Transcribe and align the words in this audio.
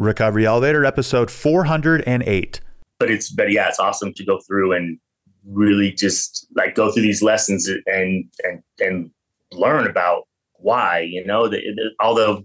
Recovery 0.00 0.46
Elevator, 0.46 0.86
episode 0.86 1.30
408. 1.30 2.60
But 2.98 3.10
it's, 3.10 3.30
but 3.30 3.52
yeah, 3.52 3.68
it's 3.68 3.78
awesome 3.78 4.14
to 4.14 4.24
go 4.24 4.40
through 4.46 4.72
and 4.72 4.98
really 5.46 5.92
just 5.92 6.46
like 6.56 6.74
go 6.74 6.90
through 6.90 7.02
these 7.02 7.22
lessons 7.22 7.68
and, 7.68 8.24
and, 8.42 8.62
and 8.78 9.10
learn 9.52 9.86
about 9.86 10.22
why, 10.54 11.00
you 11.00 11.24
know, 11.26 11.48
the, 11.48 11.58
the, 11.58 11.90
all 12.00 12.14
the, 12.14 12.42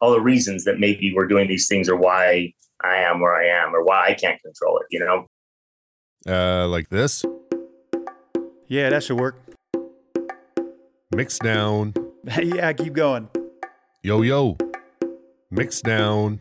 all 0.00 0.10
the 0.10 0.20
reasons 0.20 0.64
that 0.64 0.80
maybe 0.80 1.12
we're 1.14 1.28
doing 1.28 1.46
these 1.46 1.68
things 1.68 1.88
or 1.88 1.96
why 1.96 2.52
I 2.82 2.96
am 2.96 3.20
where 3.20 3.34
I 3.34 3.46
am 3.46 3.72
or 3.74 3.84
why 3.84 4.08
I 4.08 4.14
can't 4.14 4.40
control 4.42 4.78
it, 4.78 4.86
you 4.90 4.98
know? 4.98 5.26
Uh, 6.26 6.66
like 6.66 6.88
this. 6.88 7.24
Yeah, 8.66 8.90
that 8.90 9.04
should 9.04 9.20
work. 9.20 9.36
Mix 11.14 11.38
down. 11.38 11.94
yeah, 12.42 12.72
keep 12.72 12.94
going. 12.94 13.28
Yo, 14.02 14.22
yo. 14.22 14.56
Mix 15.52 15.80
down. 15.80 16.38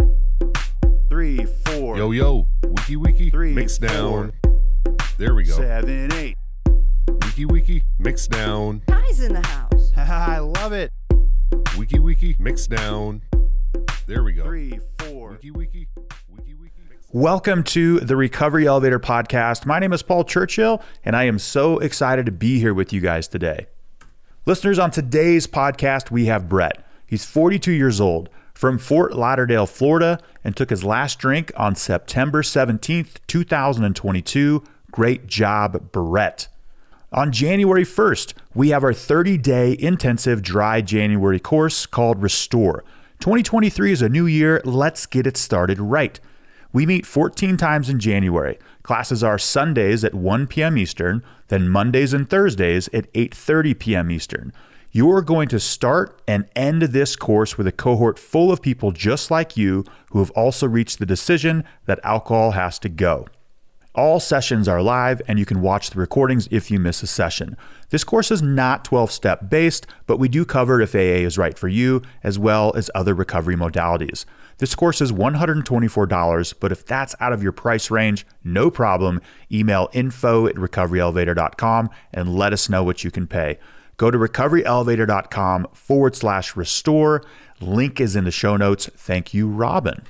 Three, 1.21 1.45
four. 1.65 1.97
Yo, 1.97 2.09
yo. 2.09 2.47
Wiki, 2.65 2.96
wiki. 2.96 3.29
Three, 3.29 3.54
Mix 3.54 3.77
four. 3.77 3.87
down. 3.87 4.33
There 5.19 5.36
we 5.36 5.43
go. 5.43 5.55
Seven, 5.55 6.11
eight. 6.13 6.36
Wiki, 7.07 7.46
wiki. 7.46 7.83
Mix 8.00 8.25
down. 8.25 8.82
Guys 8.87 9.21
in 9.21 9.33
the 9.33 9.46
house. 9.46 9.91
I 9.97 10.39
love 10.39 10.73
it. 10.73 10.91
Wiki, 11.77 11.99
wiki. 11.99 12.36
Mix 12.39 12.65
down. 12.65 13.21
There 14.07 14.23
we 14.23 14.33
go. 14.33 14.46
Three, 14.46 14.79
four. 14.97 15.33
Wiki, 15.33 15.51
wiki. 15.51 15.87
Wiki, 16.27 16.55
wiki. 16.55 16.82
Welcome 17.11 17.65
to 17.65 17.99
the 17.99 18.15
Recovery 18.15 18.65
Elevator 18.65 18.99
Podcast. 18.99 19.68
My 19.68 19.77
name 19.77 19.93
is 19.93 20.01
Paul 20.01 20.24
Churchill, 20.24 20.82
and 21.05 21.15
I 21.15 21.25
am 21.25 21.38
so 21.38 21.77
excited 21.77 22.25
to 22.25 22.32
be 22.32 22.60
here 22.60 22.74
with 22.74 22.91
you 22.91 22.99
guys 22.99 23.27
today. 23.27 23.68
Listeners, 24.47 24.79
on 24.79 24.89
today's 24.89 25.46
podcast, 25.46 26.10
we 26.10 26.25
have 26.25 26.49
Bret. 26.49 26.83
He's 27.05 27.24
42 27.25 27.74
years 27.74 28.01
old 28.01 28.27
from 28.61 28.78
Fort 28.78 29.15
Lauderdale, 29.15 29.65
Florida, 29.65 30.20
and 30.43 30.56
took 30.56 30.69
his 30.69 30.83
last 30.83 31.18
drink 31.18 31.52
on 31.57 31.74
September 31.74 32.44
17th, 32.44 33.16
2022. 33.25 34.63
Great 34.91 35.25
job, 35.25 35.91
Bret. 35.91 36.47
On 37.11 37.31
January 37.31 37.83
1st, 37.83 38.35
we 38.53 38.69
have 38.69 38.83
our 38.83 38.94
30 38.94 39.39
day 39.39 39.75
intensive 39.80 40.44
dry 40.44 40.80
January 40.80 41.39
course 41.39 41.88
called 41.88 42.22
REStore. 42.22 42.83
2023 43.19 43.94
is 43.94 44.03
a 44.03 44.09
new 44.09 44.27
year. 44.27 44.61
Let's 44.63 45.07
get 45.07 45.25
it 45.25 45.38
started 45.38 45.80
right. 45.80 46.19
We 46.72 46.85
meet 46.85 47.07
14 47.07 47.57
times 47.57 47.89
in 47.89 48.00
January. 48.00 48.59
Classes 48.83 49.23
are 49.23 49.39
Sundays 49.39 50.03
at 50.03 50.13
1 50.13 50.45
p.m. 50.45 50.78
Eastern, 50.78 51.23
then 51.47 51.67
Mondays 51.67 52.13
and 52.13 52.30
Thursdays 52.30 52.89
at 52.94 53.11
8:30 53.13 53.80
p.m. 53.80 54.11
Eastern. 54.11 54.53
You're 54.94 55.22
going 55.22 55.47
to 55.50 55.59
start 55.59 56.22
and 56.28 56.50
end 56.53 56.81
this 56.81 57.16
course 57.16 57.58
with 57.58 57.66
a 57.66 57.72
cohort 57.72 58.20
full 58.20 58.52
of 58.52 58.61
people 58.61 58.92
just 58.92 59.31
like 59.31 59.56
you 59.56 59.86
who 60.09 60.20
have 60.20 60.31
also 60.31 60.67
reached 60.67 61.00
the 61.00 61.06
decision 61.06 61.64
that 61.86 62.02
alcohol 62.03 62.52
has 62.52 62.78
to 62.80 62.89
go. 62.89 63.25
All 63.95 64.19
sessions 64.19 64.67
are 64.67 64.81
live 64.81 65.22
and 65.30 65.39
you 65.39 65.45
can 65.45 65.62
watch 65.62 65.92
the 65.92 66.00
recordings 66.00 66.50
if 66.52 66.69
you 66.69 66.78
miss 66.78 67.03
a 67.03 67.08
session. 67.08 67.56
This 67.89 68.03
course 68.03 68.31
is 68.31 68.42
not 68.42 68.84
12 68.84 69.12
step 69.12 69.50
based, 69.50 69.88
but 70.08 70.17
we 70.17 70.28
do 70.28 70.44
cover 70.44 70.81
if 70.81 70.94
AA 70.94 71.25
is 71.25 71.38
right 71.38 71.58
for 71.58 71.69
you, 71.69 72.02
as 72.22 72.38
well 72.38 72.73
as 72.75 72.92
other 72.94 73.14
recovery 73.14 73.56
modalities. 73.56 74.25
This 74.58 74.75
course 74.75 75.00
is 75.00 75.14
$124, 75.14 76.53
but 76.59 76.72
if 76.73 76.86
that's 76.86 77.16
out 77.22 77.31
of 77.31 77.42
your 77.42 77.53
price 77.53 77.89
range, 77.89 78.25
no 78.44 78.69
problem. 78.69 79.22
Email 79.50 79.89
info 79.94 80.47
at 80.47 80.56
recoveryelevator.com 80.56 81.89
and 82.14 82.36
let 82.36 82.52
us 82.52 82.67
know 82.67 82.84
what 82.84 83.06
you 83.06 83.12
can 83.12 83.25
pay. 83.25 83.58
Go 84.02 84.09
to 84.09 84.17
recoveryelevator.com 84.17 85.67
forward 85.73 86.16
slash 86.16 86.55
restore. 86.55 87.23
Link 87.59 88.02
is 88.02 88.16
in 88.16 88.23
the 88.23 88.31
show 88.31 88.57
notes. 88.57 88.89
Thank 88.95 89.31
you, 89.31 89.47
Robin. 89.47 90.02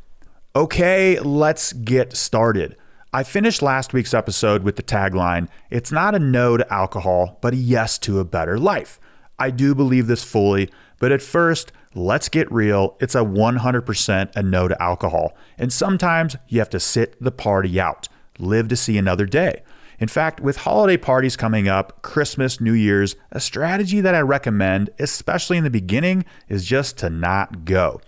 Okay, 0.56 1.20
let's 1.20 1.74
get 1.74 2.16
started. 2.16 2.76
I 3.14 3.24
finished 3.24 3.62
last 3.62 3.94
week's 3.94 4.14
episode 4.14 4.64
with 4.64 4.76
the 4.76 4.84
tagline 4.84 5.48
It's 5.70 5.92
not 5.92 6.14
a 6.14 6.20
no 6.20 6.58
to 6.58 6.74
alcohol, 6.74 7.38
but 7.42 7.54
a 7.54 7.58
yes 7.58 7.98
to 8.00 8.20
a 8.20 8.26
better 8.26 8.60
life. 8.60 9.00
I 9.40 9.50
do 9.50 9.74
believe 9.74 10.08
this 10.08 10.24
fully, 10.24 10.70
but 11.00 11.12
at 11.12 11.22
first, 11.22 11.72
let's 11.98 12.30
get 12.30 12.52
real. 12.52 12.96
It's 13.00 13.16
a 13.16 13.20
100% 13.20 14.36
a 14.36 14.44
no 14.44 14.68
to 14.68 14.82
alcohol. 14.82 15.36
And 15.58 15.74
sometimes 15.74 16.36
you 16.48 16.60
have 16.60 16.70
to 16.70 16.80
sit 16.80 17.22
the 17.22 17.32
party 17.32 17.80
out, 17.80 18.08
live 18.40 18.68
to 18.70 18.76
see 18.76 18.98
another 18.98 19.26
day. 19.26 19.64
In 20.00 20.08
fact, 20.08 20.40
with 20.40 20.58
holiday 20.58 20.98
parties 20.98 21.36
coming 21.36 21.68
up, 21.68 22.04
Christmas, 22.04 22.62
New 22.62 22.74
Year's, 22.74 23.16
a 23.32 23.40
strategy 23.40 24.00
that 24.00 24.14
I 24.14 24.20
recommend, 24.20 24.92
especially 25.00 25.58
in 25.58 25.64
the 25.64 25.72
beginning, 25.72 26.24
is 26.48 26.66
just 26.66 26.98
to 27.00 27.10
not 27.10 27.66
go. 27.66 28.00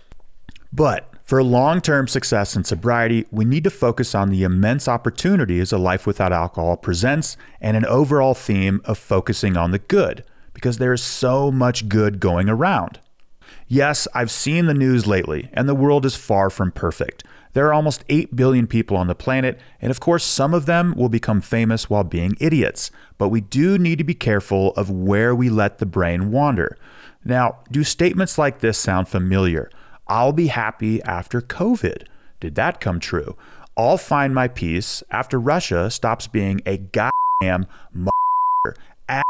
But 0.72 1.12
for 1.24 1.42
long 1.42 1.80
term 1.80 2.06
success 2.06 2.54
in 2.54 2.62
sobriety, 2.62 3.26
we 3.32 3.44
need 3.44 3.64
to 3.64 3.70
focus 3.70 4.14
on 4.14 4.30
the 4.30 4.44
immense 4.44 4.86
opportunities 4.86 5.72
a 5.72 5.78
life 5.78 6.06
without 6.06 6.32
alcohol 6.32 6.76
presents 6.76 7.36
and 7.60 7.76
an 7.76 7.84
overall 7.86 8.34
theme 8.34 8.80
of 8.84 8.96
focusing 8.96 9.56
on 9.56 9.72
the 9.72 9.78
good, 9.80 10.22
because 10.54 10.78
there 10.78 10.92
is 10.92 11.02
so 11.02 11.50
much 11.50 11.88
good 11.88 12.20
going 12.20 12.48
around. 12.48 13.00
Yes, 13.72 14.08
I've 14.12 14.32
seen 14.32 14.66
the 14.66 14.74
news 14.74 15.06
lately, 15.06 15.48
and 15.52 15.68
the 15.68 15.76
world 15.76 16.04
is 16.04 16.16
far 16.16 16.50
from 16.50 16.72
perfect. 16.72 17.22
There 17.52 17.68
are 17.68 17.72
almost 17.72 18.02
8 18.08 18.34
billion 18.34 18.66
people 18.66 18.96
on 18.96 19.06
the 19.06 19.14
planet, 19.14 19.60
and 19.80 19.92
of 19.92 20.00
course, 20.00 20.24
some 20.24 20.54
of 20.54 20.66
them 20.66 20.92
will 20.96 21.08
become 21.08 21.40
famous 21.40 21.88
while 21.88 22.02
being 22.02 22.36
idiots. 22.40 22.90
But 23.16 23.28
we 23.28 23.40
do 23.40 23.78
need 23.78 23.98
to 23.98 24.04
be 24.04 24.12
careful 24.12 24.72
of 24.72 24.90
where 24.90 25.36
we 25.36 25.48
let 25.48 25.78
the 25.78 25.86
brain 25.86 26.32
wander. 26.32 26.76
Now, 27.24 27.60
do 27.70 27.84
statements 27.84 28.38
like 28.38 28.58
this 28.58 28.76
sound 28.76 29.06
familiar? 29.06 29.70
I'll 30.08 30.32
be 30.32 30.48
happy 30.48 31.00
after 31.04 31.40
COVID. 31.40 32.08
Did 32.40 32.56
that 32.56 32.80
come 32.80 32.98
true? 32.98 33.36
I'll 33.76 33.98
find 33.98 34.34
my 34.34 34.48
peace 34.48 35.04
after 35.12 35.38
Russia 35.38 35.92
stops 35.92 36.26
being 36.26 36.60
a 36.66 36.76
goddamn 36.76 37.66
mother, 37.94 38.74
ass, 39.08 39.22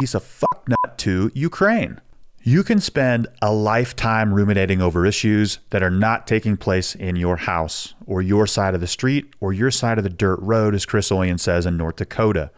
piece 0.00 0.16
of 0.16 0.24
fucknut 0.24 0.96
to 0.96 1.30
Ukraine. 1.32 2.00
You 2.46 2.62
can 2.62 2.78
spend 2.78 3.26
a 3.40 3.50
lifetime 3.50 4.34
ruminating 4.34 4.82
over 4.82 5.06
issues 5.06 5.60
that 5.70 5.82
are 5.82 5.88
not 5.88 6.26
taking 6.26 6.58
place 6.58 6.94
in 6.94 7.16
your 7.16 7.36
house 7.36 7.94
or 8.04 8.20
your 8.20 8.46
side 8.46 8.74
of 8.74 8.82
the 8.82 8.86
street 8.86 9.32
or 9.40 9.54
your 9.54 9.70
side 9.70 9.96
of 9.96 10.04
the 10.04 10.10
dirt 10.10 10.38
road, 10.42 10.74
as 10.74 10.84
Kris 10.84 11.08
Oyen 11.08 11.40
says 11.40 11.64
in 11.64 11.78
North 11.78 11.96
Dakota. 11.96 12.50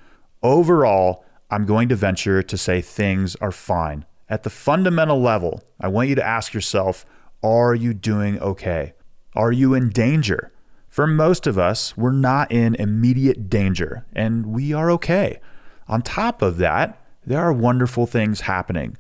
Overall, 0.42 1.24
I'm 1.52 1.66
going 1.66 1.88
to 1.90 1.94
venture 1.94 2.42
to 2.42 2.58
say 2.58 2.80
things 2.80 3.36
are 3.36 3.52
fine. 3.52 4.04
At 4.28 4.42
the 4.42 4.50
fundamental 4.50 5.20
level, 5.20 5.62
I 5.80 5.86
want 5.86 6.08
you 6.08 6.16
to 6.16 6.26
ask 6.26 6.52
yourself 6.52 7.06
are 7.44 7.72
you 7.72 7.94
doing 7.94 8.40
okay? 8.40 8.94
Are 9.36 9.52
you 9.52 9.72
in 9.72 9.90
danger? 9.90 10.50
For 10.88 11.06
most 11.06 11.46
of 11.46 11.58
us, 11.60 11.96
we're 11.96 12.10
not 12.10 12.50
in 12.50 12.74
immediate 12.74 13.48
danger 13.48 14.04
and 14.12 14.46
we 14.46 14.72
are 14.72 14.90
okay. 14.90 15.38
On 15.86 16.02
top 16.02 16.42
of 16.42 16.56
that, 16.56 17.00
there 17.24 17.38
are 17.38 17.52
wonderful 17.52 18.06
things 18.06 18.40
happening. 18.40 18.96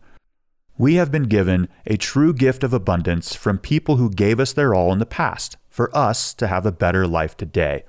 We 0.78 0.96
have 0.96 1.10
been 1.10 1.22
given 1.22 1.68
a 1.86 1.96
true 1.96 2.34
gift 2.34 2.62
of 2.62 2.74
abundance 2.74 3.34
from 3.34 3.56
people 3.56 3.96
who 3.96 4.10
gave 4.10 4.38
us 4.38 4.52
their 4.52 4.74
all 4.74 4.92
in 4.92 4.98
the 4.98 5.06
past 5.06 5.56
for 5.70 5.94
us 5.96 6.34
to 6.34 6.48
have 6.48 6.66
a 6.66 6.72
better 6.72 7.06
life 7.06 7.34
today. 7.34 7.84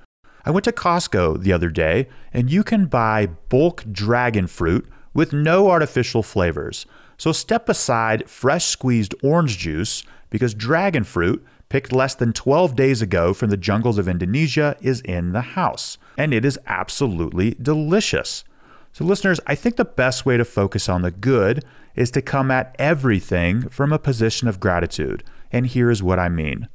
I 0.46 0.50
went 0.50 0.64
to 0.64 0.72
Costco 0.72 1.42
the 1.42 1.52
other 1.52 1.68
day 1.68 2.08
and 2.32 2.50
you 2.50 2.64
can 2.64 2.86
buy 2.86 3.26
bulk 3.26 3.84
dragon 3.92 4.46
fruit 4.46 4.88
with 5.12 5.34
no 5.34 5.68
artificial 5.68 6.22
flavors. 6.22 6.86
So 7.18 7.30
step 7.30 7.68
aside 7.68 8.30
fresh 8.30 8.64
squeezed 8.64 9.14
orange 9.22 9.58
juice 9.58 10.02
because 10.30 10.54
dragon 10.54 11.04
fruit, 11.04 11.44
picked 11.68 11.92
less 11.92 12.14
than 12.14 12.32
12 12.32 12.74
days 12.74 13.02
ago 13.02 13.34
from 13.34 13.50
the 13.50 13.58
jungles 13.58 13.98
of 13.98 14.08
Indonesia, 14.08 14.76
is 14.80 15.02
in 15.02 15.32
the 15.32 15.42
house. 15.42 15.98
And 16.16 16.32
it 16.32 16.46
is 16.46 16.58
absolutely 16.66 17.54
delicious. 17.60 18.44
So, 18.92 19.04
listeners, 19.04 19.38
I 19.46 19.54
think 19.54 19.76
the 19.76 19.84
best 19.84 20.24
way 20.24 20.38
to 20.38 20.44
focus 20.44 20.88
on 20.88 21.02
the 21.02 21.10
good 21.10 21.62
is 21.98 22.12
to 22.12 22.22
come 22.22 22.48
at 22.48 22.76
everything 22.78 23.68
from 23.68 23.92
a 23.92 23.98
position 23.98 24.46
of 24.46 24.60
gratitude. 24.60 25.24
And 25.50 25.66
here 25.66 25.90
is 25.90 26.00
what 26.00 26.20
I 26.20 26.28
mean. 26.28 26.68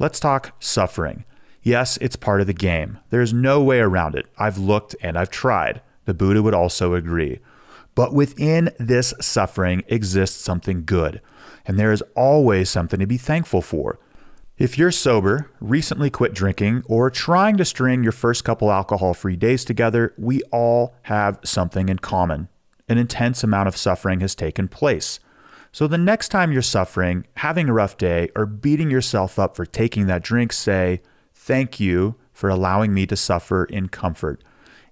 Let's 0.00 0.18
talk 0.18 0.52
suffering. 0.58 1.24
Yes, 1.62 1.96
it's 2.00 2.16
part 2.16 2.40
of 2.40 2.48
the 2.48 2.52
game. 2.52 2.98
There's 3.10 3.32
no 3.32 3.62
way 3.62 3.78
around 3.78 4.16
it. 4.16 4.26
I've 4.36 4.58
looked 4.58 4.96
and 5.00 5.16
I've 5.16 5.30
tried. 5.30 5.80
The 6.06 6.12
Buddha 6.12 6.42
would 6.42 6.54
also 6.54 6.94
agree. 6.94 7.38
But 7.94 8.12
within 8.12 8.72
this 8.76 9.14
suffering 9.20 9.84
exists 9.86 10.42
something 10.42 10.84
good, 10.84 11.20
and 11.64 11.78
there 11.78 11.92
is 11.92 12.02
always 12.16 12.68
something 12.68 12.98
to 12.98 13.06
be 13.06 13.16
thankful 13.16 13.62
for. 13.62 14.00
If 14.58 14.76
you're 14.76 14.90
sober, 14.90 15.52
recently 15.60 16.10
quit 16.10 16.34
drinking, 16.34 16.82
or 16.86 17.10
trying 17.10 17.56
to 17.58 17.64
string 17.64 18.02
your 18.02 18.12
first 18.12 18.44
couple 18.44 18.72
alcohol 18.72 19.14
free 19.14 19.36
days 19.36 19.64
together, 19.64 20.12
we 20.18 20.42
all 20.50 20.96
have 21.02 21.38
something 21.44 21.88
in 21.88 22.00
common. 22.00 22.48
An 22.88 22.98
intense 22.98 23.42
amount 23.42 23.68
of 23.68 23.76
suffering 23.76 24.20
has 24.20 24.34
taken 24.34 24.68
place. 24.68 25.20
So 25.72 25.86
the 25.86 25.98
next 25.98 26.28
time 26.28 26.52
you're 26.52 26.62
suffering, 26.62 27.26
having 27.38 27.68
a 27.68 27.72
rough 27.72 27.96
day, 27.96 28.28
or 28.36 28.46
beating 28.46 28.90
yourself 28.90 29.38
up 29.38 29.56
for 29.56 29.66
taking 29.66 30.06
that 30.06 30.22
drink, 30.22 30.52
say, 30.52 31.00
Thank 31.34 31.80
you 31.80 32.14
for 32.32 32.48
allowing 32.48 32.94
me 32.94 33.06
to 33.06 33.16
suffer 33.16 33.64
in 33.64 33.88
comfort. 33.88 34.42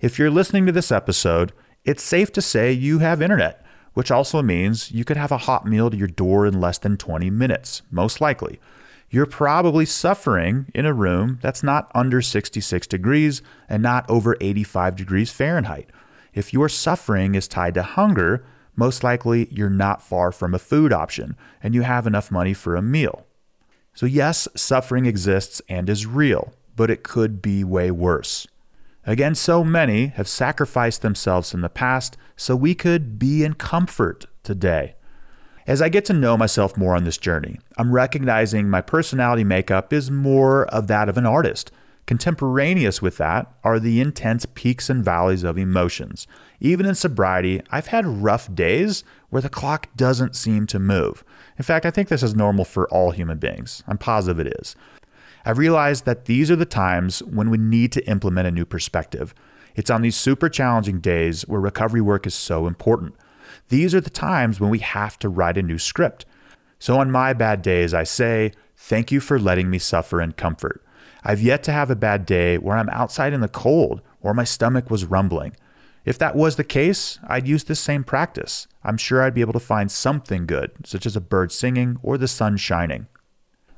If 0.00 0.18
you're 0.18 0.30
listening 0.30 0.66
to 0.66 0.72
this 0.72 0.90
episode, 0.90 1.52
it's 1.84 2.02
safe 2.02 2.32
to 2.32 2.42
say 2.42 2.72
you 2.72 2.98
have 2.98 3.22
internet, 3.22 3.64
which 3.94 4.10
also 4.10 4.42
means 4.42 4.90
you 4.90 5.04
could 5.04 5.16
have 5.16 5.32
a 5.32 5.38
hot 5.38 5.66
meal 5.66 5.90
to 5.90 5.96
your 5.96 6.08
door 6.08 6.46
in 6.46 6.60
less 6.60 6.78
than 6.78 6.96
20 6.96 7.30
minutes, 7.30 7.82
most 7.90 8.20
likely. 8.20 8.60
You're 9.10 9.26
probably 9.26 9.84
suffering 9.84 10.66
in 10.74 10.86
a 10.86 10.94
room 10.94 11.38
that's 11.42 11.62
not 11.62 11.90
under 11.94 12.22
66 12.22 12.86
degrees 12.86 13.42
and 13.68 13.82
not 13.82 14.08
over 14.08 14.36
85 14.40 14.96
degrees 14.96 15.30
Fahrenheit. 15.30 15.90
If 16.32 16.52
your 16.52 16.68
suffering 16.68 17.34
is 17.34 17.48
tied 17.48 17.74
to 17.74 17.82
hunger, 17.82 18.44
most 18.74 19.04
likely 19.04 19.48
you're 19.50 19.70
not 19.70 20.02
far 20.02 20.32
from 20.32 20.54
a 20.54 20.58
food 20.58 20.92
option 20.92 21.36
and 21.62 21.74
you 21.74 21.82
have 21.82 22.06
enough 22.06 22.30
money 22.30 22.54
for 22.54 22.74
a 22.74 22.82
meal. 22.82 23.26
So, 23.94 24.06
yes, 24.06 24.48
suffering 24.56 25.04
exists 25.04 25.60
and 25.68 25.90
is 25.90 26.06
real, 26.06 26.54
but 26.74 26.90
it 26.90 27.02
could 27.02 27.42
be 27.42 27.62
way 27.62 27.90
worse. 27.90 28.46
Again, 29.04 29.34
so 29.34 29.64
many 29.64 30.06
have 30.08 30.28
sacrificed 30.28 31.02
themselves 31.02 31.52
in 31.52 31.60
the 31.60 31.68
past 31.68 32.16
so 32.36 32.56
we 32.56 32.74
could 32.74 33.18
be 33.18 33.44
in 33.44 33.54
comfort 33.54 34.26
today. 34.42 34.94
As 35.66 35.82
I 35.82 35.88
get 35.88 36.04
to 36.06 36.12
know 36.12 36.36
myself 36.36 36.76
more 36.76 36.96
on 36.96 37.04
this 37.04 37.18
journey, 37.18 37.58
I'm 37.76 37.92
recognizing 37.92 38.70
my 38.70 38.80
personality 38.80 39.44
makeup 39.44 39.92
is 39.92 40.10
more 40.10 40.64
of 40.66 40.86
that 40.86 41.08
of 41.08 41.18
an 41.18 41.26
artist. 41.26 41.70
Contemporaneous 42.06 43.00
with 43.00 43.16
that 43.18 43.54
are 43.62 43.78
the 43.78 44.00
intense 44.00 44.44
peaks 44.54 44.90
and 44.90 45.04
valleys 45.04 45.44
of 45.44 45.56
emotions. 45.56 46.26
Even 46.60 46.84
in 46.84 46.94
sobriety, 46.94 47.62
I've 47.70 47.86
had 47.88 48.06
rough 48.06 48.52
days 48.52 49.04
where 49.30 49.42
the 49.42 49.48
clock 49.48 49.88
doesn't 49.96 50.34
seem 50.34 50.66
to 50.68 50.78
move. 50.78 51.24
In 51.58 51.64
fact, 51.64 51.86
I 51.86 51.90
think 51.90 52.08
this 52.08 52.22
is 52.22 52.34
normal 52.34 52.64
for 52.64 52.88
all 52.88 53.12
human 53.12 53.38
beings. 53.38 53.84
I'm 53.86 53.98
positive 53.98 54.44
it 54.44 54.54
is. 54.60 54.74
I've 55.44 55.58
realized 55.58 56.04
that 56.04 56.26
these 56.26 56.50
are 56.50 56.56
the 56.56 56.64
times 56.64 57.20
when 57.22 57.50
we 57.50 57.58
need 57.58 57.92
to 57.92 58.08
implement 58.08 58.48
a 58.48 58.52
new 58.52 58.64
perspective. 58.64 59.34
It's 59.74 59.90
on 59.90 60.02
these 60.02 60.16
super 60.16 60.48
challenging 60.48 61.00
days 61.00 61.42
where 61.42 61.60
recovery 61.60 62.00
work 62.00 62.26
is 62.26 62.34
so 62.34 62.66
important. 62.66 63.14
These 63.68 63.94
are 63.94 64.00
the 64.00 64.10
times 64.10 64.60
when 64.60 64.70
we 64.70 64.80
have 64.80 65.18
to 65.20 65.28
write 65.28 65.56
a 65.56 65.62
new 65.62 65.78
script. 65.78 66.26
So 66.78 66.98
on 66.98 67.10
my 67.10 67.32
bad 67.32 67.62
days, 67.62 67.94
I 67.94 68.04
say, 68.04 68.52
Thank 68.76 69.12
you 69.12 69.20
for 69.20 69.38
letting 69.38 69.70
me 69.70 69.78
suffer 69.78 70.20
in 70.20 70.32
comfort. 70.32 70.82
I've 71.24 71.40
yet 71.40 71.62
to 71.64 71.72
have 71.72 71.90
a 71.90 71.96
bad 71.96 72.26
day 72.26 72.58
where 72.58 72.76
I'm 72.76 72.88
outside 72.90 73.32
in 73.32 73.40
the 73.40 73.48
cold 73.48 74.00
or 74.20 74.34
my 74.34 74.44
stomach 74.44 74.90
was 74.90 75.04
rumbling. 75.04 75.56
If 76.04 76.18
that 76.18 76.34
was 76.34 76.56
the 76.56 76.64
case, 76.64 77.18
I'd 77.26 77.46
use 77.46 77.64
this 77.64 77.78
same 77.78 78.02
practice. 78.02 78.66
I'm 78.82 78.96
sure 78.96 79.22
I'd 79.22 79.34
be 79.34 79.40
able 79.40 79.52
to 79.52 79.60
find 79.60 79.90
something 79.90 80.46
good, 80.46 80.72
such 80.84 81.06
as 81.06 81.14
a 81.14 81.20
bird 81.20 81.52
singing 81.52 81.98
or 82.02 82.18
the 82.18 82.26
sun 82.26 82.56
shining. 82.56 83.06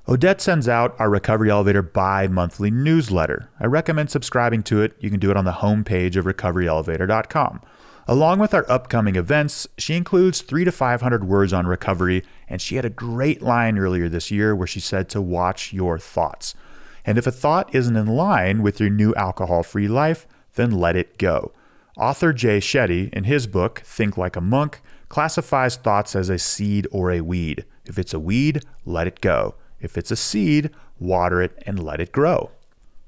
Odette 0.08 0.40
sends 0.40 0.68
out 0.68 0.94
our 0.98 1.08
Recovery 1.08 1.50
Elevator 1.50 1.82
bi 1.82 2.26
monthly 2.26 2.70
newsletter. 2.70 3.48
I 3.58 3.66
recommend 3.66 4.10
subscribing 4.10 4.62
to 4.64 4.82
it. 4.82 4.94
You 5.00 5.10
can 5.10 5.20
do 5.20 5.30
it 5.30 5.36
on 5.36 5.46
the 5.46 5.52
homepage 5.52 6.16
of 6.16 6.26
recoveryelevator.com. 6.26 7.60
Along 8.06 8.38
with 8.38 8.52
our 8.52 8.70
upcoming 8.70 9.16
events, 9.16 9.66
she 9.78 9.94
includes 9.94 10.42
three 10.42 10.64
to 10.64 10.72
500 10.72 11.24
words 11.24 11.54
on 11.54 11.66
recovery, 11.66 12.22
and 12.48 12.60
she 12.60 12.76
had 12.76 12.84
a 12.84 12.90
great 12.90 13.40
line 13.40 13.78
earlier 13.78 14.10
this 14.10 14.30
year 14.30 14.54
where 14.54 14.66
she 14.66 14.80
said 14.80 15.08
to 15.10 15.22
watch 15.22 15.72
your 15.72 15.98
thoughts. 15.98 16.54
And 17.04 17.18
if 17.18 17.26
a 17.26 17.32
thought 17.32 17.74
isn't 17.74 17.96
in 17.96 18.06
line 18.06 18.62
with 18.62 18.80
your 18.80 18.90
new 18.90 19.14
alcohol 19.14 19.62
free 19.62 19.88
life, 19.88 20.26
then 20.54 20.70
let 20.70 20.96
it 20.96 21.18
go. 21.18 21.52
Author 21.96 22.32
Jay 22.32 22.58
Shetty, 22.58 23.12
in 23.12 23.24
his 23.24 23.46
book, 23.46 23.82
Think 23.84 24.16
Like 24.16 24.36
a 24.36 24.40
Monk, 24.40 24.80
classifies 25.08 25.76
thoughts 25.76 26.16
as 26.16 26.28
a 26.28 26.38
seed 26.38 26.88
or 26.90 27.12
a 27.12 27.20
weed. 27.20 27.64
If 27.84 27.98
it's 27.98 28.14
a 28.14 28.18
weed, 28.18 28.64
let 28.84 29.06
it 29.06 29.20
go. 29.20 29.54
If 29.80 29.96
it's 29.96 30.10
a 30.10 30.16
seed, 30.16 30.70
water 30.98 31.42
it 31.42 31.62
and 31.66 31.82
let 31.82 32.00
it 32.00 32.10
grow. 32.10 32.50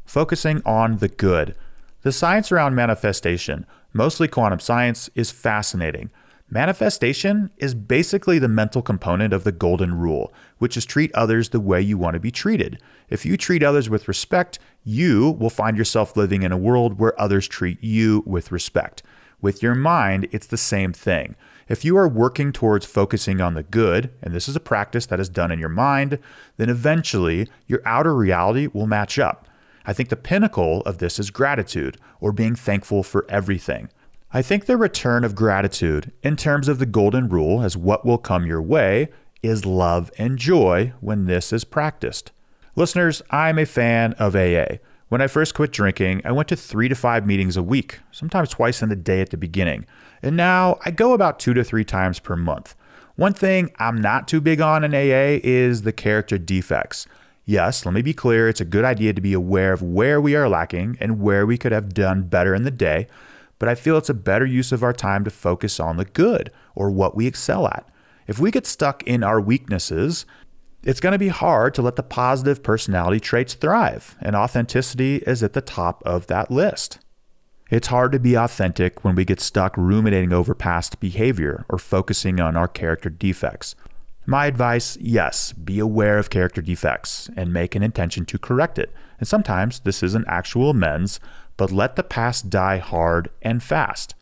Focusing 0.05 0.63
on 0.65 0.99
the 0.99 1.09
good. 1.09 1.57
The 2.03 2.13
science 2.13 2.53
around 2.53 2.77
manifestation, 2.77 3.67
mostly 3.93 4.29
quantum 4.29 4.61
science, 4.61 5.11
is 5.15 5.33
fascinating. 5.33 6.11
Manifestation 6.49 7.51
is 7.57 7.75
basically 7.75 8.39
the 8.39 8.47
mental 8.47 8.81
component 8.81 9.33
of 9.33 9.43
the 9.43 9.51
golden 9.51 9.95
rule, 9.95 10.33
which 10.59 10.77
is 10.77 10.85
treat 10.85 11.13
others 11.13 11.49
the 11.49 11.59
way 11.59 11.83
you 11.83 11.99
want 11.99 12.15
to 12.15 12.21
be 12.21 12.31
treated. 12.31 12.81
If 13.09 13.27
you 13.27 13.37
treat 13.37 13.65
others 13.65 13.91
with 13.91 14.07
respect, 14.07 14.61
you 14.85 15.33
will 15.33 15.51
find 15.51 15.77
yourself 15.77 16.17
living 16.17 16.45
in 16.45 16.53
a 16.53 16.57
world 16.57 17.01
where 17.01 17.21
others 17.21 17.49
treat 17.49 17.83
you 17.83 18.23
with 18.27 18.53
respect. 18.53 19.03
With 19.41 19.61
your 19.61 19.75
mind, 19.75 20.29
it's 20.31 20.47
the 20.47 20.57
same 20.57 20.93
thing. 20.93 21.35
If 21.69 21.85
you 21.85 21.97
are 21.97 22.09
working 22.09 22.53
towards 22.53 22.87
focusing 22.87 23.41
on 23.41 23.55
the 23.55 23.65
good, 23.65 24.13
and 24.23 24.33
this 24.33 24.49
is 24.49 24.55
a 24.55 24.61
practice 24.61 25.07
that 25.07 25.19
is 25.19 25.29
done 25.29 25.51
in 25.51 25.59
your 25.59 25.69
mind, 25.69 26.21
then 26.59 26.69
eventually 26.69 27.49
your 27.67 27.83
outer 27.85 28.15
reality 28.15 28.69
will 28.69 28.87
match 28.87 29.19
up. 29.19 29.49
I 29.85 29.93
think 29.93 30.11
the 30.11 30.17
pinnacle 30.17 30.83
of 30.83 30.99
this 30.99 31.19
is 31.19 31.31
gratitude, 31.31 31.97
or 32.21 32.31
being 32.31 32.55
thankful 32.55 33.03
for 33.03 33.27
everything. 33.29 33.89
I 34.37 34.43
think 34.43 34.67
the 34.67 34.77
return 34.77 35.25
of 35.25 35.35
gratitude, 35.35 36.13
in 36.23 36.37
terms 36.37 36.69
of 36.69 36.79
the 36.79 36.85
golden 36.85 37.31
rule 37.31 37.63
as 37.63 37.75
what 37.75 38.05
will 38.05 38.19
come 38.19 38.45
your 38.45 38.61
way, 38.61 39.09
is 39.43 39.65
love 39.65 40.11
and 40.19 40.37
joy 40.37 40.93
when 41.01 41.25
this 41.25 41.55
is 41.55 41.65
practiced. 41.65 42.33
Listeners, 42.75 43.23
I'm 43.31 43.59
a 43.59 43.65
fan 43.65 44.13
of 44.19 44.37
AA. 44.37 44.77
When 45.09 45.23
I 45.23 45.27
first 45.27 45.55
quit 45.55 45.73
drinking, 45.73 46.21
I 46.23 46.33
went 46.33 46.51
to 46.51 46.57
three 46.57 46.87
to 46.87 46.95
five 46.95 47.27
meetings 47.27 47.57
a 47.57 47.63
week, 47.63 48.01
sometimes 48.13 48.51
twice 48.51 48.83
in 48.83 48.91
the 48.91 48.95
day 48.95 49.23
at 49.23 49.31
the 49.31 49.39
beginning. 49.39 49.87
And 50.23 50.37
now 50.37 50.81
I 50.85 50.91
go 50.91 51.15
about 51.15 51.39
two 51.39 51.55
to 51.55 51.65
three 51.65 51.85
times 51.85 52.19
per 52.19 52.37
month. 52.37 52.75
One 53.15 53.33
thing 53.33 53.71
I'm 53.79 53.99
not 54.03 54.29
too 54.29 54.43
big 54.43 54.61
on 54.61 54.85
in 54.85 54.95
AA 54.95 55.41
is 55.43 55.81
the 55.81 55.95
character 55.95 56.37
defects. 56.37 57.07
Yes, 57.47 57.87
let 57.87 57.95
me 57.95 58.03
be 58.03 58.13
clear, 58.13 58.51
it's 58.51 58.61
a 58.61 58.67
good 58.67 58.85
idea 58.85 59.15
to 59.15 59.21
be 59.23 59.33
aware 59.33 59.73
of 59.73 59.81
where 59.81 60.21
we 60.21 60.37
are 60.37 60.47
lacking 60.47 60.99
and 61.01 61.23
where 61.23 61.47
we 61.47 61.57
could 61.57 61.73
have 61.73 61.95
done 61.95 62.25
better 62.25 62.55
in 62.55 62.65
the 62.65 62.71
day 62.71 63.07
but 63.59 63.69
I 63.69 63.75
feel 63.75 63.97
it's 63.97 64.11
a 64.11 64.15
better 64.15 64.47
use 64.47 64.73
of 64.73 64.83
our 64.83 64.93
time 64.93 65.25
to 65.25 65.31
focus 65.31 65.81
on 65.81 65.97
the 65.97 66.05
good 66.05 66.51
or 66.75 66.91
what 66.91 67.17
we 67.17 67.27
excel 67.27 67.67
at. 67.67 67.89
If 68.27 68.39
we 68.39 68.51
get 68.51 68.67
stuck 68.67 69.03
in 69.05 69.23
our 69.23 69.41
weaknesses, 69.41 70.27
it's 70.83 71.01
going 71.01 71.13
to 71.13 71.19
be 71.19 71.29
hard 71.29 71.75
to 71.75 71.83
let 71.83 71.97
the 71.97 72.03
positive 72.03 72.63
personality 72.63 73.21
traits 73.21 73.55
thrive, 73.55 74.17
and 74.21 74.37
authenticity 74.37 75.17
is 75.27 75.43
at 75.43 75.53
the 75.53 75.61
top 75.61 76.03
of 76.05 76.27
that 76.29 76.51
list. 76.51 76.99
It's 77.69 77.89
hard 77.89 78.13
to 78.13 78.21
be 78.21 78.37
authentic 78.37 79.05
when 79.05 79.17
we 79.17 79.25
get 79.25 79.41
stuck 79.41 79.77
ruminating 79.77 80.33
over 80.33 80.55
past 80.55 81.01
behavior 81.01 81.65
or 81.69 81.79
focusing 81.79 82.39
on 82.39 82.57
our 82.57 82.69
character 82.69 83.11
defects. 83.11 83.75
My 84.25 84.47
advice 84.47 84.97
yes, 85.01 85.53
be 85.53 85.81
aware 85.81 86.19
of 86.19 86.31
character 86.31 86.63
defects 86.63 87.31
and 87.37 87.53
make 87.53 87.75
an 87.75 87.83
intention 87.83 88.25
to 88.27 88.39
correct 88.39 88.79
it. 88.79 88.93
And 89.19 89.27
sometimes 89.27 89.81
this 89.81 90.03
is 90.03 90.15
an 90.15 90.25
actual 90.29 90.71
amends, 90.71 91.19
but 91.57 91.73
let 91.73 91.97
the 91.97 92.03
past 92.03 92.51
die 92.51 92.79
hard 92.79 93.31
and 93.43 93.63
fast. 93.63 94.15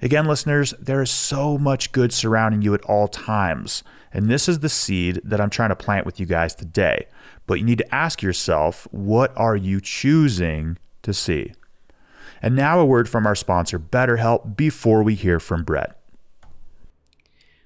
Again, 0.00 0.26
listeners, 0.26 0.74
there 0.78 1.02
is 1.02 1.10
so 1.10 1.58
much 1.58 1.92
good 1.92 2.12
surrounding 2.12 2.62
you 2.62 2.72
at 2.74 2.82
all 2.82 3.08
times. 3.08 3.82
And 4.12 4.30
this 4.30 4.48
is 4.48 4.60
the 4.60 4.68
seed 4.68 5.20
that 5.24 5.40
I'm 5.40 5.50
trying 5.50 5.68
to 5.70 5.76
plant 5.76 6.06
with 6.06 6.20
you 6.20 6.26
guys 6.26 6.54
today. 6.54 7.06
But 7.46 7.58
you 7.58 7.64
need 7.64 7.78
to 7.78 7.94
ask 7.94 8.22
yourself, 8.22 8.86
what 8.90 9.36
are 9.36 9.56
you 9.56 9.80
choosing 9.80 10.78
to 11.02 11.12
see? 11.12 11.52
And 12.40 12.54
now 12.54 12.78
a 12.78 12.84
word 12.84 13.08
from 13.08 13.26
our 13.26 13.34
sponsor, 13.34 13.78
BetterHelp, 13.78 14.56
before 14.56 15.02
we 15.02 15.14
hear 15.14 15.40
from 15.40 15.64
Bret. 15.64 16.00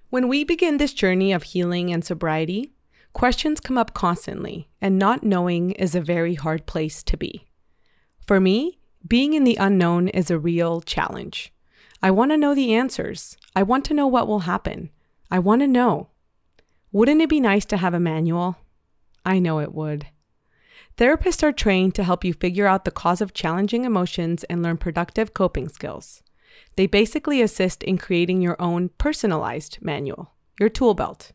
When 0.09 0.29
we 0.29 0.45
begin 0.45 0.79
this 0.79 0.95
journey 0.95 1.33
of 1.33 1.43
healing 1.43 1.93
and 1.93 2.05
sobriety, 2.05 2.73
questions 3.13 3.61
come 3.61 3.77
up 3.77 3.95
constantly, 3.95 4.69
and 4.81 4.99
not 4.99 5.23
knowing 5.23 5.73
is 5.73 5.95
a 5.95 6.01
very 6.01 6.35
hard 6.35 6.67
place 6.67 7.03
to 7.05 7.17
be. 7.17 7.47
For 8.27 8.41
me, 8.41 8.79
being 9.07 9.35
in 9.35 9.45
the 9.45 9.57
unknown 9.57 10.09
is 10.09 10.31
a 10.31 10.39
real 10.39 10.81
challenge. 10.81 11.53
I 12.03 12.11
want 12.11 12.31
to 12.31 12.37
know 12.37 12.55
the 12.55 12.75
answers. 12.75 13.37
I 13.55 13.63
want 13.63 13.85
to 13.87 13.95
know 13.95 14.07
what 14.07 14.27
will 14.27 14.41
happen. 14.41 14.91
I 15.31 15.39
want 15.39 15.63
to 15.63 15.67
know. 15.67 16.09
Wouldn't 16.93 17.23
it 17.23 17.29
be 17.29 17.41
nice 17.41 17.65
to 17.67 17.77
have 17.77 17.95
a 17.95 18.01
manual? 18.01 18.59
I 19.25 19.39
know 19.39 19.61
it 19.61 19.75
would. 19.75 20.07
Therapists 20.97 21.43
are 21.43 21.53
trained 21.53 21.95
to 21.95 22.05
help 22.05 22.25
you 22.25 22.35
figure 22.35 22.67
out 22.67 22.85
the 22.85 22.91
cause 22.91 23.21
of 23.21 23.33
challenging 23.33 23.85
emotions 23.85 24.45
and 24.45 24.63
learn 24.63 24.77
productive 24.77 25.33
coping 25.33 25.69
skills. 25.69 26.23
They 26.77 26.87
basically 26.87 27.41
assist 27.41 27.83
in 27.83 27.99
creating 27.99 28.43
your 28.43 28.61
own 28.61 28.91
personalized 28.99 29.79
manual, 29.81 30.33
your 30.61 30.69
tool 30.69 30.95
belt. 30.95 31.33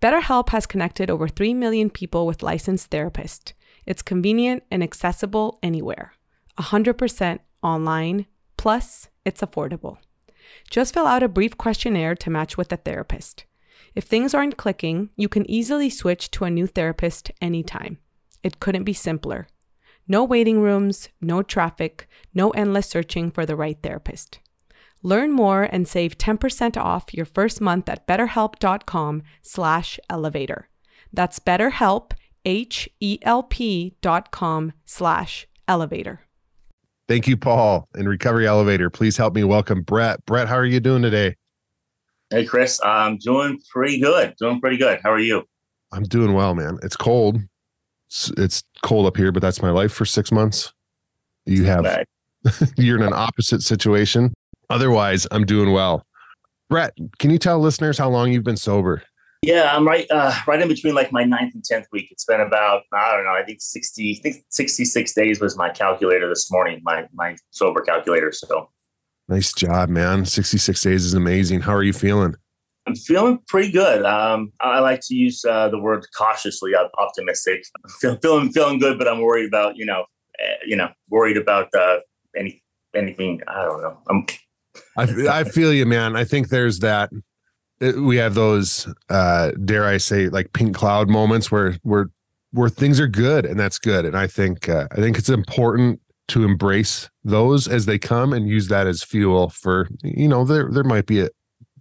BetterHelp 0.00 0.48
has 0.50 0.66
connected 0.66 1.10
over 1.10 1.28
3 1.28 1.54
million 1.54 1.90
people 1.90 2.26
with 2.26 2.42
licensed 2.42 2.90
therapists. 2.90 3.52
It's 3.86 4.02
convenient 4.02 4.62
and 4.70 4.82
accessible 4.82 5.58
anywhere, 5.62 6.12
100% 6.58 7.38
online, 7.62 8.26
plus, 8.56 9.08
it's 9.24 9.40
affordable. 9.40 9.98
Just 10.70 10.94
fill 10.94 11.06
out 11.06 11.22
a 11.22 11.28
brief 11.28 11.56
questionnaire 11.56 12.14
to 12.16 12.30
match 12.30 12.56
with 12.56 12.72
a 12.72 12.76
therapist. 12.76 13.44
If 13.94 14.04
things 14.04 14.34
aren't 14.34 14.56
clicking, 14.56 15.10
you 15.16 15.28
can 15.28 15.48
easily 15.50 15.88
switch 15.88 16.30
to 16.32 16.44
a 16.44 16.50
new 16.50 16.66
therapist 16.66 17.30
anytime. 17.40 17.98
It 18.42 18.60
couldn't 18.60 18.84
be 18.84 18.92
simpler. 18.92 19.46
No 20.06 20.22
waiting 20.24 20.60
rooms, 20.60 21.08
no 21.20 21.42
traffic, 21.42 22.08
no 22.34 22.50
endless 22.50 22.88
searching 22.88 23.30
for 23.30 23.46
the 23.46 23.56
right 23.56 23.78
therapist. 23.82 24.40
Learn 25.02 25.32
more 25.32 25.62
and 25.62 25.86
save 25.86 26.18
10% 26.18 26.76
off 26.76 27.14
your 27.14 27.26
first 27.26 27.60
month 27.60 27.88
at 27.88 28.06
betterhelp.com 28.06 29.22
slash 29.42 30.00
elevator. 30.10 30.68
That's 31.12 31.38
betterhelp, 31.38 32.12
H-E-L-P 32.44 33.96
dot 34.02 34.30
com 34.30 34.72
slash 34.84 35.46
elevator. 35.68 36.23
Thank 37.08 37.28
you, 37.28 37.36
Paul. 37.36 37.88
In 37.96 38.08
Recovery 38.08 38.46
Elevator, 38.46 38.88
please 38.90 39.16
help 39.16 39.34
me 39.34 39.44
welcome 39.44 39.82
Bret. 39.82 40.24
Bret, 40.26 40.48
how 40.48 40.56
are 40.56 40.64
you 40.64 40.80
doing 40.80 41.02
today? 41.02 41.36
Hey, 42.30 42.46
Kris. 42.46 42.80
I'm 42.82 43.18
doing 43.18 43.60
pretty 43.70 44.00
good. 44.00 44.34
Doing 44.38 44.60
pretty 44.60 44.78
good. 44.78 45.00
How 45.02 45.12
are 45.12 45.18
you? 45.20 45.44
I'm 45.92 46.04
doing 46.04 46.32
well, 46.32 46.54
man. 46.54 46.78
It's 46.82 46.96
cold. 46.96 47.38
It's, 48.08 48.30
it's 48.38 48.64
cold 48.82 49.06
up 49.06 49.16
here, 49.16 49.32
but 49.32 49.42
that's 49.42 49.60
my 49.60 49.70
life 49.70 49.92
for 49.92 50.04
six 50.04 50.32
months. 50.32 50.72
You 51.46 51.64
have, 51.64 51.84
Right. 51.84 52.06
you're 52.76 52.96
in 52.96 53.02
an 53.02 53.12
opposite 53.12 53.62
situation. 53.62 54.32
Otherwise, 54.70 55.26
I'm 55.30 55.44
doing 55.44 55.72
well. 55.72 56.06
Bret, 56.70 56.96
can 57.18 57.30
you 57.30 57.38
tell 57.38 57.58
listeners 57.60 57.98
how 57.98 58.08
long 58.08 58.32
you've 58.32 58.44
been 58.44 58.56
sober? 58.56 59.02
Yeah, 59.46 59.76
I'm 59.76 59.86
right. 59.86 60.06
Uh, 60.10 60.34
right 60.46 60.60
in 60.60 60.68
between 60.68 60.94
like 60.94 61.12
my 61.12 61.24
ninth 61.24 61.54
and 61.54 61.64
tenth 61.64 61.86
week. 61.92 62.08
It's 62.10 62.24
been 62.24 62.40
about 62.40 62.82
I 62.92 63.16
don't 63.16 63.24
know. 63.24 63.32
I 63.32 63.44
think 63.44 63.60
sixty. 63.60 64.16
I 64.18 64.22
think 64.22 64.44
sixty 64.48 64.84
six 64.84 65.12
days 65.12 65.40
was 65.40 65.56
my 65.56 65.70
calculator 65.70 66.28
this 66.28 66.50
morning. 66.50 66.80
My 66.82 67.06
my 67.12 67.36
sober 67.50 67.82
calculator. 67.82 68.32
So 68.32 68.70
Nice 69.28 69.52
job, 69.52 69.88
man. 69.88 70.26
66 70.26 70.80
days 70.82 71.04
is 71.04 71.14
amazing. 71.14 71.62
How 71.62 71.72
are 71.72 71.82
you 71.82 71.92
feeling? 71.92 72.34
I'm 72.86 72.94
feeling 72.94 73.38
pretty 73.48 73.72
good. 73.72 74.04
Um, 74.04 74.52
I 74.60 74.80
like 74.80 75.00
to 75.04 75.14
use 75.14 75.42
uh, 75.44 75.70
the 75.70 75.78
word 75.78 76.04
cautiously 76.16 76.72
optimistic. 76.98 77.64
I'm 78.04 78.18
feeling 78.18 78.52
feeling 78.52 78.78
good, 78.78 78.98
but 78.98 79.08
I'm 79.08 79.22
worried 79.22 79.48
about 79.48 79.76
you 79.76 79.86
know, 79.86 80.04
uh, 80.42 80.54
you 80.66 80.76
know, 80.76 80.90
worried 81.08 81.38
about 81.38 81.68
uh, 81.74 82.00
any 82.36 82.62
anything. 82.94 83.40
I 83.48 83.62
don't 83.62 83.82
know. 83.82 83.98
I'm 84.10 84.26
I, 84.98 85.40
I 85.40 85.44
feel 85.44 85.72
you, 85.72 85.86
man. 85.86 86.14
I 86.14 86.24
think 86.24 86.50
there's 86.50 86.80
that. 86.80 87.10
It- 87.80 87.96
We 87.98 88.16
have 88.16 88.34
those, 88.34 88.88
uh, 89.08 89.52
dare 89.64 89.84
I 89.84 89.96
say, 89.98 90.28
like 90.28 90.52
pink 90.52 90.74
cloud 90.74 91.08
moments 91.08 91.50
where 91.50 91.76
where 91.82 92.06
where 92.52 92.68
things 92.68 93.00
are 93.00 93.08
good, 93.08 93.44
and 93.44 93.58
that's 93.58 93.78
good. 93.78 94.04
And 94.04 94.16
I 94.16 94.26
think 94.28 94.68
uh, 94.68 94.86
I 94.92 94.96
think 94.96 95.18
it's 95.18 95.28
important 95.28 96.00
to 96.28 96.44
embrace 96.44 97.10
those 97.24 97.66
as 97.68 97.84
they 97.86 97.98
come 97.98 98.32
and 98.32 98.48
use 98.48 98.68
that 98.68 98.86
as 98.86 99.02
fuel 99.02 99.50
for 99.50 99.88
you 100.02 100.28
know 100.28 100.44
there 100.44 100.70
there 100.70 100.84
might 100.84 101.06
be 101.06 101.20
a, 101.20 101.28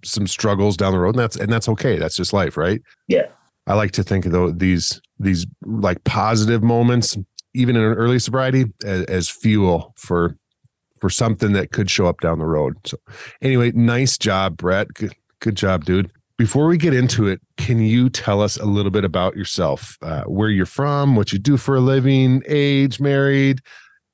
some 0.03 0.27
struggles 0.27 0.75
down 0.75 0.91
the 0.93 0.99
road, 0.99 1.15
and 1.15 1.19
that's 1.19 1.35
and 1.37 1.51
that's 1.51 1.69
okay. 1.69 1.97
That's 1.97 2.15
just 2.15 2.33
life, 2.33 2.57
right? 2.57 2.81
Yeah. 3.07 3.27
I 3.67 3.75
like 3.75 3.91
to 3.91 4.03
think 4.03 4.25
of 4.25 4.31
those, 4.33 4.53
these 4.57 5.01
these 5.19 5.45
like 5.63 6.03
positive 6.03 6.61
moments, 6.63 7.17
even 7.53 7.77
in 7.77 7.83
an 7.83 7.93
early 7.93 8.19
sobriety, 8.19 8.65
as, 8.83 9.05
as 9.05 9.29
fuel 9.29 9.93
for 9.95 10.35
for 10.99 11.09
something 11.09 11.53
that 11.53 11.71
could 11.71 11.89
show 11.89 12.07
up 12.07 12.19
down 12.19 12.39
the 12.39 12.45
road. 12.45 12.75
So 12.85 12.97
anyway, 13.41 13.71
nice 13.73 14.17
job, 14.17 14.57
Bret. 14.57 14.87
Good, 15.43 15.55
job, 15.55 15.83
dude. 15.83 16.09
Before 16.37 16.67
we 16.67 16.77
get 16.77 16.93
into 16.93 17.27
it, 17.27 17.41
can 17.57 17.79
you 17.79 18.09
tell 18.09 18.41
us 18.41 18.55
a 18.55 18.63
little 18.63 18.91
bit 18.91 19.03
about 19.03 19.35
yourself? 19.35 19.97
Uh, 20.01 20.23
where 20.23 20.47
you're 20.47 20.65
from, 20.65 21.17
what 21.17 21.33
you 21.33 21.37
do 21.37 21.57
for 21.57 21.75
a 21.75 21.81
living, 21.81 22.41
age, 22.47 23.01
married, 23.01 23.59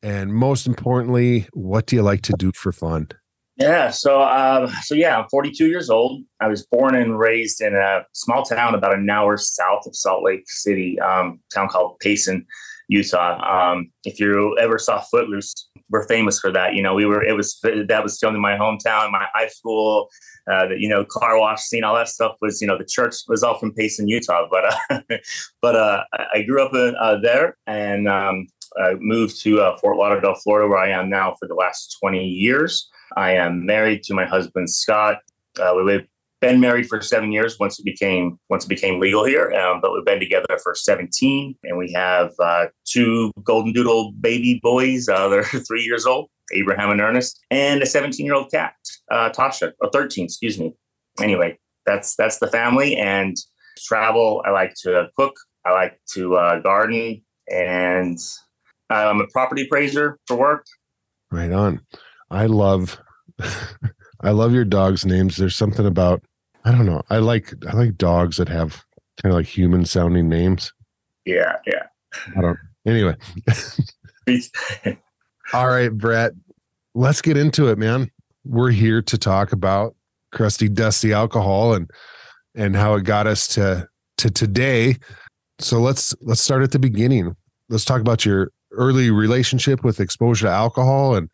and 0.01 0.33
most 0.33 0.65
importantly, 0.65 1.47
what 1.53 1.85
do 1.85 1.95
you 1.95 2.01
like 2.01 2.23
to 2.23 2.33
do 2.33 2.51
for 2.55 2.71
fun? 2.71 3.09
Yeah. 3.57 3.91
So, 3.91 4.21
uh, 4.21 4.71
so 4.81 4.95
yeah, 4.95 5.19
I'm 5.19 5.29
42 5.29 5.67
years 5.67 5.91
old. 5.91 6.23
I 6.41 6.47
was 6.47 6.65
born 6.65 6.95
and 6.95 7.19
raised 7.19 7.61
in 7.61 7.75
a 7.75 8.05
small 8.13 8.41
town 8.41 8.73
about 8.73 8.95
an 8.95 9.07
hour 9.07 9.37
south 9.37 9.85
of 9.85 9.95
Salt 9.95 10.23
Lake 10.23 10.45
City, 10.47 10.99
um, 10.99 11.39
town 11.53 11.67
called 11.67 11.99
Payson, 11.99 12.43
Utah. 12.87 13.71
Um, 13.71 13.91
if 14.03 14.19
you 14.19 14.57
ever 14.59 14.79
saw 14.79 14.99
Footloose, 14.99 15.53
we're 15.91 16.07
famous 16.07 16.39
for 16.39 16.51
that. 16.53 16.73
You 16.73 16.81
know, 16.81 16.95
we 16.95 17.05
were. 17.05 17.23
It 17.23 17.33
was 17.33 17.59
that 17.63 18.03
was 18.03 18.17
filmed 18.19 18.35
in 18.35 18.41
my 18.41 18.57
hometown, 18.57 19.11
my 19.11 19.27
high 19.33 19.47
school. 19.47 20.09
Uh, 20.49 20.67
the, 20.67 20.79
you 20.79 20.89
know, 20.89 21.05
car 21.05 21.39
wash 21.39 21.61
scene, 21.61 21.83
all 21.83 21.95
that 21.95 22.09
stuff 22.09 22.35
was. 22.41 22.61
You 22.61 22.67
know, 22.67 22.77
the 22.77 22.85
church 22.85 23.15
was 23.27 23.43
all 23.43 23.57
from 23.57 23.73
Payson, 23.73 24.07
Utah. 24.07 24.47
But 24.49 24.73
uh, 24.89 25.01
but 25.61 25.75
uh, 25.75 26.03
I 26.33 26.43
grew 26.43 26.63
up 26.63 26.73
in, 26.73 26.95
uh, 26.99 27.17
there 27.21 27.57
and 27.67 28.07
um, 28.07 28.47
I 28.77 28.95
moved 28.99 29.41
to 29.41 29.61
uh, 29.61 29.77
Fort 29.77 29.97
Lauderdale, 29.97 30.35
Florida, 30.35 30.67
where 30.67 30.79
I 30.79 30.89
am 30.89 31.09
now 31.09 31.35
for 31.39 31.47
the 31.47 31.55
last 31.55 31.97
20 31.99 32.23
years. 32.23 32.89
I 33.17 33.33
am 33.33 33.65
married 33.65 34.03
to 34.03 34.13
my 34.13 34.25
husband 34.25 34.69
Scott. 34.69 35.17
Uh, 35.59 35.73
we've 35.75 36.07
been 36.41 36.59
married 36.59 36.87
for 36.87 37.01
seven 37.01 37.31
years 37.31 37.57
once 37.59 37.79
it 37.79 37.85
became 37.85 38.39
once 38.49 38.65
it 38.65 38.69
became 38.69 38.99
legal 38.99 39.25
here, 39.25 39.51
um, 39.51 39.81
but 39.81 39.91
we've 39.91 40.05
been 40.05 40.19
together 40.19 40.57
for 40.63 40.73
17, 40.73 41.55
and 41.63 41.77
we 41.77 41.91
have 41.91 42.31
uh, 42.39 42.67
two 42.85 43.31
golden 43.43 43.73
doodle 43.73 44.11
baby 44.13 44.59
boys. 44.63 45.09
Uh, 45.09 45.27
they're 45.27 45.43
three 45.67 45.83
years 45.83 46.05
old, 46.05 46.29
Abraham 46.53 46.91
and 46.91 47.01
Ernest, 47.01 47.39
and 47.51 47.81
a 47.81 47.85
17 47.85 48.25
year 48.25 48.35
old 48.35 48.51
cat, 48.51 48.73
uh, 49.11 49.29
Tasha, 49.29 49.73
or 49.79 49.89
13, 49.91 50.25
excuse 50.25 50.59
me. 50.59 50.73
Anyway, 51.21 51.57
that's 51.85 52.15
that's 52.15 52.39
the 52.39 52.47
family 52.47 52.95
and 52.95 53.35
travel. 53.77 54.41
I 54.45 54.51
like 54.51 54.73
to 54.83 55.07
cook. 55.17 55.35
I 55.65 55.71
like 55.71 55.99
to 56.13 56.35
uh, 56.35 56.59
garden, 56.59 57.23
and 57.49 58.17
I'm 58.89 59.21
a 59.21 59.27
property 59.27 59.63
appraiser 59.63 60.17
for 60.27 60.37
work. 60.37 60.65
Right 61.31 61.51
on. 61.51 61.81
I 62.31 62.45
love 62.45 62.99
I 64.21 64.31
love 64.31 64.53
your 64.53 64.65
dog's 64.65 65.05
names. 65.05 65.37
There's 65.37 65.55
something 65.55 65.85
about 65.85 66.23
I 66.65 66.71
don't 66.71 66.85
know. 66.85 67.01
I 67.09 67.17
like 67.17 67.53
I 67.67 67.73
like 67.73 67.97
dogs 67.97 68.37
that 68.37 68.49
have 68.49 68.83
kind 69.21 69.33
of 69.33 69.37
like 69.37 69.47
human 69.47 69.85
sounding 69.85 70.29
names. 70.29 70.73
Yeah, 71.25 71.57
yeah. 71.65 71.87
I 72.35 72.41
don't 72.41 72.57
anyway. 72.85 73.15
All 75.53 75.67
right, 75.67 75.89
Bret. 75.89 76.33
Let's 76.95 77.21
get 77.21 77.37
into 77.37 77.67
it, 77.67 77.77
man. 77.77 78.11
We're 78.45 78.71
here 78.71 79.01
to 79.01 79.17
talk 79.17 79.51
about 79.51 79.95
crusty 80.31 80.69
dusty 80.69 81.13
alcohol 81.13 81.73
and 81.73 81.89
and 82.55 82.75
how 82.75 82.95
it 82.95 83.03
got 83.03 83.27
us 83.27 83.47
to 83.49 83.87
to 84.17 84.29
today. 84.29 84.95
So 85.59 85.79
let's 85.79 86.15
let's 86.21 86.41
start 86.41 86.63
at 86.63 86.71
the 86.71 86.79
beginning. 86.79 87.35
Let's 87.69 87.85
talk 87.85 88.01
about 88.01 88.25
your 88.25 88.51
early 88.71 89.11
relationship 89.11 89.83
with 89.83 89.99
exposure 89.99 90.47
to 90.47 90.51
alcohol 90.51 91.15
and 91.15 91.29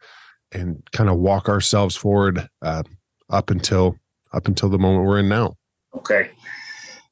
and 0.52 0.82
kind 0.92 1.10
of 1.10 1.18
walk 1.18 1.50
ourselves 1.50 1.96
forward 1.96 2.48
uh, 2.62 2.84
up 3.30 3.50
until 3.50 3.96
up 4.34 4.48
until 4.48 4.70
the 4.70 4.80
moment 4.80 5.06
we're 5.06 5.20
in 5.20 5.30
now. 5.30 5.56
Okay. 5.96 6.32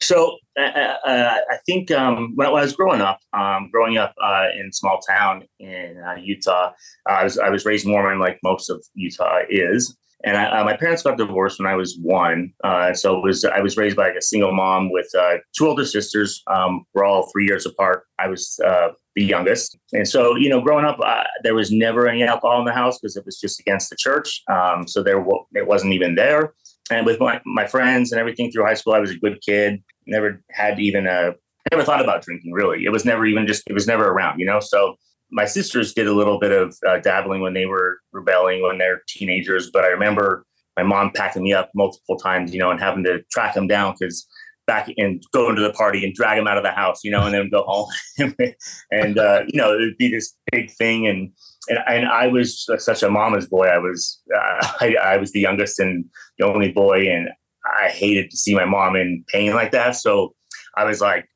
So 0.01 0.37
uh, 0.57 0.61
uh, 0.61 1.37
I 1.49 1.57
think 1.65 1.91
um, 1.91 2.33
when, 2.35 2.47
I, 2.47 2.51
I 2.51 2.61
was 2.61 2.75
growing 2.75 3.01
up, 3.01 3.19
um, 3.33 3.69
growing 3.71 3.97
up 3.97 4.13
uh, 4.21 4.47
in 4.55 4.71
small 4.71 4.99
town 4.99 5.43
in 5.59 6.01
uh, 6.05 6.15
Utah, 6.21 6.71
I 7.07 7.23
was 7.23 7.37
I 7.37 7.49
was 7.49 7.65
raised 7.65 7.87
Mormon, 7.87 8.19
like 8.19 8.39
most 8.43 8.69
of 8.69 8.83
Utah 8.93 9.39
is. 9.49 9.95
And 10.25 10.37
I, 10.37 10.61
uh, 10.61 10.63
my 10.63 10.77
parents 10.77 11.03
got 11.03 11.17
divorced 11.17 11.59
when 11.59 11.67
I 11.67 11.75
was 11.75 11.97
one, 12.01 12.53
uh, 12.63 12.93
so 12.93 13.17
it 13.17 13.23
was 13.23 13.43
I 13.43 13.59
was 13.59 13.75
raised 13.75 13.97
by 13.97 14.07
a 14.09 14.21
single 14.21 14.53
mom 14.53 14.89
with 14.89 15.07
uh, 15.17 15.37
two 15.57 15.67
older 15.67 15.83
sisters. 15.83 16.41
Um, 16.47 16.85
we're 16.93 17.03
all 17.03 17.29
three 17.29 17.45
years 17.45 17.65
apart. 17.65 18.05
I 18.19 18.27
was 18.27 18.57
uh, 18.65 18.89
the 19.17 19.23
youngest, 19.25 19.77
and 19.91 20.07
so 20.07 20.37
you 20.37 20.47
know, 20.47 20.61
growing 20.61 20.85
up, 20.85 20.97
uh, 21.03 21.23
there 21.43 21.55
was 21.55 21.71
never 21.71 22.07
any 22.07 22.23
alcohol 22.23 22.59
in 22.59 22.65
the 22.65 22.71
house 22.71 22.99
because 22.99 23.17
it 23.17 23.25
was 23.25 23.37
just 23.37 23.59
against 23.59 23.89
the 23.89 23.97
church. 23.97 24.41
Um, 24.49 24.87
so 24.87 25.03
there 25.03 25.19
wa- 25.19 25.43
it 25.55 25.67
wasn't 25.67 25.91
even 25.91 26.15
there. 26.15 26.53
And 26.91 27.05
with 27.05 27.19
my, 27.19 27.41
my 27.45 27.65
friends 27.65 28.11
and 28.11 28.19
everything 28.19 28.51
through 28.51 28.65
high 28.65 28.73
school, 28.73 28.93
I 28.93 28.99
was 28.99 29.11
a 29.11 29.17
good 29.17 29.39
kid. 29.41 29.81
Never 30.05 30.41
had 30.51 30.79
even 30.79 31.07
a 31.07 31.33
never 31.71 31.83
thought 31.83 32.01
about 32.01 32.23
drinking 32.23 32.51
really. 32.51 32.83
It 32.85 32.91
was 32.91 33.05
never 33.05 33.25
even 33.25 33.47
just 33.47 33.63
it 33.67 33.73
was 33.73 33.87
never 33.87 34.09
around, 34.09 34.39
you 34.39 34.45
know. 34.45 34.59
So 34.59 34.95
my 35.31 35.45
sisters 35.45 35.93
did 35.93 36.07
a 36.07 36.13
little 36.13 36.39
bit 36.39 36.51
of 36.51 36.75
uh, 36.87 36.99
dabbling 36.99 37.41
when 37.41 37.53
they 37.53 37.65
were 37.65 37.99
rebelling 38.11 38.61
when 38.61 38.77
they're 38.77 39.01
teenagers, 39.07 39.69
but 39.71 39.83
I 39.83 39.87
remember 39.87 40.45
my 40.77 40.83
mom 40.83 41.11
packing 41.13 41.43
me 41.43 41.53
up 41.53 41.71
multiple 41.75 42.17
times, 42.17 42.53
you 42.53 42.59
know, 42.59 42.71
and 42.71 42.79
having 42.79 43.03
to 43.03 43.21
track 43.31 43.53
them 43.53 43.67
down 43.67 43.95
because 43.99 44.27
back 44.65 44.89
and 44.97 45.21
go 45.33 45.49
into 45.49 45.61
the 45.61 45.73
party 45.73 46.05
and 46.05 46.13
drag 46.13 46.37
them 46.37 46.47
out 46.47 46.57
of 46.57 46.63
the 46.63 46.71
house, 46.71 47.03
you 47.03 47.11
know, 47.11 47.25
and 47.25 47.33
then 47.33 47.49
go 47.49 47.63
home. 47.63 47.89
and 48.91 49.17
uh, 49.17 49.43
you 49.47 49.59
know, 49.59 49.73
it'd 49.73 49.97
be 49.97 50.09
this 50.09 50.35
big 50.51 50.71
thing, 50.71 51.07
and 51.07 51.31
and, 51.69 51.79
and 51.87 52.07
I 52.07 52.27
was 52.27 52.67
such 52.77 53.03
a 53.03 53.09
mama's 53.09 53.47
boy. 53.47 53.65
I 53.65 53.77
was 53.77 54.21
uh, 54.35 54.67
I, 54.81 54.95
I 55.01 55.17
was 55.17 55.31
the 55.31 55.39
youngest 55.39 55.79
and 55.79 56.05
the 56.37 56.45
only 56.45 56.71
boy, 56.71 57.07
and 57.09 57.29
I 57.65 57.89
hated 57.89 58.31
to 58.31 58.37
see 58.37 58.55
my 58.55 58.65
mom 58.65 58.95
in 58.95 59.23
pain 59.27 59.53
like 59.53 59.71
that. 59.71 59.95
So 59.95 60.35
I 60.75 60.83
was 60.85 61.01
like, 61.01 61.27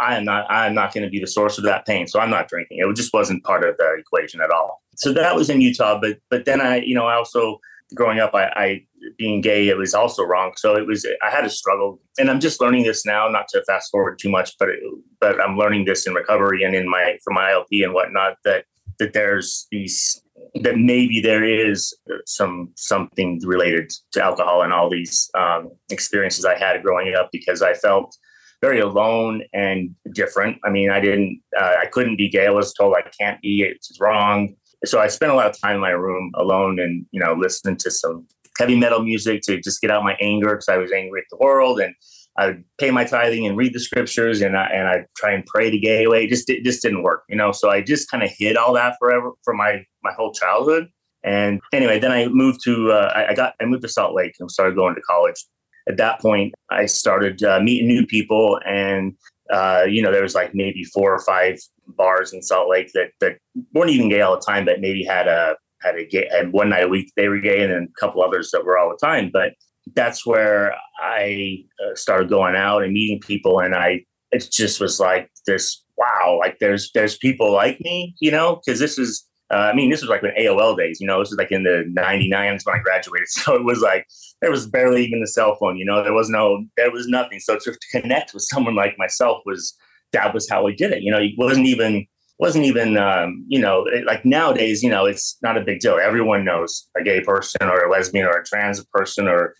I 0.00 0.16
am 0.16 0.24
not 0.24 0.50
I 0.50 0.66
am 0.66 0.74
not 0.74 0.94
going 0.94 1.04
to 1.04 1.10
be 1.10 1.20
the 1.20 1.26
source 1.26 1.58
of 1.58 1.64
that 1.64 1.86
pain. 1.86 2.06
So 2.06 2.20
I'm 2.20 2.30
not 2.30 2.48
drinking. 2.48 2.78
It 2.80 2.96
just 2.96 3.12
wasn't 3.12 3.44
part 3.44 3.64
of 3.64 3.76
the 3.76 3.96
equation 3.98 4.40
at 4.40 4.50
all. 4.50 4.82
So 4.96 5.12
that 5.12 5.34
was 5.34 5.50
in 5.50 5.60
Utah, 5.60 5.98
but 6.00 6.18
but 6.30 6.44
then 6.44 6.60
I 6.60 6.76
you 6.76 6.94
know 6.94 7.06
I 7.06 7.14
also 7.14 7.60
growing 7.94 8.20
up 8.20 8.34
I, 8.34 8.44
I 8.54 8.82
being 9.16 9.40
gay 9.40 9.68
it 9.68 9.76
was 9.76 9.94
also 9.94 10.22
wrong. 10.22 10.52
So 10.56 10.76
it 10.76 10.86
was 10.86 11.06
I 11.22 11.30
had 11.30 11.44
a 11.44 11.50
struggle, 11.50 12.00
and 12.18 12.30
I'm 12.30 12.40
just 12.40 12.60
learning 12.60 12.84
this 12.84 13.04
now. 13.04 13.28
Not 13.28 13.48
to 13.48 13.64
fast 13.66 13.90
forward 13.90 14.18
too 14.18 14.30
much, 14.30 14.52
but 14.58 14.68
it, 14.68 14.80
but 15.20 15.40
I'm 15.40 15.56
learning 15.56 15.84
this 15.84 16.06
in 16.06 16.14
recovery 16.14 16.62
and 16.62 16.74
in 16.74 16.88
my 16.88 17.18
for 17.24 17.32
my 17.32 17.50
IOP 17.50 17.84
and 17.84 17.92
whatnot 17.92 18.36
that 18.44 18.66
that 18.98 19.12
there's 19.12 19.66
these 19.70 20.20
that 20.62 20.78
maybe 20.78 21.20
there 21.20 21.44
is 21.44 21.96
some 22.26 22.70
something 22.76 23.40
related 23.44 23.90
to 24.12 24.22
alcohol 24.22 24.62
and 24.62 24.72
all 24.72 24.90
these 24.90 25.30
um, 25.36 25.70
experiences 25.90 26.44
I 26.44 26.56
had 26.56 26.82
growing 26.82 27.14
up 27.14 27.30
because 27.32 27.62
I 27.62 27.74
felt 27.74 28.16
very 28.60 28.80
alone 28.80 29.42
and 29.52 29.94
different. 30.12 30.58
I 30.64 30.70
mean, 30.70 30.90
I 30.90 31.00
didn't, 31.00 31.40
uh, 31.56 31.74
I 31.80 31.86
couldn't 31.86 32.16
be 32.16 32.28
gay. 32.28 32.46
I 32.46 32.50
was 32.50 32.72
told 32.74 32.96
I 32.96 33.08
can't 33.20 33.40
be. 33.40 33.62
It's 33.62 33.96
wrong. 34.00 34.54
So 34.84 35.00
I 35.00 35.08
spent 35.08 35.32
a 35.32 35.34
lot 35.34 35.46
of 35.46 35.60
time 35.60 35.76
in 35.76 35.80
my 35.80 35.90
room 35.90 36.32
alone 36.34 36.78
and 36.80 37.06
you 37.10 37.20
know 37.20 37.34
listening 37.34 37.76
to 37.78 37.90
some 37.90 38.26
heavy 38.58 38.76
metal 38.76 39.02
music 39.02 39.42
to 39.42 39.60
just 39.60 39.80
get 39.80 39.90
out 39.90 40.02
my 40.02 40.16
anger 40.20 40.50
because 40.50 40.68
I 40.68 40.78
was 40.78 40.92
angry 40.92 41.20
at 41.20 41.26
the 41.30 41.36
world 41.36 41.80
and 41.80 41.94
I 42.38 42.54
pay 42.78 42.92
my 42.92 43.04
tithing 43.04 43.46
and 43.46 43.56
read 43.56 43.74
the 43.74 43.80
scriptures 43.80 44.40
and 44.40 44.56
I 44.56 44.66
and 44.66 44.88
I 44.88 45.04
try 45.16 45.32
and 45.32 45.44
pray 45.44 45.70
to 45.70 45.78
get 45.78 46.06
away. 46.06 46.24
It 46.24 46.30
just 46.30 46.48
it 46.48 46.64
just 46.64 46.82
didn't 46.82 47.02
work, 47.02 47.24
you 47.28 47.36
know. 47.36 47.50
So 47.50 47.68
I 47.68 47.82
just 47.82 48.08
kind 48.10 48.22
of 48.22 48.30
hid 48.36 48.56
all 48.56 48.72
that 48.74 48.94
forever 49.00 49.32
for 49.44 49.54
my 49.54 49.84
my 50.04 50.12
whole 50.12 50.32
childhood. 50.32 50.86
And 51.24 51.60
anyway, 51.72 51.98
then 51.98 52.12
I 52.12 52.28
moved 52.28 52.60
to 52.64 52.92
uh, 52.92 53.12
I, 53.14 53.32
I 53.32 53.34
got 53.34 53.54
I 53.60 53.64
moved 53.64 53.82
to 53.82 53.88
Salt 53.88 54.14
Lake 54.14 54.34
and 54.38 54.50
started 54.50 54.76
going 54.76 54.94
to 54.94 55.00
college. 55.02 55.44
At 55.88 55.96
that 55.96 56.20
point, 56.20 56.54
I 56.70 56.86
started 56.86 57.42
uh, 57.42 57.60
meeting 57.60 57.88
new 57.88 58.06
people, 58.06 58.60
and 58.64 59.14
uh, 59.52 59.84
you 59.88 60.00
know 60.00 60.12
there 60.12 60.22
was 60.22 60.36
like 60.36 60.54
maybe 60.54 60.84
four 60.84 61.12
or 61.12 61.20
five 61.20 61.58
bars 61.88 62.32
in 62.32 62.40
Salt 62.42 62.70
Lake 62.70 62.92
that 62.94 63.10
that 63.20 63.38
weren't 63.74 63.90
even 63.90 64.08
gay 64.08 64.20
all 64.20 64.36
the 64.36 64.42
time, 64.46 64.64
but 64.64 64.80
maybe 64.80 65.02
had 65.02 65.26
a 65.26 65.56
had 65.82 65.96
a 65.96 66.06
gay 66.06 66.28
had 66.30 66.52
one 66.52 66.68
night 66.68 66.84
a 66.84 66.88
week 66.88 67.10
they 67.16 67.28
were 67.28 67.40
gay, 67.40 67.62
and 67.62 67.72
then 67.72 67.88
a 67.90 68.00
couple 68.00 68.22
others 68.22 68.50
that 68.52 68.64
were 68.64 68.78
all 68.78 68.90
the 68.90 69.04
time. 69.04 69.30
But 69.32 69.54
that's 69.98 70.24
where 70.24 70.74
I 71.00 71.64
uh, 71.84 71.96
started 71.96 72.28
going 72.30 72.54
out 72.54 72.84
and 72.84 72.92
meeting 72.92 73.18
people, 73.20 73.58
and 73.58 73.74
I 73.74 74.04
it 74.30 74.48
just 74.50 74.80
was 74.80 75.00
like 75.00 75.28
this 75.44 75.82
wow, 75.96 76.38
like 76.38 76.58
there's 76.60 76.92
there's 76.92 77.18
people 77.18 77.52
like 77.52 77.80
me, 77.80 78.14
you 78.20 78.30
know, 78.30 78.60
because 78.64 78.78
this 78.78 78.98
is. 78.98 79.24
Uh, 79.50 79.70
I 79.72 79.74
mean, 79.74 79.88
this 79.88 80.02
was 80.02 80.10
like 80.10 80.22
in 80.22 80.30
AOL 80.38 80.76
days, 80.76 81.00
you 81.00 81.06
know, 81.06 81.20
this 81.20 81.30
was 81.30 81.38
like 81.38 81.50
in 81.50 81.62
the 81.62 81.90
99s 81.96 82.66
when 82.66 82.78
I 82.78 82.82
graduated. 82.82 83.28
So 83.30 83.54
it 83.54 83.64
was 83.64 83.80
like, 83.80 84.06
there 84.42 84.50
was 84.50 84.66
barely 84.66 85.02
even 85.06 85.22
a 85.22 85.26
cell 85.26 85.56
phone, 85.58 85.78
you 85.78 85.86
know, 85.86 86.04
there 86.04 86.12
was 86.12 86.28
no, 86.28 86.66
there 86.76 86.90
was 86.90 87.08
nothing. 87.08 87.40
So 87.40 87.56
to 87.56 87.78
connect 87.90 88.34
with 88.34 88.42
someone 88.42 88.74
like 88.76 88.96
myself 88.98 89.38
was, 89.46 89.74
that 90.12 90.34
was 90.34 90.50
how 90.50 90.66
we 90.66 90.74
did 90.74 90.92
it. 90.92 91.02
You 91.02 91.10
know, 91.10 91.18
it 91.18 91.32
wasn't 91.38 91.64
even, 91.64 92.06
wasn't 92.38 92.66
even, 92.66 92.98
um, 92.98 93.42
you 93.48 93.58
know, 93.58 93.86
like 94.04 94.22
nowadays, 94.26 94.82
you 94.82 94.90
know, 94.90 95.06
it's 95.06 95.38
not 95.40 95.56
a 95.56 95.64
big 95.64 95.80
deal. 95.80 95.96
Everyone 95.96 96.44
knows 96.44 96.86
a 96.94 97.02
gay 97.02 97.22
person 97.22 97.62
or 97.62 97.86
a 97.86 97.90
lesbian 97.90 98.26
or 98.26 98.36
a 98.36 98.44
trans 98.44 98.84
person 98.92 99.28
or 99.28 99.54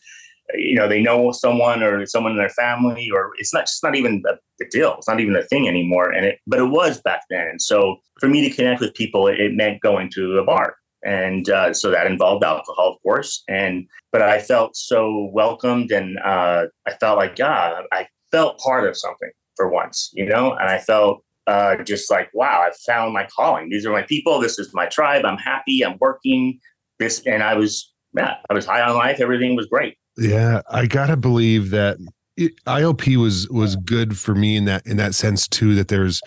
you 0.55 0.75
know 0.75 0.89
they 0.89 1.03
know 1.03 1.31
someone 1.33 1.83
or 1.83 2.07
someone 2.07 2.33
in 2.33 2.39
their 2.39 2.49
family 2.51 3.11
or 3.13 3.33
it's 3.39 3.53
not 3.53 3.67
just 3.67 3.83
not 3.83 3.97
even 3.97 4.23
a, 4.27 4.33
a 4.33 4.69
deal. 4.71 4.95
It's 4.97 5.09
not 5.09 5.21
even 5.21 5.37
a 5.37 5.43
thing 5.45 5.69
anymore. 5.69 6.11
And 6.11 6.25
it 6.25 6.39
but 6.47 6.61
it 6.61 6.67
was 6.67 7.01
back 7.01 7.23
then. 7.31 7.59
So 7.59 7.97
for 8.19 8.29
me 8.29 8.49
to 8.49 8.55
connect 8.55 8.81
with 8.81 8.95
people 8.95 9.27
it, 9.27 9.41
it 9.41 9.55
meant 9.55 9.81
going 9.81 10.11
to 10.15 10.39
a 10.39 10.45
bar. 10.45 10.77
And 11.05 11.49
uh, 11.49 11.73
so 11.75 11.91
that 11.91 12.07
involved 12.07 12.45
alcohol 12.45 12.93
of 12.93 13.03
course. 13.03 13.43
And 13.49 13.87
but 14.13 14.23
i 14.23 14.39
felt 14.39 14.77
so 14.77 15.31
welcomed 15.33 15.91
and 15.91 16.19
uh, 16.21 16.67
i 16.87 16.93
felt 16.95 17.19
like 17.19 17.37
god 17.37 17.85
i 17.93 18.07
felt 18.33 18.59
part 18.59 18.89
of 18.89 18.97
something 18.97 19.31
for 19.57 19.69
once 19.69 20.11
you 20.15 20.27
know? 20.27 20.53
And 20.53 20.71
i 20.71 20.79
felt 20.79 21.25
uh, 21.47 21.77
just 21.83 22.11
like 22.11 22.29
wow 22.33 22.67
i 22.67 22.71
found 22.87 23.13
my 23.13 23.27
calling. 23.35 23.69
These 23.71 23.87
are 23.87 23.93
my 23.93 24.03
people. 24.03 24.41
This 24.41 24.59
is 24.59 24.73
my 24.75 24.87
tribe. 24.87 25.25
I'm 25.25 25.39
happy. 25.39 25.83
I'm 25.83 25.97
working. 26.01 26.59
This 26.99 27.23
and 27.27 27.43
i 27.43 27.55
was 27.55 27.93
yeah 28.17 28.37
i 28.51 28.55
was 28.55 28.65
high 28.65 28.81
on 28.81 28.97
life. 28.97 29.21
Everything 29.21 29.55
was 29.55 29.67
great 29.67 29.97
yeah, 30.19 30.63
I 30.71 30.87
gotta 30.87 31.17
believe 31.17 31.71
that 31.71 31.99
it, 32.37 32.63
IOP 32.65 33.17
was 33.17 33.49
was 33.49 33.77
good 33.77 34.19
for 34.19 34.35
me 34.35 34.57
in 34.57 34.65
that 34.67 34.87
in 34.87 34.97
that 34.97 35.15
sense 35.15 35.47
too. 35.47 35.75
That 35.75 35.89
there's 35.89 36.21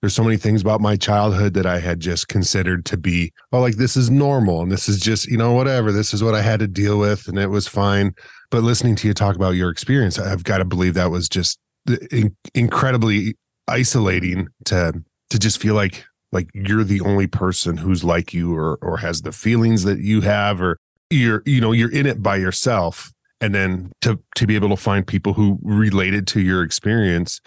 there's 0.00 0.14
so 0.14 0.24
many 0.24 0.36
things 0.36 0.60
about 0.60 0.80
my 0.80 0.96
childhood 0.96 1.54
that 1.54 1.66
I 1.66 1.78
had 1.78 2.00
just 2.00 2.28
considered 2.28 2.84
to 2.86 2.96
be 2.96 3.32
oh 3.52 3.60
like 3.60 3.76
this 3.76 3.96
is 3.96 4.10
normal 4.10 4.62
and 4.62 4.70
this 4.70 4.88
is 4.88 5.00
just 5.00 5.26
you 5.26 5.36
know 5.36 5.52
whatever 5.52 5.92
this 5.92 6.12
is 6.12 6.22
what 6.22 6.34
I 6.34 6.42
had 6.42 6.60
to 6.60 6.66
deal 6.66 6.98
with 6.98 7.28
and 7.28 7.38
it 7.38 7.48
was 7.48 7.68
fine. 7.68 8.14
But 8.50 8.62
listening 8.62 8.96
to 8.96 9.08
you 9.08 9.14
talk 9.14 9.36
about 9.36 9.52
your 9.52 9.70
experience, 9.70 10.18
I've 10.18 10.44
got 10.44 10.58
to 10.58 10.64
believe 10.64 10.94
that 10.94 11.10
was 11.10 11.28
just 11.28 11.58
uh, 11.88 11.96
in, 12.10 12.36
incredibly 12.54 13.36
isolating 13.68 14.48
to 14.66 15.02
to 15.30 15.38
just 15.38 15.60
feel 15.60 15.74
like 15.74 16.04
like 16.32 16.48
you're 16.54 16.84
the 16.84 17.00
only 17.00 17.26
person 17.26 17.76
who's 17.76 18.04
like 18.04 18.32
you 18.32 18.54
or 18.54 18.78
or 18.82 18.98
has 18.98 19.22
the 19.22 19.32
feelings 19.32 19.84
that 19.84 20.00
you 20.00 20.20
have 20.22 20.60
or 20.60 20.78
you're 21.10 21.42
you 21.46 21.60
know 21.60 21.72
you're 21.72 21.92
in 21.92 22.06
it 22.06 22.22
by 22.22 22.36
yourself 22.36 23.12
and 23.40 23.54
then 23.54 23.92
to 24.00 24.18
to 24.36 24.46
be 24.46 24.54
able 24.54 24.68
to 24.70 24.76
find 24.76 25.06
people 25.06 25.32
who 25.32 25.58
related 25.62 26.26
to 26.28 26.40
your 26.40 26.62
experience. 26.62 27.40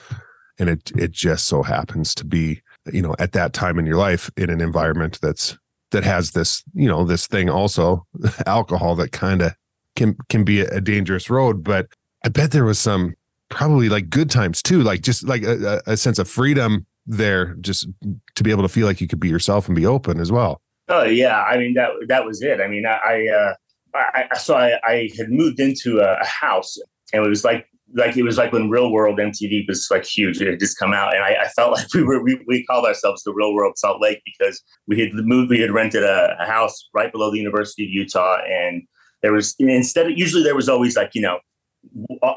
And 0.60 0.70
it 0.70 0.92
it 0.96 1.12
just 1.12 1.46
so 1.46 1.64
happens 1.64 2.16
to 2.16 2.26
be 2.26 2.62
you 2.92 3.02
know 3.02 3.16
at 3.20 3.34
that 3.34 3.54
time 3.54 3.78
in 3.78 3.86
your 3.86 3.98
life 3.98 4.30
in 4.38 4.50
an 4.50 4.62
environment 4.62 5.20
that's 5.22 5.58
that 5.92 6.04
has 6.04 6.32
this 6.32 6.64
you 6.74 6.88
know 6.88 7.04
this 7.04 7.28
thing 7.28 7.50
also 7.50 8.06
alcohol 8.46 8.96
that 8.96 9.12
kind 9.12 9.42
of 9.42 9.54
can 9.96 10.16
can 10.30 10.44
be 10.44 10.62
a, 10.62 10.82
dangerous 10.82 11.30
road. 11.30 11.64
But 11.64 11.88
i 12.26 12.30
bet 12.30 12.52
there 12.52 12.66
was 12.66 12.80
some 12.80 13.16
probably 13.50 13.88
like 13.88 14.10
good 14.10 14.30
times 14.30 14.62
too 14.62 14.82
like 14.82 15.02
just 15.02 15.26
like 15.26 15.44
a, 15.44 15.82
a 15.86 15.96
sense 15.96 16.20
of 16.20 16.28
freedom 16.28 16.86
there 17.06 17.56
just 17.62 17.88
to 18.36 18.44
be 18.44 18.52
able 18.52 18.64
to 18.64 18.70
feel 18.70 18.86
like 18.86 19.00
you 19.00 19.08
could 19.08 19.20
be 19.20 19.30
yourself 19.30 19.68
and 19.68 19.76
be 19.76 19.86
open 19.86 20.20
as 20.20 20.32
well. 20.32 20.62
Oh 20.90 21.04
yeah. 21.04 21.42
I 21.44 21.58
mean 21.58 21.74
that 21.76 21.92
that 22.08 22.26
was 22.26 22.42
it. 22.42 22.60
I 22.60 22.68
mean 22.68 22.86
i, 22.86 23.00
I 23.06 23.28
uh 23.28 23.54
I, 23.96 24.38
so 24.38 24.56
I, 24.56 24.80
I, 24.84 25.10
had 25.18 25.30
moved 25.30 25.60
into 25.60 26.00
a, 26.00 26.20
a, 26.20 26.26
house 26.26 26.78
and 27.14 27.26
it 27.26 27.30
was 27.30 27.44
like 27.44 27.66
like 27.96 28.18
it 28.18 28.24
was 28.24 28.38
like 28.38 28.52
when 28.52 28.70
real 28.70 28.92
world 28.92 29.18
mtv 29.18 29.66
was 29.68 29.88
like 29.90 30.04
huge 30.04 30.42
it 30.42 30.48
had 30.48 30.60
just 30.60 30.78
come 30.78 30.94
out 30.94 31.16
and 31.16 31.24
i, 31.24 31.36
I 31.44 31.48
felt 31.50 31.72
like 31.78 31.94
we 31.94 32.04
were 32.04 32.22
we, 32.22 32.40
we, 32.48 32.66
called 32.66 32.86
ourselves 32.86 33.24
the 33.24 33.34
real 33.34 33.54
world 33.54 33.78
salt 33.78 34.02
lake 34.02 34.22
because 34.26 34.62
we 34.88 35.00
had 35.00 35.14
moved 35.14 35.50
we 35.50 35.60
had 35.60 35.72
rented 35.72 36.04
a, 36.04 36.36
a 36.40 36.46
house 36.46 36.90
right 36.94 37.12
below 37.12 37.32
the 37.32 37.38
university 37.38 37.86
of 37.86 37.90
utah 37.90 38.40
and 38.46 38.84
there 39.22 39.34
was 39.34 39.56
instead 39.60 40.12
of 40.12 40.18
usually 40.18 40.44
there 40.44 40.56
was 40.56 40.70
always 40.70 40.96
like 40.96 41.12
you 41.14 41.22
know 41.22 41.40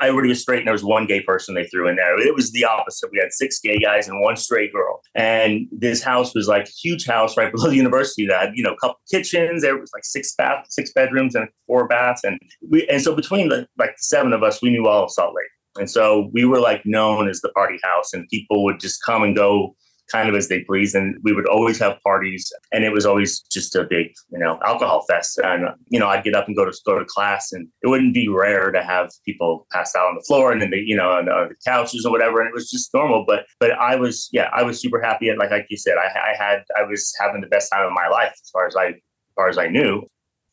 everybody 0.03 0.29
was 0.29 0.41
straight 0.41 0.59
and 0.59 0.67
there 0.67 0.73
was 0.73 0.85
one 0.85 1.07
gay 1.07 1.21
person 1.21 1.55
they 1.55 1.67
threw 1.67 1.89
in 1.89 1.97
there. 1.97 2.19
It 2.19 2.35
was 2.35 2.53
the 2.53 2.65
opposite. 2.65 3.11
We 3.13 3.19
had 3.19 3.33
six 3.33 3.59
gay 3.61 3.79
guys 3.79 4.09
and 4.09 4.21
one 4.21 4.37
straight 4.37 4.73
girl. 4.73 5.01
And 5.15 5.67
this 5.71 6.03
house 6.03 6.35
was 6.35 6.49
like 6.49 6.67
a 6.67 6.71
huge 6.71 7.07
house 7.07 7.37
right 7.37 7.53
below 7.55 7.71
the 7.71 7.77
university 7.77 8.27
that 8.27 8.41
had, 8.41 8.51
you 8.55 8.63
know, 8.63 8.73
a 8.73 8.77
couple 8.77 9.01
kitchens. 9.11 9.63
There 9.63 9.79
was 9.79 9.91
like 9.95 10.05
six 10.05 10.35
bath, 10.35 10.67
six 10.69 10.93
bedrooms 10.93 11.35
and 11.35 11.49
four 11.67 11.87
baths. 11.87 12.25
And 12.25 12.39
we 12.69 12.87
and 12.89 13.03
so 13.03 13.15
between 13.15 13.49
the 13.49 13.67
like 13.79 13.91
the 13.91 14.03
seven 14.03 14.33
of 14.33 14.43
us, 14.43 14.63
we 14.63 14.71
knew 14.71 14.87
all 14.87 15.05
of 15.05 15.11
Salt 15.11 15.35
Lake. 15.35 15.51
And 15.79 15.89
so 15.89 16.31
we 16.33 16.45
were 16.45 16.61
like 16.61 16.85
known 16.85 17.29
as 17.29 17.41
the 17.41 17.51
party 17.51 17.79
house 17.83 18.13
and 18.13 18.29
people 18.29 18.65
would 18.65 18.81
just 18.81 19.03
come 19.05 19.23
and 19.23 19.37
go 19.37 19.77
kind 20.11 20.29
of 20.29 20.35
as 20.35 20.49
they 20.49 20.61
please. 20.61 20.95
And 20.95 21.17
we 21.23 21.33
would 21.33 21.49
always 21.49 21.79
have 21.79 21.99
parties, 22.03 22.53
and 22.73 22.85
it 22.85 22.93
was 22.93 23.07
always 23.07 23.41
just 23.51 23.75
a 23.77 23.85
big, 23.85 24.09
you 24.31 24.39
know, 24.39 24.59
alcohol 24.65 25.05
fest. 25.09 25.39
And 25.39 25.69
you 25.89 25.99
know, 25.99 26.09
I'd 26.09 26.25
get 26.25 26.35
up 26.35 26.47
and 26.47 26.57
go 26.57 26.65
to 26.65 26.73
go 26.85 26.99
to 26.99 27.05
class, 27.05 27.53
and 27.53 27.69
it 27.83 27.89
wouldn't 27.89 28.15
be 28.15 28.29
rare 28.29 28.71
to 28.71 28.83
have 28.83 29.11
people 29.25 29.67
pass 29.73 29.95
out 29.97 30.09
on 30.09 30.15
the 30.15 30.25
floor 30.27 30.53
and 30.53 30.61
then 30.61 30.71
they, 30.71 30.79
you 30.79 30.97
know, 30.97 31.11
on 31.11 31.27
the, 31.27 31.33
on 31.33 31.49
the 31.49 31.55
couches 31.67 32.05
or 32.05 32.13
whatever. 32.13 32.41
And 32.41 32.49
it 32.49 32.55
was 32.55 32.71
just 32.71 32.93
normal. 32.95 33.25
But 33.27 33.47
but 33.59 33.73
I 33.73 33.97
was, 33.97 34.29
yeah, 34.33 34.51
I 34.55 34.63
was 34.63 34.81
super 34.81 35.01
happy. 35.01 35.29
And 35.29 35.39
like 35.39 35.51
like 35.51 35.67
you 35.71 35.77
said, 35.77 35.95
I, 35.99 36.33
I 36.33 36.37
had 36.37 36.63
I 36.77 36.83
was 36.83 37.13
having 37.21 37.41
the 37.41 37.49
best 37.49 37.71
time 37.73 37.87
of 37.87 37.93
my 37.93 38.09
life 38.09 38.33
as 38.33 38.51
far 38.53 38.67
as 38.67 38.77
I 38.77 38.87
as 38.87 39.35
far 39.35 39.49
as 39.49 39.59
I 39.59 39.69
knew. 39.69 40.03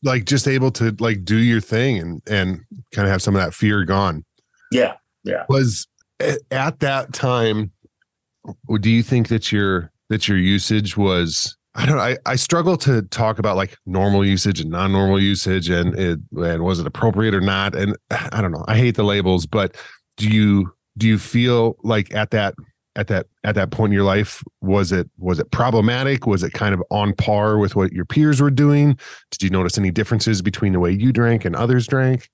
Like 0.03 0.25
just 0.25 0.47
able 0.47 0.71
to 0.71 0.95
like 0.99 1.25
do 1.25 1.37
your 1.37 1.61
thing 1.61 1.99
and 1.99 2.21
and 2.27 2.61
kind 2.93 3.07
of 3.07 3.11
have 3.11 3.21
some 3.21 3.35
of 3.35 3.41
that 3.41 3.53
fear 3.53 3.83
gone. 3.83 4.23
Yeah, 4.71 4.93
yeah. 5.23 5.45
Was 5.49 5.87
at 6.19 6.79
that 6.79 7.13
time 7.13 7.71
do 8.79 8.89
you 8.89 9.03
think 9.03 9.27
that 9.29 9.51
your 9.51 9.91
that 10.09 10.27
your 10.27 10.37
usage 10.37 10.97
was 10.97 11.57
I 11.77 11.85
don't 11.85 11.97
know. 11.97 12.01
I, 12.01 12.17
I 12.25 12.35
struggle 12.37 12.75
to 12.77 13.03
talk 13.03 13.37
about 13.37 13.55
like 13.55 13.77
normal 13.85 14.25
usage 14.25 14.59
and 14.59 14.71
non-normal 14.71 15.21
usage 15.21 15.69
and 15.69 15.93
it 15.97 16.19
and 16.35 16.63
was 16.63 16.79
it 16.79 16.87
appropriate 16.87 17.35
or 17.35 17.41
not. 17.41 17.75
And 17.75 17.95
I 18.31 18.41
don't 18.41 18.51
know. 18.51 18.65
I 18.67 18.77
hate 18.77 18.95
the 18.95 19.03
labels, 19.03 19.45
but 19.45 19.77
do 20.17 20.27
you 20.27 20.73
do 20.97 21.07
you 21.07 21.19
feel 21.19 21.77
like 21.83 22.13
at 22.15 22.31
that 22.31 22.55
at 22.95 23.07
that 23.07 23.27
at 23.43 23.53
that 23.53 23.69
point 23.69 23.91
in 23.91 23.95
your 23.95 24.05
life 24.05 24.43
was 24.61 24.91
it 24.91 25.07
was 25.19 25.37
it 25.37 25.51
problematic? 25.51 26.25
Was 26.25 26.41
it 26.41 26.53
kind 26.53 26.73
of 26.73 26.81
on 26.89 27.13
par 27.13 27.59
with 27.59 27.75
what 27.75 27.93
your 27.93 28.05
peers 28.05 28.41
were 28.41 28.49
doing? 28.49 28.97
Did 29.29 29.43
you 29.43 29.51
notice 29.51 29.77
any 29.77 29.91
differences 29.91 30.41
between 30.41 30.73
the 30.73 30.79
way 30.79 30.91
you 30.91 31.13
drank 31.13 31.45
and 31.45 31.55
others 31.55 31.85
drank? 31.85 32.27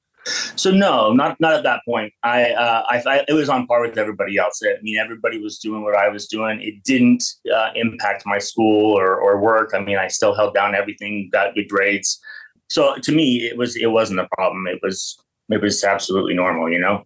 So 0.55 0.71
no, 0.71 1.11
not 1.11 1.39
not 1.39 1.53
at 1.53 1.63
that 1.63 1.81
point. 1.85 2.13
I, 2.23 2.51
uh, 2.51 2.83
I, 2.89 3.03
I 3.05 3.25
it 3.27 3.33
was 3.33 3.49
on 3.49 3.67
par 3.67 3.81
with 3.81 3.97
everybody 3.97 4.37
else. 4.37 4.61
I 4.63 4.81
mean, 4.81 4.97
everybody 4.97 5.37
was 5.39 5.59
doing 5.59 5.83
what 5.83 5.95
I 5.95 6.09
was 6.09 6.27
doing. 6.27 6.61
It 6.61 6.83
didn't 6.83 7.23
uh, 7.53 7.69
impact 7.75 8.23
my 8.25 8.37
school 8.37 8.97
or, 8.97 9.15
or 9.15 9.39
work. 9.39 9.71
I 9.73 9.79
mean, 9.79 9.97
I 9.97 10.07
still 10.07 10.33
held 10.33 10.53
down 10.53 10.75
everything, 10.75 11.29
got 11.31 11.55
good 11.55 11.67
grades. 11.67 12.21
So 12.69 12.95
to 12.95 13.11
me, 13.11 13.43
it 13.43 13.57
was 13.57 13.75
it 13.75 13.87
wasn't 13.91 14.19
a 14.19 14.27
problem. 14.35 14.67
It 14.67 14.79
was 14.81 15.17
it 15.49 15.61
was 15.61 15.83
absolutely 15.83 16.33
normal. 16.33 16.71
You 16.71 16.79
know. 16.79 17.05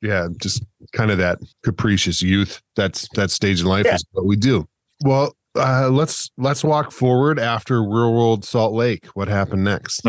Yeah, 0.00 0.28
just 0.40 0.64
kind 0.92 1.10
of 1.10 1.18
that 1.18 1.38
capricious 1.64 2.22
youth. 2.22 2.62
That's 2.76 3.08
that 3.14 3.30
stage 3.30 3.60
in 3.60 3.66
life 3.66 3.86
Yeah. 3.86 3.96
is 3.96 4.04
what 4.12 4.26
we 4.26 4.36
do. 4.36 4.68
Well, 5.04 5.36
uh, 5.56 5.88
let's 5.90 6.30
let's 6.38 6.62
walk 6.62 6.92
forward 6.92 7.38
after 7.38 7.82
Real 7.82 8.12
World 8.12 8.44
Salt 8.44 8.74
Lake. 8.74 9.06
What 9.14 9.28
happened 9.28 9.64
next? 9.64 10.02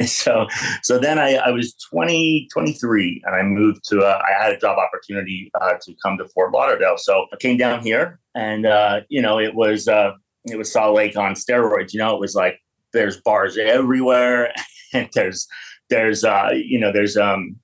so 0.06 0.46
so 0.82 0.98
then 0.98 1.18
I, 1.18 1.34
I 1.34 1.50
was 1.50 1.74
20 1.90 2.48
23 2.52 3.22
and 3.24 3.34
i 3.34 3.42
moved 3.42 3.84
to 3.88 4.00
uh, 4.00 4.22
i 4.28 4.42
had 4.42 4.52
a 4.52 4.58
job 4.58 4.78
opportunity 4.78 5.50
uh, 5.60 5.74
to 5.82 5.94
come 6.04 6.18
to 6.18 6.28
fort 6.28 6.52
lauderdale. 6.52 6.96
So 6.98 7.26
i 7.32 7.36
came 7.36 7.56
down 7.56 7.80
here 7.80 8.20
and 8.34 8.66
uh, 8.66 9.00
you 9.08 9.20
know 9.22 9.38
it 9.38 9.54
was 9.54 9.88
uh, 9.88 10.12
it 10.44 10.56
was 10.56 10.72
salt 10.72 10.96
lake 10.96 11.16
on 11.16 11.34
steroids 11.34 11.92
you 11.92 11.98
know? 11.98 12.14
It 12.14 12.20
was 12.20 12.34
like 12.34 12.60
there's 12.92 13.20
bars 13.20 13.58
everywhere 13.58 14.52
and 14.92 15.08
there's 15.14 15.48
there's 15.90 16.24
uh, 16.24 16.50
you 16.52 16.78
know 16.78 16.92
there's 16.92 17.16
um 17.16 17.56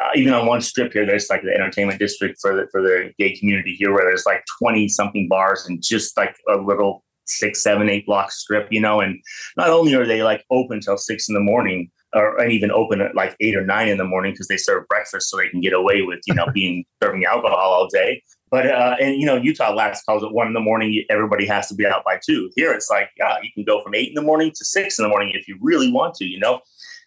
uh, 0.00 0.08
even 0.14 0.32
on 0.32 0.46
one 0.46 0.62
strip 0.62 0.92
here, 0.92 1.04
there's 1.04 1.28
like 1.28 1.42
the 1.42 1.52
entertainment 1.54 1.98
district 1.98 2.38
for 2.40 2.56
the 2.56 2.66
for 2.70 2.80
the 2.80 3.12
gay 3.18 3.36
community 3.36 3.74
here, 3.74 3.92
where 3.92 4.04
there's 4.04 4.24
like 4.24 4.42
twenty 4.58 4.88
something 4.88 5.28
bars 5.28 5.66
and 5.66 5.82
just 5.82 6.16
like 6.16 6.34
a 6.48 6.56
little 6.56 7.04
six, 7.26 7.62
seven, 7.62 7.88
eight 7.88 8.06
block 8.06 8.32
strip, 8.32 8.68
you 8.70 8.80
know. 8.80 9.00
And 9.00 9.20
not 9.56 9.70
only 9.70 9.94
are 9.94 10.06
they 10.06 10.22
like 10.22 10.44
open 10.50 10.80
till 10.80 10.98
six 10.98 11.28
in 11.28 11.34
the 11.34 11.40
morning, 11.40 11.90
or 12.14 12.38
and 12.38 12.52
even 12.52 12.70
open 12.70 13.00
at 13.00 13.14
like 13.14 13.36
eight 13.40 13.56
or 13.56 13.64
nine 13.64 13.88
in 13.88 13.98
the 13.98 14.04
morning 14.04 14.32
because 14.32 14.48
they 14.48 14.56
serve 14.56 14.86
breakfast, 14.88 15.30
so 15.30 15.36
they 15.36 15.48
can 15.48 15.60
get 15.60 15.72
away 15.72 16.02
with 16.02 16.20
you 16.26 16.34
know 16.34 16.46
being 16.54 16.84
serving 17.02 17.24
alcohol 17.24 17.56
all 17.56 17.88
day. 17.88 18.22
But 18.50 18.66
uh, 18.66 18.96
and 19.00 19.16
you 19.16 19.26
know 19.26 19.36
Utah 19.36 19.72
last 19.72 20.04
calls 20.04 20.22
at 20.22 20.32
one 20.32 20.46
in 20.46 20.52
the 20.52 20.60
morning. 20.60 21.04
Everybody 21.08 21.46
has 21.46 21.68
to 21.68 21.74
be 21.74 21.86
out 21.86 22.04
by 22.04 22.20
two. 22.24 22.50
Here 22.56 22.72
it's 22.72 22.90
like 22.90 23.10
yeah, 23.18 23.36
you 23.42 23.50
can 23.54 23.64
go 23.64 23.82
from 23.82 23.94
eight 23.94 24.08
in 24.08 24.14
the 24.14 24.22
morning 24.22 24.50
to 24.50 24.64
six 24.64 24.98
in 24.98 25.04
the 25.04 25.08
morning 25.08 25.32
if 25.34 25.48
you 25.48 25.58
really 25.60 25.90
want 25.90 26.14
to. 26.16 26.26
You 26.26 26.40
know, 26.40 26.60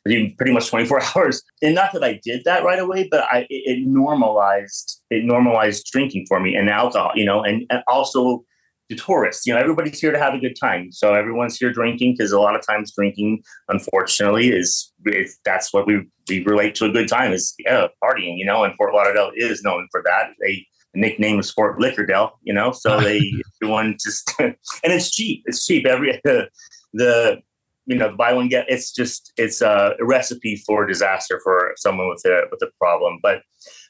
pretty 0.05 0.51
much 0.51 0.69
24 0.69 1.01
hours. 1.15 1.41
And 1.61 1.75
not 1.75 1.93
that 1.93 2.03
I 2.03 2.19
did 2.23 2.43
that 2.45 2.63
right 2.63 2.79
away, 2.79 3.07
but 3.09 3.23
I 3.31 3.39
it, 3.49 3.77
it 3.79 3.87
normalized 3.87 5.01
it 5.09 5.23
normalized 5.23 5.87
drinking 5.91 6.25
for 6.27 6.39
me 6.39 6.55
and 6.55 6.69
alcohol, 6.69 7.11
you 7.15 7.25
know, 7.25 7.43
and, 7.43 7.65
and 7.69 7.83
also 7.87 8.43
the 8.89 8.95
tourists. 8.95 9.45
You 9.45 9.53
know, 9.53 9.59
everybody's 9.59 9.99
here 9.99 10.11
to 10.11 10.19
have 10.19 10.33
a 10.33 10.39
good 10.39 10.55
time. 10.59 10.91
So 10.91 11.13
everyone's 11.13 11.57
here 11.57 11.71
drinking 11.71 12.15
because 12.17 12.31
a 12.31 12.39
lot 12.39 12.55
of 12.55 12.65
times 12.65 12.93
drinking, 12.93 13.43
unfortunately, 13.69 14.49
is, 14.49 14.91
is 15.05 15.37
that's 15.43 15.73
what 15.73 15.87
we 15.87 16.03
we 16.29 16.43
relate 16.43 16.75
to 16.75 16.85
a 16.85 16.91
good 16.91 17.07
time 17.07 17.31
is 17.31 17.53
yeah, 17.59 17.87
partying, 18.03 18.37
you 18.37 18.45
know, 18.45 18.63
and 18.63 18.75
Fort 18.75 18.93
Lauderdale 18.93 19.31
is 19.35 19.63
known 19.63 19.87
for 19.91 20.01
that. 20.05 20.31
They 20.41 20.65
the 20.93 21.01
nickname 21.01 21.39
is 21.39 21.51
Fort 21.51 21.79
Liquordale, 21.79 22.31
you 22.43 22.53
know, 22.53 22.71
so 22.71 22.99
they 23.01 23.21
everyone 23.61 23.97
just 24.03 24.33
and 24.39 24.55
it's 24.83 25.11
cheap. 25.11 25.43
It's 25.45 25.65
cheap. 25.65 25.85
Every 25.85 26.19
the 26.23 26.49
the 26.93 27.41
you 27.87 27.95
know, 27.95 28.15
buy 28.15 28.33
one 28.33 28.47
get. 28.47 28.65
It's 28.67 28.91
just 28.91 29.31
it's 29.37 29.61
a, 29.61 29.95
a 29.99 30.05
recipe 30.05 30.55
for 30.65 30.85
disaster 30.85 31.39
for 31.43 31.73
someone 31.77 32.09
with 32.09 32.25
a 32.25 32.43
with 32.51 32.61
a 32.61 32.71
problem. 32.79 33.19
But 33.21 33.41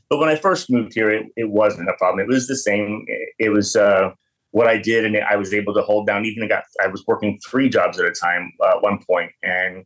but 0.10 0.19
when 0.19 0.29
I 0.29 0.36
first 0.36 0.69
moved 0.69 0.93
here, 0.93 1.10
it, 1.10 1.27
it 1.36 1.49
wasn't 1.49 1.89
a 1.89 1.93
problem. 1.97 2.19
It 2.19 2.31
was 2.31 2.47
the 2.47 2.58
same. 2.58 3.05
It, 3.08 3.29
it 3.39 3.49
was 3.49 3.75
uh, 3.75 4.12
what 4.55 4.67
I 4.67 4.77
did, 4.77 5.03
and 5.03 5.17
I 5.17 5.35
was 5.35 5.53
able 5.53 5.73
to 5.73 5.81
hold 5.81 6.07
down. 6.07 6.23
Even 6.23 6.41
I 6.41 6.47
got 6.47 6.63
I 6.81 6.87
was 6.87 7.03
working 7.05 7.37
three 7.45 7.67
jobs 7.67 7.99
at 7.99 8.05
a 8.05 8.13
time 8.13 8.53
uh, 8.63 8.77
at 8.77 8.81
one 8.81 8.99
point, 9.05 9.31
and 9.43 9.85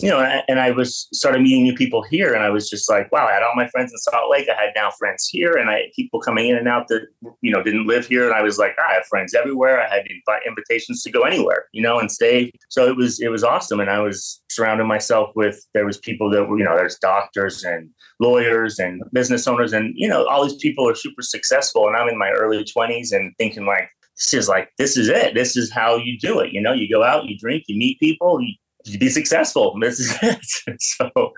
you 0.00 0.08
know, 0.08 0.20
and, 0.48 0.58
I 0.58 0.72
was 0.72 1.06
started 1.12 1.40
meeting 1.40 1.62
new 1.62 1.74
people 1.74 2.02
here, 2.02 2.34
and 2.34 2.42
I 2.42 2.50
was 2.50 2.68
just 2.68 2.90
like, 2.90 3.12
wow, 3.12 3.28
I 3.28 3.32
had 3.32 3.44
all 3.44 3.54
my 3.54 3.68
friends 3.68 3.92
in 3.92 3.98
Salt 3.98 4.28
Lake. 4.28 4.48
I 4.48 4.60
had 4.60 4.72
now 4.74 4.90
friends 4.98 5.28
here, 5.28 5.52
and 5.52 5.70
I 5.70 5.74
had 5.74 5.92
people 5.94 6.20
coming 6.20 6.48
in 6.48 6.56
and 6.56 6.66
out 6.66 6.88
that 6.88 7.06
you 7.42 7.52
know 7.52 7.62
didn't 7.62 7.86
live 7.86 8.06
here, 8.06 8.24
and 8.26 8.34
I 8.34 8.42
was 8.42 8.58
like, 8.58 8.74
I 8.78 8.94
have 8.94 9.06
friends 9.06 9.34
everywhere. 9.34 9.80
I 9.80 9.88
had 9.88 10.04
invitations 10.46 11.02
to 11.02 11.12
go 11.12 11.22
anywhere, 11.22 11.66
you 11.72 11.82
know, 11.82 12.00
and 12.00 12.10
stay. 12.10 12.50
So 12.70 12.86
it 12.86 12.96
was 12.96 13.20
it 13.20 13.28
was 13.28 13.44
awesome, 13.44 13.78
and 13.78 13.90
I 13.90 14.00
was 14.00 14.42
surrounding 14.50 14.88
myself 14.88 15.30
with 15.36 15.64
there 15.74 15.86
was 15.86 15.98
people 15.98 16.28
that 16.30 16.44
were 16.44 16.58
you 16.58 16.64
know 16.64 16.76
there's 16.76 16.98
doctors 16.98 17.62
and 17.62 17.90
lawyers 18.18 18.80
and 18.80 19.02
business 19.12 19.46
owners, 19.46 19.72
and 19.72 19.92
you 19.96 20.08
know 20.08 20.26
all 20.26 20.44
these 20.44 20.56
people 20.56 20.88
are 20.88 20.96
super 20.96 21.22
successful, 21.22 21.86
and 21.86 21.96
I'm 21.96 22.08
in 22.08 22.18
my 22.18 22.30
early 22.30 22.64
twenties 22.64 23.12
and 23.12 23.32
thinking 23.38 23.66
like. 23.66 23.88
Is 24.32 24.48
like 24.48 24.70
this 24.78 24.96
is 24.96 25.08
it. 25.08 25.34
This 25.34 25.56
is 25.56 25.72
how 25.72 25.96
you 25.96 26.18
do 26.18 26.38
it. 26.40 26.52
You 26.52 26.60
know, 26.60 26.72
you 26.72 26.88
go 26.88 27.02
out, 27.02 27.26
you 27.26 27.36
drink, 27.38 27.64
you 27.66 27.76
meet 27.76 27.98
people, 27.98 28.40
you, 28.40 28.54
you 28.84 28.98
be 28.98 29.08
successful. 29.08 29.76
This 29.80 29.98
is 30.00 30.16
it. 30.22 30.80
so 30.80 31.32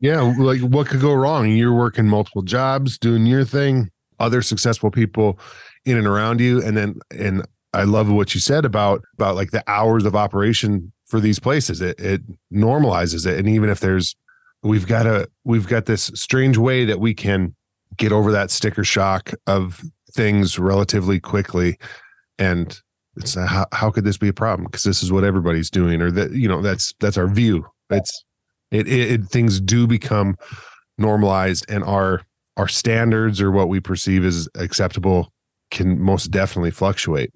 Yeah, 0.00 0.20
like 0.38 0.60
what 0.60 0.88
could 0.88 1.00
go 1.00 1.14
wrong? 1.14 1.50
You're 1.50 1.74
working 1.74 2.06
multiple 2.06 2.42
jobs, 2.42 2.98
doing 2.98 3.26
your 3.26 3.44
thing, 3.44 3.90
other 4.18 4.42
successful 4.42 4.90
people 4.90 5.38
in 5.84 5.96
and 5.96 6.06
around 6.06 6.40
you, 6.40 6.62
and 6.62 6.76
then 6.76 7.00
and 7.16 7.46
I 7.72 7.84
love 7.84 8.10
what 8.10 8.34
you 8.34 8.40
said 8.40 8.64
about 8.64 9.02
about 9.14 9.36
like 9.36 9.52
the 9.52 9.62
hours 9.68 10.04
of 10.04 10.16
operation 10.16 10.92
for 11.06 11.20
these 11.20 11.38
places. 11.38 11.80
It 11.80 11.98
it 12.00 12.22
normalizes 12.52 13.26
it, 13.26 13.38
and 13.38 13.48
even 13.48 13.70
if 13.70 13.80
there's 13.80 14.16
we've 14.62 14.86
got 14.86 15.06
a 15.06 15.28
we've 15.44 15.68
got 15.68 15.86
this 15.86 16.10
strange 16.14 16.58
way 16.58 16.84
that 16.84 17.00
we 17.00 17.14
can 17.14 17.54
get 17.96 18.12
over 18.12 18.32
that 18.32 18.50
sticker 18.50 18.84
shock 18.84 19.32
of 19.46 19.82
things 20.12 20.58
relatively 20.58 21.20
quickly, 21.20 21.78
and 22.38 22.80
it's 23.16 23.36
uh, 23.36 23.46
how 23.46 23.66
how 23.72 23.90
could 23.90 24.04
this 24.04 24.18
be 24.18 24.28
a 24.28 24.32
problem? 24.32 24.64
Because 24.64 24.82
this 24.82 25.02
is 25.02 25.12
what 25.12 25.24
everybody's 25.24 25.70
doing, 25.70 26.00
or 26.00 26.10
that 26.10 26.32
you 26.32 26.48
know 26.48 26.62
that's 26.62 26.94
that's 27.00 27.18
our 27.18 27.28
view. 27.28 27.66
It's 27.90 28.24
it, 28.70 28.86
it, 28.86 29.12
it 29.12 29.24
things 29.24 29.60
do 29.60 29.86
become 29.86 30.36
normalized 30.98 31.64
and 31.68 31.82
our 31.84 32.22
our 32.56 32.68
standards 32.68 33.40
or 33.40 33.50
what 33.50 33.68
we 33.68 33.80
perceive 33.80 34.24
as 34.24 34.48
acceptable 34.54 35.32
can 35.70 36.00
most 36.00 36.30
definitely 36.30 36.70
fluctuate 36.70 37.32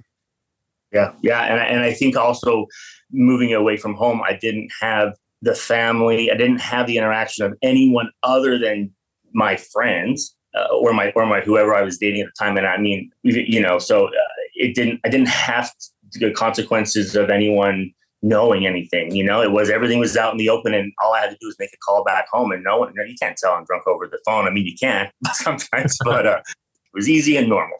Yeah, 0.92 1.12
yeah, 1.22 1.42
and 1.42 1.60
and 1.60 1.80
I 1.80 1.92
think 1.92 2.16
also 2.16 2.66
moving 3.10 3.52
away 3.52 3.76
from 3.76 3.94
home, 3.94 4.22
I 4.22 4.34
didn't 4.34 4.70
have 4.80 5.14
the 5.42 5.54
family. 5.54 6.30
I 6.30 6.36
didn't 6.36 6.60
have 6.60 6.86
the 6.86 6.98
interaction 6.98 7.44
of 7.44 7.54
anyone 7.62 8.10
other 8.22 8.58
than 8.58 8.92
my 9.32 9.56
friends 9.56 10.36
uh, 10.56 10.74
or 10.74 10.92
my 10.92 11.10
or 11.12 11.26
my 11.26 11.40
whoever 11.40 11.74
I 11.74 11.82
was 11.82 11.98
dating 11.98 12.22
at 12.22 12.26
the 12.26 12.44
time. 12.44 12.56
And 12.56 12.66
I 12.66 12.78
mean, 12.78 13.10
you 13.22 13.60
know, 13.60 13.78
so 13.78 14.06
uh, 14.08 14.10
it 14.54 14.74
didn't. 14.74 15.00
I 15.04 15.08
didn't 15.08 15.28
have 15.28 15.70
the 16.12 16.30
consequences 16.32 17.16
of 17.16 17.30
anyone 17.30 17.92
knowing 18.22 18.66
anything. 18.66 19.14
You 19.14 19.24
know, 19.24 19.42
it 19.42 19.52
was 19.52 19.70
everything 19.70 19.98
was 19.98 20.16
out 20.16 20.32
in 20.32 20.38
the 20.38 20.48
open, 20.48 20.74
and 20.74 20.92
all 21.02 21.12
I 21.14 21.20
had 21.20 21.30
to 21.30 21.36
do 21.40 21.46
was 21.46 21.56
make 21.58 21.72
a 21.72 21.78
call 21.78 22.04
back 22.04 22.26
home, 22.32 22.52
and 22.52 22.62
no 22.64 22.78
one. 22.78 22.92
You 22.94 23.14
can't 23.20 23.36
tell 23.36 23.52
I'm 23.52 23.64
drunk 23.64 23.86
over 23.86 24.06
the 24.06 24.18
phone. 24.24 24.46
I 24.46 24.50
mean, 24.50 24.66
you 24.66 24.76
can 24.76 25.10
sometimes, 25.32 25.96
but 26.04 26.26
uh, 26.26 26.40
it 26.46 26.96
was 26.96 27.08
easy 27.08 27.36
and 27.36 27.48
normal. 27.48 27.78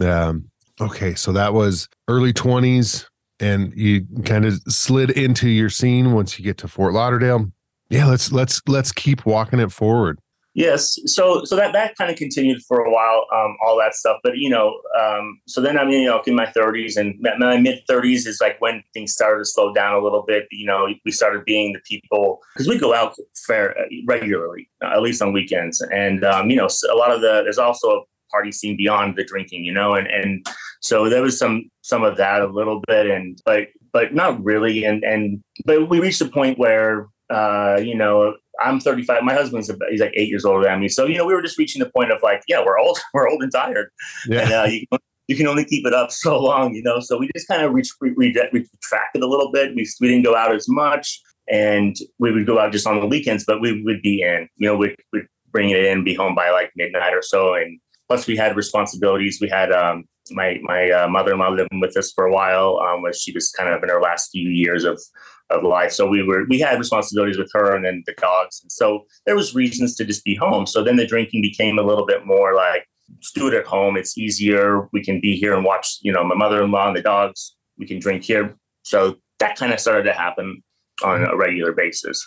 um 0.00 0.50
okay 0.80 1.14
so 1.14 1.32
that 1.32 1.54
was 1.54 1.88
early 2.08 2.32
20s 2.32 3.06
and 3.40 3.72
you 3.76 4.06
kind 4.24 4.44
of 4.44 4.54
slid 4.68 5.10
into 5.10 5.48
your 5.48 5.70
scene 5.70 6.12
once 6.12 6.38
you 6.38 6.44
get 6.44 6.58
to 6.58 6.66
fort 6.68 6.92
lauderdale 6.92 7.50
yeah 7.90 8.06
let's 8.06 8.32
let's 8.32 8.60
let's 8.66 8.90
keep 8.90 9.24
walking 9.24 9.60
it 9.60 9.70
forward 9.70 10.18
Yes, 10.54 10.98
so 11.06 11.44
so 11.44 11.56
that 11.56 11.72
that 11.72 11.96
kind 11.96 12.12
of 12.12 12.16
continued 12.16 12.62
for 12.68 12.78
a 12.84 12.90
while, 12.90 13.26
um, 13.34 13.56
all 13.60 13.76
that 13.80 13.94
stuff. 13.94 14.18
But 14.22 14.36
you 14.36 14.48
know, 14.48 14.80
um, 14.98 15.40
so 15.48 15.60
then 15.60 15.76
I'm 15.76 15.90
you 15.90 16.06
know 16.06 16.22
in 16.24 16.36
my 16.36 16.46
30s 16.46 16.96
and 16.96 17.18
my- 17.20 17.58
mid 17.58 17.80
30s 17.88 18.24
is 18.26 18.38
like 18.40 18.60
when 18.60 18.82
things 18.94 19.12
started 19.12 19.40
to 19.40 19.44
slow 19.44 19.74
down 19.74 19.94
a 19.94 19.98
little 19.98 20.22
bit. 20.22 20.46
You 20.52 20.66
know, 20.66 20.88
we 21.04 21.10
started 21.10 21.44
being 21.44 21.72
the 21.72 21.80
people 21.80 22.38
because 22.54 22.68
we 22.68 22.78
go 22.78 22.94
out 22.94 23.16
fair 23.46 23.74
regularly, 24.06 24.70
uh, 24.80 24.90
at 24.94 25.02
least 25.02 25.20
on 25.20 25.32
weekends, 25.32 25.80
and 25.92 26.24
um, 26.24 26.50
you 26.50 26.56
know, 26.56 26.68
a 26.88 26.94
lot 26.94 27.10
of 27.10 27.20
the 27.20 27.42
there's 27.42 27.58
also 27.58 27.88
a 27.88 28.00
party 28.30 28.52
scene 28.52 28.76
beyond 28.76 29.16
the 29.16 29.24
drinking, 29.24 29.64
you 29.64 29.72
know, 29.72 29.94
and 29.94 30.06
and 30.06 30.46
so 30.80 31.08
there 31.08 31.22
was 31.22 31.36
some 31.36 31.64
some 31.82 32.04
of 32.04 32.16
that 32.18 32.42
a 32.42 32.46
little 32.46 32.80
bit, 32.86 33.08
and 33.10 33.40
but 33.44 33.68
but 33.92 34.14
not 34.14 34.42
really, 34.44 34.84
and 34.84 35.02
and 35.02 35.42
but 35.64 35.88
we 35.88 35.98
reached 35.98 36.20
a 36.20 36.28
point 36.28 36.60
where 36.60 37.08
uh, 37.28 37.80
you 37.82 37.96
know 37.96 38.36
I'm 38.62 38.80
35. 38.80 39.22
My 39.22 39.34
husband's 39.34 39.68
about, 39.68 39.90
he's 39.90 40.00
like 40.00 40.12
eight 40.14 40.28
years 40.28 40.44
older 40.44 40.64
than 40.64 40.80
me. 40.80 40.88
So 40.88 41.06
you 41.06 41.16
know, 41.16 41.26
we 41.26 41.34
were 41.34 41.42
just 41.42 41.58
reaching 41.58 41.80
the 41.80 41.90
point 41.90 42.12
of 42.12 42.22
like, 42.22 42.42
yeah, 42.48 42.62
we're 42.64 42.78
old, 42.78 42.98
we're 43.14 43.28
old 43.28 43.42
and 43.42 43.52
tired, 43.52 43.90
and 44.30 44.52
uh, 44.52 44.66
you 44.68 44.86
can, 44.86 44.98
you 45.28 45.36
can 45.36 45.46
only 45.46 45.64
keep 45.64 45.86
it 45.86 45.94
up 45.94 46.10
so 46.12 46.40
long, 46.40 46.74
you 46.74 46.82
know. 46.82 47.00
So 47.00 47.18
we 47.18 47.30
just 47.34 47.48
kind 47.48 47.62
of 47.62 47.72
reach, 47.72 47.90
re, 48.00 48.12
re, 48.16 48.34
retracted 48.52 49.22
a 49.22 49.26
little 49.26 49.50
bit. 49.52 49.74
We 49.74 49.88
we 50.00 50.08
didn't 50.08 50.24
go 50.24 50.36
out 50.36 50.54
as 50.54 50.66
much, 50.68 51.20
and 51.48 51.96
we 52.18 52.32
would 52.32 52.46
go 52.46 52.58
out 52.58 52.72
just 52.72 52.86
on 52.86 53.00
the 53.00 53.06
weekends, 53.06 53.44
but 53.44 53.60
we 53.60 53.82
would 53.82 54.02
be 54.02 54.22
in, 54.22 54.48
you 54.56 54.68
know, 54.68 54.76
we'd, 54.76 54.96
we'd 55.12 55.26
bring 55.50 55.70
it 55.70 55.84
in, 55.84 56.04
be 56.04 56.14
home 56.14 56.34
by 56.34 56.50
like 56.50 56.72
midnight 56.76 57.14
or 57.14 57.22
so, 57.22 57.54
and 57.54 57.78
plus 58.08 58.26
we 58.26 58.36
had 58.36 58.56
responsibilities. 58.56 59.38
We 59.40 59.48
had 59.48 59.72
um, 59.72 60.04
my 60.30 60.58
my 60.62 60.90
uh, 60.90 61.08
mother-in-law 61.08 61.50
living 61.50 61.80
with 61.80 61.96
us 61.96 62.12
for 62.12 62.26
a 62.26 62.32
while, 62.32 62.78
um, 62.78 63.02
was 63.02 63.20
she 63.20 63.32
was 63.32 63.50
kind 63.50 63.72
of 63.72 63.82
in 63.82 63.88
her 63.88 64.00
last 64.00 64.30
few 64.30 64.48
years 64.48 64.84
of 64.84 65.00
of 65.50 65.62
life. 65.62 65.92
So 65.92 66.06
we 66.06 66.22
were 66.22 66.44
we 66.48 66.58
had 66.58 66.78
responsibilities 66.78 67.38
with 67.38 67.50
her 67.52 67.74
and 67.74 67.84
then 67.84 68.02
the 68.06 68.14
dogs. 68.14 68.60
And 68.62 68.72
so 68.72 69.04
there 69.26 69.36
was 69.36 69.54
reasons 69.54 69.94
to 69.96 70.04
just 70.04 70.24
be 70.24 70.34
home. 70.34 70.66
So 70.66 70.82
then 70.82 70.96
the 70.96 71.06
drinking 71.06 71.42
became 71.42 71.78
a 71.78 71.82
little 71.82 72.06
bit 72.06 72.26
more 72.26 72.54
like 72.54 72.86
just 73.20 73.34
do 73.34 73.48
it 73.48 73.54
at 73.54 73.66
home. 73.66 73.96
It's 73.96 74.16
easier. 74.16 74.88
We 74.92 75.04
can 75.04 75.20
be 75.20 75.36
here 75.36 75.54
and 75.54 75.64
watch, 75.64 75.98
you 76.02 76.12
know, 76.12 76.24
my 76.24 76.34
mother-in-law 76.34 76.88
and 76.88 76.96
the 76.96 77.02
dogs. 77.02 77.54
We 77.78 77.86
can 77.86 77.98
drink 77.98 78.22
here. 78.24 78.56
So 78.82 79.16
that 79.38 79.56
kind 79.56 79.72
of 79.72 79.80
started 79.80 80.04
to 80.04 80.12
happen 80.12 80.62
on 81.02 81.24
a 81.24 81.36
regular 81.36 81.72
basis. 81.72 82.26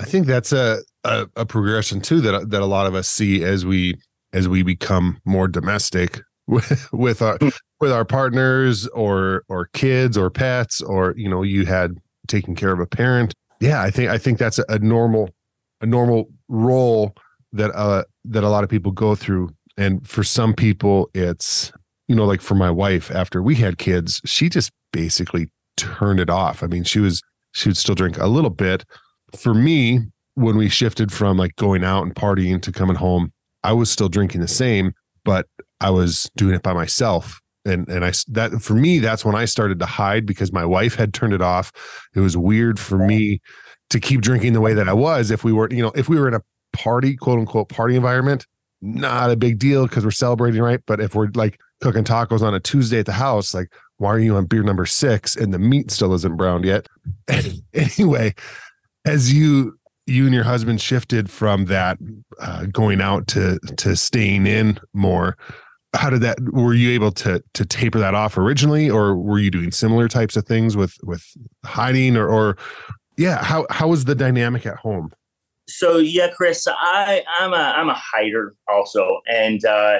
I 0.00 0.04
think 0.04 0.26
that's 0.26 0.52
a, 0.52 0.78
a 1.04 1.26
a 1.36 1.46
progression 1.46 2.00
too 2.00 2.20
that 2.22 2.50
that 2.50 2.62
a 2.62 2.66
lot 2.66 2.86
of 2.86 2.94
us 2.94 3.08
see 3.08 3.44
as 3.44 3.64
we 3.64 3.94
as 4.32 4.48
we 4.48 4.62
become 4.62 5.18
more 5.24 5.48
domestic 5.48 6.20
with, 6.46 6.88
with 6.92 7.22
our 7.22 7.38
hmm. 7.38 7.48
with 7.80 7.92
our 7.92 8.04
partners 8.04 8.86
or 8.88 9.44
or 9.48 9.66
kids 9.72 10.16
or 10.16 10.30
pets 10.30 10.80
or 10.80 11.14
you 11.16 11.28
know 11.28 11.42
you 11.42 11.66
had 11.66 11.96
taking 12.26 12.54
care 12.54 12.72
of 12.72 12.80
a 12.80 12.86
parent. 12.86 13.32
Yeah, 13.60 13.82
I 13.82 13.90
think 13.90 14.10
I 14.10 14.18
think 14.18 14.38
that's 14.38 14.58
a, 14.68 14.78
normal 14.78 15.30
a 15.80 15.86
normal 15.86 16.28
role 16.48 17.14
that 17.52 17.70
uh 17.74 18.04
that 18.24 18.44
a 18.44 18.48
lot 18.48 18.64
of 18.64 18.70
people 18.70 18.92
go 18.92 19.14
through 19.14 19.50
And 19.76 20.06
for 20.06 20.24
some 20.24 20.54
people, 20.54 21.10
it's, 21.14 21.72
you 22.08 22.16
know, 22.16 22.24
like 22.24 22.40
for 22.40 22.54
my 22.54 22.70
wife, 22.70 23.10
after 23.10 23.42
we 23.42 23.56
had 23.56 23.78
kids, 23.78 24.20
she 24.24 24.48
just 24.48 24.70
basically 24.92 25.48
turned 25.76 26.20
it 26.20 26.30
off. 26.30 26.62
I 26.62 26.66
mean, 26.66 26.84
she 26.84 26.98
was, 26.98 27.22
she 27.52 27.68
would 27.68 27.76
still 27.76 27.94
drink 27.94 28.18
a 28.18 28.26
little 28.26 28.50
bit. 28.50 28.84
For 29.36 29.52
me, 29.52 30.00
when 30.34 30.56
we 30.56 30.68
shifted 30.68 31.12
from 31.12 31.36
like 31.36 31.56
going 31.56 31.84
out 31.84 32.02
and 32.02 32.14
partying 32.14 32.62
to 32.62 32.72
coming 32.72 32.96
home, 32.96 33.32
I 33.62 33.72
was 33.72 33.90
still 33.90 34.08
drinking 34.08 34.40
the 34.40 34.48
same, 34.48 34.92
but 35.24 35.46
I 35.80 35.90
was 35.90 36.30
doing 36.36 36.54
it 36.54 36.62
by 36.62 36.72
myself. 36.72 37.40
And 37.66 37.88
and 37.88 38.04
I 38.04 38.12
that 38.28 38.62
for 38.62 38.74
me, 38.74 38.98
that's 38.98 39.24
when 39.24 39.34
I 39.34 39.44
started 39.44 39.78
to 39.80 39.86
hide 39.86 40.24
because 40.24 40.52
my 40.52 40.64
wife 40.64 40.94
had 40.94 41.12
turned 41.12 41.32
it 41.32 41.42
off. 41.42 41.72
It 42.14 42.20
was 42.20 42.36
weird 42.36 42.78
for 42.78 42.98
me 42.98 43.40
to 43.90 44.00
keep 44.00 44.20
drinking 44.20 44.52
the 44.52 44.60
way 44.60 44.74
that 44.74 44.88
I 44.88 44.92
was. 44.92 45.30
If 45.30 45.44
we 45.44 45.52
were, 45.52 45.68
you 45.70 45.82
know, 45.82 45.92
if 45.94 46.08
we 46.08 46.18
were 46.18 46.28
in 46.28 46.34
a 46.34 46.42
party, 46.72 47.16
quote 47.16 47.38
unquote, 47.38 47.68
party 47.68 47.96
environment, 47.96 48.46
not 48.82 49.30
a 49.30 49.36
big 49.36 49.58
deal 49.58 49.86
because 49.86 50.04
we're 50.04 50.10
celebrating, 50.10 50.62
right? 50.62 50.80
But 50.86 51.00
if 51.00 51.14
we're 51.14 51.28
like 51.34 51.58
cooking 51.80 52.04
tacos 52.04 52.42
on 52.42 52.54
a 52.54 52.60
Tuesday 52.60 52.98
at 52.98 53.06
the 53.06 53.12
house, 53.12 53.54
like, 53.54 53.72
why 53.98 54.10
are 54.10 54.18
you 54.18 54.36
on 54.36 54.46
beer 54.46 54.62
number 54.62 54.86
six 54.86 55.36
and 55.36 55.52
the 55.52 55.58
meat 55.58 55.90
still 55.90 56.12
isn't 56.14 56.36
browned 56.36 56.64
yet? 56.64 56.86
anyway, 57.74 58.34
as 59.04 59.32
you 59.32 59.78
you 60.06 60.24
and 60.24 60.34
your 60.34 60.44
husband 60.44 60.80
shifted 60.80 61.30
from 61.30 61.64
that 61.64 61.98
uh, 62.40 62.66
going 62.66 63.00
out 63.00 63.26
to 63.28 63.58
to 63.76 63.96
staying 63.96 64.46
in 64.46 64.78
more 64.92 65.36
how 65.96 66.10
did 66.10 66.20
that 66.20 66.38
were 66.52 66.74
you 66.74 66.90
able 66.90 67.12
to 67.12 67.42
to 67.54 67.64
taper 67.64 67.98
that 67.98 68.14
off 68.14 68.36
originally 68.36 68.88
or 68.88 69.16
were 69.16 69.38
you 69.38 69.50
doing 69.50 69.70
similar 69.70 70.08
types 70.08 70.36
of 70.36 70.46
things 70.46 70.76
with 70.76 70.96
with 71.02 71.24
hiding 71.64 72.16
or 72.16 72.28
or 72.28 72.56
yeah 73.16 73.42
how 73.42 73.66
how 73.70 73.88
was 73.88 74.04
the 74.04 74.14
dynamic 74.14 74.66
at 74.66 74.76
home? 74.76 75.12
So 75.68 75.98
yeah 75.98 76.28
kris 76.32 76.66
i 76.68 77.24
i'm 77.38 77.52
a 77.52 77.74
i'm 77.76 77.88
a 77.88 77.94
hider 77.94 78.54
also 78.68 79.20
and 79.28 79.64
uh 79.64 79.98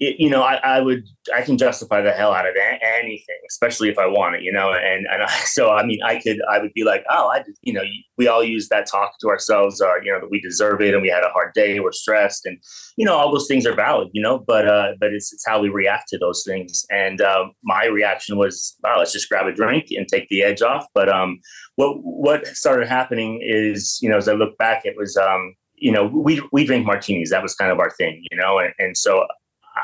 it, 0.00 0.20
you 0.20 0.30
know, 0.30 0.42
I, 0.42 0.56
I 0.56 0.80
would, 0.80 1.04
I 1.34 1.42
can 1.42 1.58
justify 1.58 2.00
the 2.00 2.12
hell 2.12 2.32
out 2.32 2.46
of 2.46 2.54
anything, 3.00 3.38
especially 3.50 3.88
if 3.88 3.98
I 3.98 4.06
want 4.06 4.36
it, 4.36 4.42
you 4.42 4.52
know, 4.52 4.72
and, 4.72 5.06
and 5.10 5.22
I, 5.24 5.28
so, 5.44 5.70
I 5.70 5.84
mean, 5.84 5.98
I 6.04 6.20
could, 6.20 6.40
I 6.48 6.58
would 6.58 6.72
be 6.72 6.84
like, 6.84 7.04
oh, 7.10 7.28
I, 7.28 7.42
you 7.62 7.72
know, 7.72 7.82
we 8.16 8.28
all 8.28 8.44
use 8.44 8.68
that 8.68 8.86
talk 8.86 9.12
to 9.20 9.28
ourselves, 9.28 9.80
uh, 9.80 9.96
you 10.02 10.12
know, 10.12 10.20
that 10.20 10.30
we 10.30 10.40
deserve 10.40 10.80
it 10.80 10.94
and 10.94 11.02
we 11.02 11.08
had 11.08 11.24
a 11.24 11.30
hard 11.30 11.52
day, 11.54 11.80
we're 11.80 11.92
stressed 11.92 12.46
and, 12.46 12.58
you 12.96 13.04
know, 13.04 13.14
all 13.14 13.32
those 13.32 13.48
things 13.48 13.66
are 13.66 13.74
valid, 13.74 14.08
you 14.12 14.22
know, 14.22 14.38
but, 14.38 14.68
uh, 14.68 14.92
but 15.00 15.12
it's, 15.12 15.32
it's 15.32 15.46
how 15.46 15.60
we 15.60 15.68
react 15.68 16.08
to 16.08 16.18
those 16.18 16.44
things. 16.46 16.84
And, 16.90 17.20
um, 17.20 17.52
my 17.64 17.86
reaction 17.86 18.38
was, 18.38 18.76
wow, 18.84 18.98
let's 18.98 19.12
just 19.12 19.28
grab 19.28 19.46
a 19.46 19.52
drink 19.52 19.86
and 19.90 20.06
take 20.06 20.28
the 20.28 20.42
edge 20.42 20.62
off. 20.62 20.86
But, 20.94 21.08
um, 21.08 21.40
what, 21.74 21.96
what 22.02 22.46
started 22.46 22.88
happening 22.88 23.40
is, 23.42 23.98
you 24.00 24.08
know, 24.08 24.16
as 24.16 24.28
I 24.28 24.32
look 24.32 24.56
back, 24.58 24.82
it 24.84 24.94
was, 24.96 25.16
um, 25.16 25.54
you 25.80 25.92
know, 25.92 26.06
we 26.06 26.42
we 26.50 26.64
drink 26.64 26.84
martinis. 26.84 27.30
That 27.30 27.42
was 27.42 27.54
kind 27.54 27.70
of 27.70 27.78
our 27.78 27.90
thing, 27.90 28.24
you 28.32 28.36
know, 28.36 28.58
and, 28.58 28.72
and 28.80 28.96
so 28.96 29.24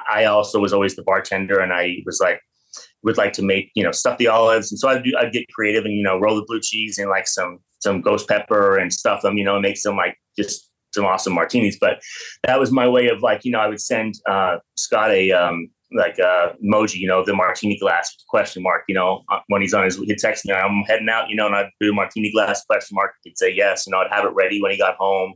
I 0.09 0.25
also 0.25 0.61
was 0.61 0.73
always 0.73 0.97
the 0.97 1.03
bartender, 1.03 1.61
and 1.61 1.73
I 1.73 1.99
was 2.07 2.21
like, 2.21 2.41
would 3.03 3.17
like 3.17 3.33
to 3.35 3.43
make 3.43 3.71
you 3.75 3.83
know 3.83 3.93
stuff 3.93 4.19
the 4.19 4.29
olives, 4.29 4.71
and 4.71 4.79
so 4.79 4.89
I'd 4.89 5.05
do, 5.05 5.13
I'd 5.19 5.33
get 5.33 5.49
creative 5.49 5.85
and 5.85 5.95
you 5.95 6.03
know 6.03 6.19
roll 6.19 6.37
the 6.37 6.45
blue 6.47 6.61
cheese 6.61 6.99
and 6.99 7.11
like 7.11 7.27
some 7.27 7.59
some 7.79 8.01
ghost 8.01 8.29
pepper 8.29 8.79
and 8.79 8.93
stuff 8.93 9.23
them, 9.23 9.37
you 9.37 9.45
know, 9.45 9.55
and 9.55 9.63
make 9.63 9.77
some 9.77 9.97
like 9.97 10.17
just 10.39 10.71
some 10.95 11.05
awesome 11.05 11.35
martinis. 11.35 11.77
But 11.79 12.01
that 12.47 12.59
was 12.59 12.73
my 12.73 12.89
way 12.89 13.09
of 13.09 13.23
like 13.23 13.45
you 13.45 13.51
know 13.51 13.61
I 13.61 13.69
would 13.69 13.81
send 13.81 14.15
uh, 14.29 14.59
Scott 14.77 15.11
a 15.11 15.33
um, 15.33 15.69
like 15.95 16.19
uh, 16.19 16.53
emoji, 16.65 16.97
you 16.97 17.07
know, 17.07 17.25
the 17.25 17.35
martini 17.35 17.79
glass 17.79 18.15
question 18.29 18.63
mark, 18.63 18.83
you 18.89 18.95
know, 18.95 19.23
uh, 19.31 19.39
when 19.47 19.63
he's 19.63 19.75
on 19.75 19.85
his, 19.85 19.97
he'd 19.97 20.19
text 20.19 20.45
me, 20.45 20.53
I'm 20.53 20.83
heading 20.89 21.09
out, 21.09 21.31
you 21.31 21.37
know, 21.37 21.47
and 21.47 21.55
I'd 21.55 21.71
do 21.81 21.95
martini 21.95 22.33
glass 22.33 22.65
question 22.65 22.97
mark. 22.97 23.13
He'd 23.23 23.39
say 23.39 23.53
yes, 23.53 23.87
know, 23.87 23.99
I'd 23.99 24.11
have 24.11 24.25
it 24.25 24.33
ready 24.35 24.61
when 24.61 24.73
he 24.73 24.79
got 24.79 24.97
home 24.97 25.35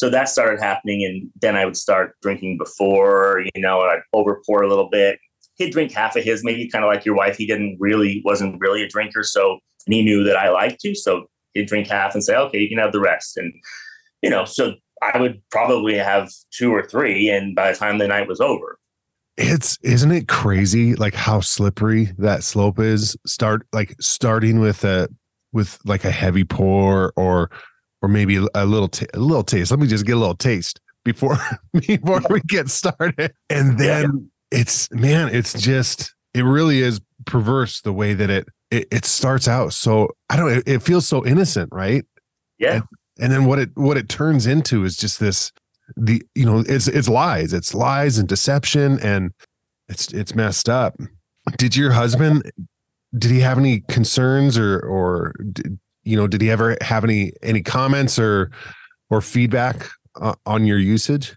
so 0.00 0.08
that 0.08 0.30
started 0.30 0.58
happening 0.58 1.04
and 1.04 1.30
then 1.42 1.56
i 1.56 1.64
would 1.66 1.76
start 1.76 2.16
drinking 2.22 2.56
before 2.56 3.44
you 3.54 3.60
know 3.60 3.82
and 3.82 3.90
i'd 3.90 4.00
over 4.14 4.40
pour 4.46 4.62
a 4.62 4.68
little 4.68 4.88
bit. 4.90 5.18
He'd 5.56 5.72
drink 5.72 5.92
half 5.92 6.16
of 6.16 6.24
his 6.24 6.42
maybe 6.42 6.70
kind 6.70 6.82
of 6.82 6.88
like 6.88 7.04
your 7.04 7.14
wife. 7.14 7.36
He 7.36 7.46
didn't 7.46 7.76
really 7.78 8.22
wasn't 8.24 8.58
really 8.60 8.82
a 8.82 8.88
drinker 8.88 9.22
so 9.22 9.58
and 9.86 9.94
he 9.94 10.02
knew 10.02 10.24
that 10.24 10.36
i 10.36 10.48
liked 10.48 10.80
to 10.80 10.94
so 10.94 11.26
he'd 11.52 11.68
drink 11.68 11.86
half 11.86 12.14
and 12.14 12.24
say 12.24 12.34
okay 12.34 12.58
you 12.58 12.68
can 12.68 12.78
have 12.78 12.92
the 12.92 13.00
rest. 13.00 13.36
And 13.36 13.52
you 14.22 14.30
know 14.30 14.46
so 14.46 14.74
i 15.02 15.18
would 15.20 15.42
probably 15.50 15.96
have 15.96 16.30
two 16.50 16.72
or 16.72 16.82
three 16.82 17.28
and 17.28 17.54
by 17.54 17.70
the 17.70 17.78
time 17.78 17.98
the 17.98 18.08
night 18.08 18.26
was 18.26 18.40
over. 18.40 18.78
It's 19.36 19.76
isn't 19.82 20.12
it 20.12 20.28
crazy 20.28 20.94
like 20.94 21.14
how 21.14 21.40
slippery 21.40 22.12
that 22.16 22.42
slope 22.42 22.78
is? 22.78 23.16
Start 23.26 23.66
like 23.74 23.94
starting 24.00 24.60
with 24.60 24.82
a 24.82 25.10
with 25.52 25.78
like 25.84 26.04
a 26.04 26.10
heavy 26.10 26.44
pour 26.44 27.12
or 27.16 27.50
or 28.02 28.08
maybe 28.08 28.44
a 28.54 28.66
little 28.66 28.88
t- 28.88 29.06
a 29.14 29.18
little 29.18 29.44
taste. 29.44 29.70
Let 29.70 29.80
me 29.80 29.86
just 29.86 30.06
get 30.06 30.16
a 30.16 30.18
little 30.18 30.36
taste 30.36 30.80
before 31.04 31.38
before 31.72 32.22
we 32.30 32.40
get 32.46 32.68
started. 32.68 33.32
And 33.48 33.78
then 33.78 34.30
it's 34.50 34.90
man, 34.90 35.28
it's 35.34 35.60
just 35.60 36.14
it 36.34 36.42
really 36.42 36.80
is 36.80 37.00
perverse 37.26 37.80
the 37.80 37.92
way 37.92 38.14
that 38.14 38.30
it 38.30 38.48
it, 38.70 38.88
it 38.90 39.04
starts 39.04 39.48
out. 39.48 39.72
So 39.72 40.10
I 40.28 40.36
don't. 40.36 40.50
It, 40.50 40.62
it 40.66 40.82
feels 40.82 41.06
so 41.06 41.24
innocent, 41.26 41.70
right? 41.72 42.04
Yeah. 42.58 42.74
And, 42.74 42.84
and 43.20 43.32
then 43.32 43.44
what 43.44 43.58
it 43.58 43.70
what 43.74 43.96
it 43.96 44.08
turns 44.08 44.46
into 44.46 44.84
is 44.84 44.96
just 44.96 45.20
this 45.20 45.52
the 45.96 46.22
you 46.34 46.44
know 46.44 46.62
it's 46.66 46.88
it's 46.88 47.08
lies 47.08 47.52
it's 47.52 47.74
lies 47.74 48.18
and 48.18 48.28
deception 48.28 48.98
and 49.00 49.32
it's 49.88 50.12
it's 50.12 50.34
messed 50.34 50.68
up 50.68 50.96
did 51.58 51.76
your 51.76 51.90
husband 51.92 52.50
did 53.18 53.30
he 53.30 53.40
have 53.40 53.58
any 53.58 53.80
concerns 53.88 54.56
or 54.56 54.78
or 54.78 55.34
did, 55.52 55.78
you 56.04 56.16
know, 56.16 56.26
did 56.26 56.40
he 56.40 56.50
ever 56.50 56.76
have 56.80 57.04
any 57.04 57.32
any 57.42 57.62
comments 57.62 58.18
or 58.18 58.50
or 59.10 59.20
feedback 59.20 59.88
uh, 60.20 60.34
on 60.46 60.64
your 60.64 60.78
usage? 60.78 61.36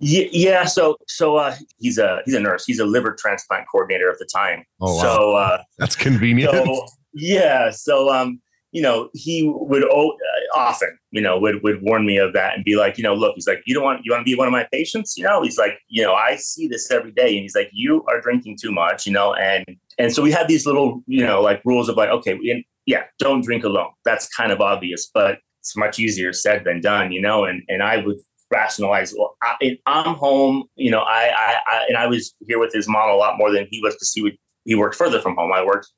Yeah, 0.00 0.26
yeah. 0.32 0.64
So, 0.64 0.96
so 1.06 1.36
uh, 1.36 1.54
he's 1.78 1.98
a 1.98 2.20
he's 2.24 2.34
a 2.34 2.40
nurse. 2.40 2.64
He's 2.66 2.80
a 2.80 2.84
liver 2.84 3.16
transplant 3.18 3.66
coordinator 3.70 4.10
at 4.10 4.18
the 4.18 4.28
time. 4.32 4.64
Oh, 4.80 4.96
wow. 4.96 5.02
So 5.02 5.36
uh, 5.36 5.62
that's 5.78 5.96
convenient. 5.96 6.52
So, 6.52 6.86
yeah. 7.14 7.70
So, 7.70 8.12
um, 8.12 8.40
you 8.72 8.82
know, 8.82 9.08
he 9.14 9.48
would 9.54 9.84
uh, 9.84 10.10
often, 10.56 10.98
you 11.12 11.22
know, 11.22 11.38
would 11.38 11.62
would 11.62 11.80
warn 11.80 12.04
me 12.04 12.18
of 12.18 12.32
that 12.32 12.54
and 12.54 12.64
be 12.64 12.74
like, 12.74 12.98
you 12.98 13.04
know, 13.04 13.14
look, 13.14 13.36
he's 13.36 13.46
like, 13.46 13.62
you 13.66 13.72
don't 13.72 13.84
want 13.84 14.00
you 14.04 14.10
want 14.12 14.20
to 14.20 14.30
be 14.30 14.36
one 14.36 14.48
of 14.48 14.52
my 14.52 14.66
patients, 14.72 15.16
you 15.16 15.22
know. 15.22 15.42
He's 15.42 15.56
like, 15.56 15.78
you 15.88 16.02
know, 16.02 16.12
I 16.12 16.36
see 16.36 16.66
this 16.66 16.90
every 16.90 17.12
day, 17.12 17.28
and 17.28 17.42
he's 17.42 17.54
like, 17.54 17.70
you 17.72 18.04
are 18.08 18.20
drinking 18.20 18.58
too 18.60 18.72
much, 18.72 19.06
you 19.06 19.12
know, 19.12 19.32
and 19.34 19.64
and 19.96 20.12
so 20.12 20.22
we 20.22 20.32
had 20.32 20.48
these 20.48 20.66
little, 20.66 21.02
you 21.06 21.24
know, 21.24 21.40
like 21.40 21.62
rules 21.64 21.88
of 21.88 21.96
like, 21.96 22.10
okay, 22.10 22.34
we, 22.34 22.66
yeah, 22.86 23.04
don't 23.18 23.44
drink 23.44 23.64
alone. 23.64 23.90
That's 24.04 24.28
kind 24.28 24.52
of 24.52 24.60
obvious, 24.60 25.10
but 25.12 25.38
it's 25.60 25.76
much 25.76 25.98
easier 25.98 26.32
said 26.32 26.64
than 26.64 26.80
done, 26.80 27.12
you 27.12 27.20
know. 27.20 27.44
And 27.44 27.62
and 27.68 27.82
I 27.82 27.98
would 27.98 28.18
rationalize, 28.50 29.14
well, 29.16 29.36
I, 29.42 29.78
am 29.86 30.14
home, 30.14 30.64
you 30.76 30.90
know. 30.90 31.00
I, 31.00 31.30
I, 31.34 31.56
I 31.66 31.84
and 31.88 31.96
I 31.96 32.06
was 32.06 32.34
here 32.46 32.58
with 32.58 32.72
his 32.72 32.86
mom 32.86 33.10
a 33.10 33.14
lot 33.14 33.38
more 33.38 33.50
than 33.50 33.66
he 33.70 33.80
was 33.82 33.94
because 33.94 34.12
he 34.12 34.22
would 34.22 34.36
he 34.64 34.74
worked 34.74 34.96
further 34.96 35.20
from 35.20 35.36
home. 35.36 35.52
I 35.52 35.64
worked 35.64 35.88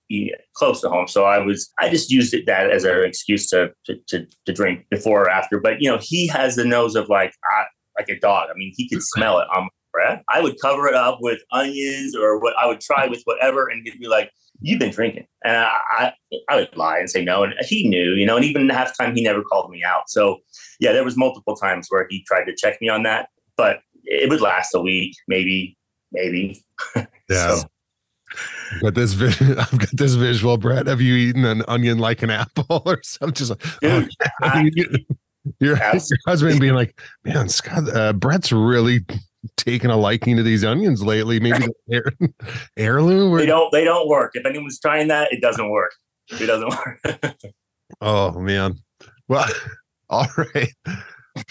close 0.55 0.81
to 0.81 0.89
home, 0.89 1.09
so 1.09 1.25
I 1.25 1.39
was 1.39 1.73
I 1.79 1.89
just 1.89 2.11
used 2.11 2.35
it 2.35 2.47
that 2.47 2.71
as 2.71 2.85
an 2.85 3.05
excuse 3.05 3.49
to 3.51 3.73
to 3.87 3.97
to, 4.09 4.27
to 4.47 4.53
drink 4.53 4.87
before 4.91 5.23
or 5.23 5.31
after. 5.31 5.59
But 5.61 5.81
you 5.81 5.91
know, 5.91 5.99
he 6.01 6.29
has 6.29 6.57
the 6.57 6.65
nose 6.65 6.95
of 6.95 7.09
like 7.09 7.33
I, 7.45 7.65
like 7.99 8.09
a 8.09 8.19
dog. 8.19 8.49
I 8.51 8.57
mean, 8.57 8.73
he 8.77 8.89
could 8.89 9.03
smell 9.03 9.39
it 9.39 9.49
on 9.55 9.65
my 9.65 9.69
breath. 9.93 10.23
I 10.29 10.41
would 10.41 10.57
cover 10.61 10.87
it 10.87 10.95
up 10.95 11.19
with 11.21 11.41
onions 11.51 12.15
or 12.15 12.39
what 12.39 12.55
I 12.59 12.67
would 12.67 12.81
try 12.81 13.07
with 13.07 13.23
whatever, 13.25 13.69
and 13.69 13.83
he'd 13.85 13.99
be 13.99 14.09
like, 14.09 14.31
you've 14.61 14.79
been 14.79 14.91
drinking. 14.91 15.27
And 15.45 15.57
I, 15.57 16.13
I, 16.49 16.57
would 16.57 16.77
lie 16.77 16.99
and 16.99 17.11
say 17.11 17.25
no. 17.25 17.43
And 17.43 17.55
he 17.67 17.89
knew, 17.89 18.13
you 18.13 18.27
know, 18.27 18.37
and 18.37 18.45
even 18.45 18.69
half 18.69 18.97
time 18.97 19.15
he 19.15 19.23
never 19.23 19.43
called 19.43 19.71
me 19.71 19.83
out. 19.85 20.09
So 20.09 20.39
yeah, 20.81 20.93
there 20.93 21.05
was 21.05 21.17
multiple 21.17 21.57
times 21.57 21.87
where 21.89 22.07
he 22.09 22.25
tried 22.25 22.45
to 22.45 22.55
check 22.55 22.81
me 22.81 22.89
on 22.89 23.03
that, 23.05 23.29
but 23.57 23.81
it 24.05 24.31
would 24.31 24.41
last 24.41 24.75
a 24.75 24.81
week, 24.81 25.15
maybe, 25.29 25.77
maybe. 26.13 26.63
Yeah. 27.29 27.57
so. 27.57 27.69
But 28.83 28.95
this, 28.95 29.21
I've 29.41 29.79
got 29.79 29.89
this 29.93 30.15
visual, 30.15 30.57
Bret. 30.59 30.87
Have 30.87 31.01
you 31.01 31.15
eaten 31.15 31.45
an 31.45 31.65
onion 31.67 31.99
like 31.99 32.23
an 32.23 32.31
apple 32.31 32.83
or 32.87 33.01
something? 33.03 33.35
Just 33.35 33.51
like, 33.51 33.81
Dude, 33.81 34.09
oh, 34.23 34.27
I, 34.43 34.71
your, 34.75 35.77
your, 35.77 35.77
husband 36.27 36.61
being 36.61 36.75
like, 36.75 37.01
man, 37.25 37.49
Scott, 37.49 37.89
uh, 37.95 38.13
Bret's 38.13 38.53
really 38.53 39.01
taken 39.57 39.91
a 39.91 39.97
liking 39.97 40.37
to 40.37 40.43
these 40.43 40.65
onions 40.65 41.03
lately. 41.03 41.41
Maybe 41.41 41.67
heir, 41.91 42.13
heirloom. 42.77 43.33
Or... 43.33 43.39
They 43.39 43.47
don't. 43.47 43.71
They 43.73 43.85
don't 43.85 44.09
work. 44.09 44.33
If 44.35 44.47
anyone's 44.47 44.79
trying 44.79 45.09
that, 45.09 45.33
it 45.33 45.41
doesn't 45.41 45.71
work. 45.71 45.93
It 46.29 46.47
doesn't 46.47 46.69
work. 46.69 47.37
oh 48.01 48.39
man. 48.39 48.79
Well, 49.29 49.49
all 50.11 50.27
right. 50.37 50.73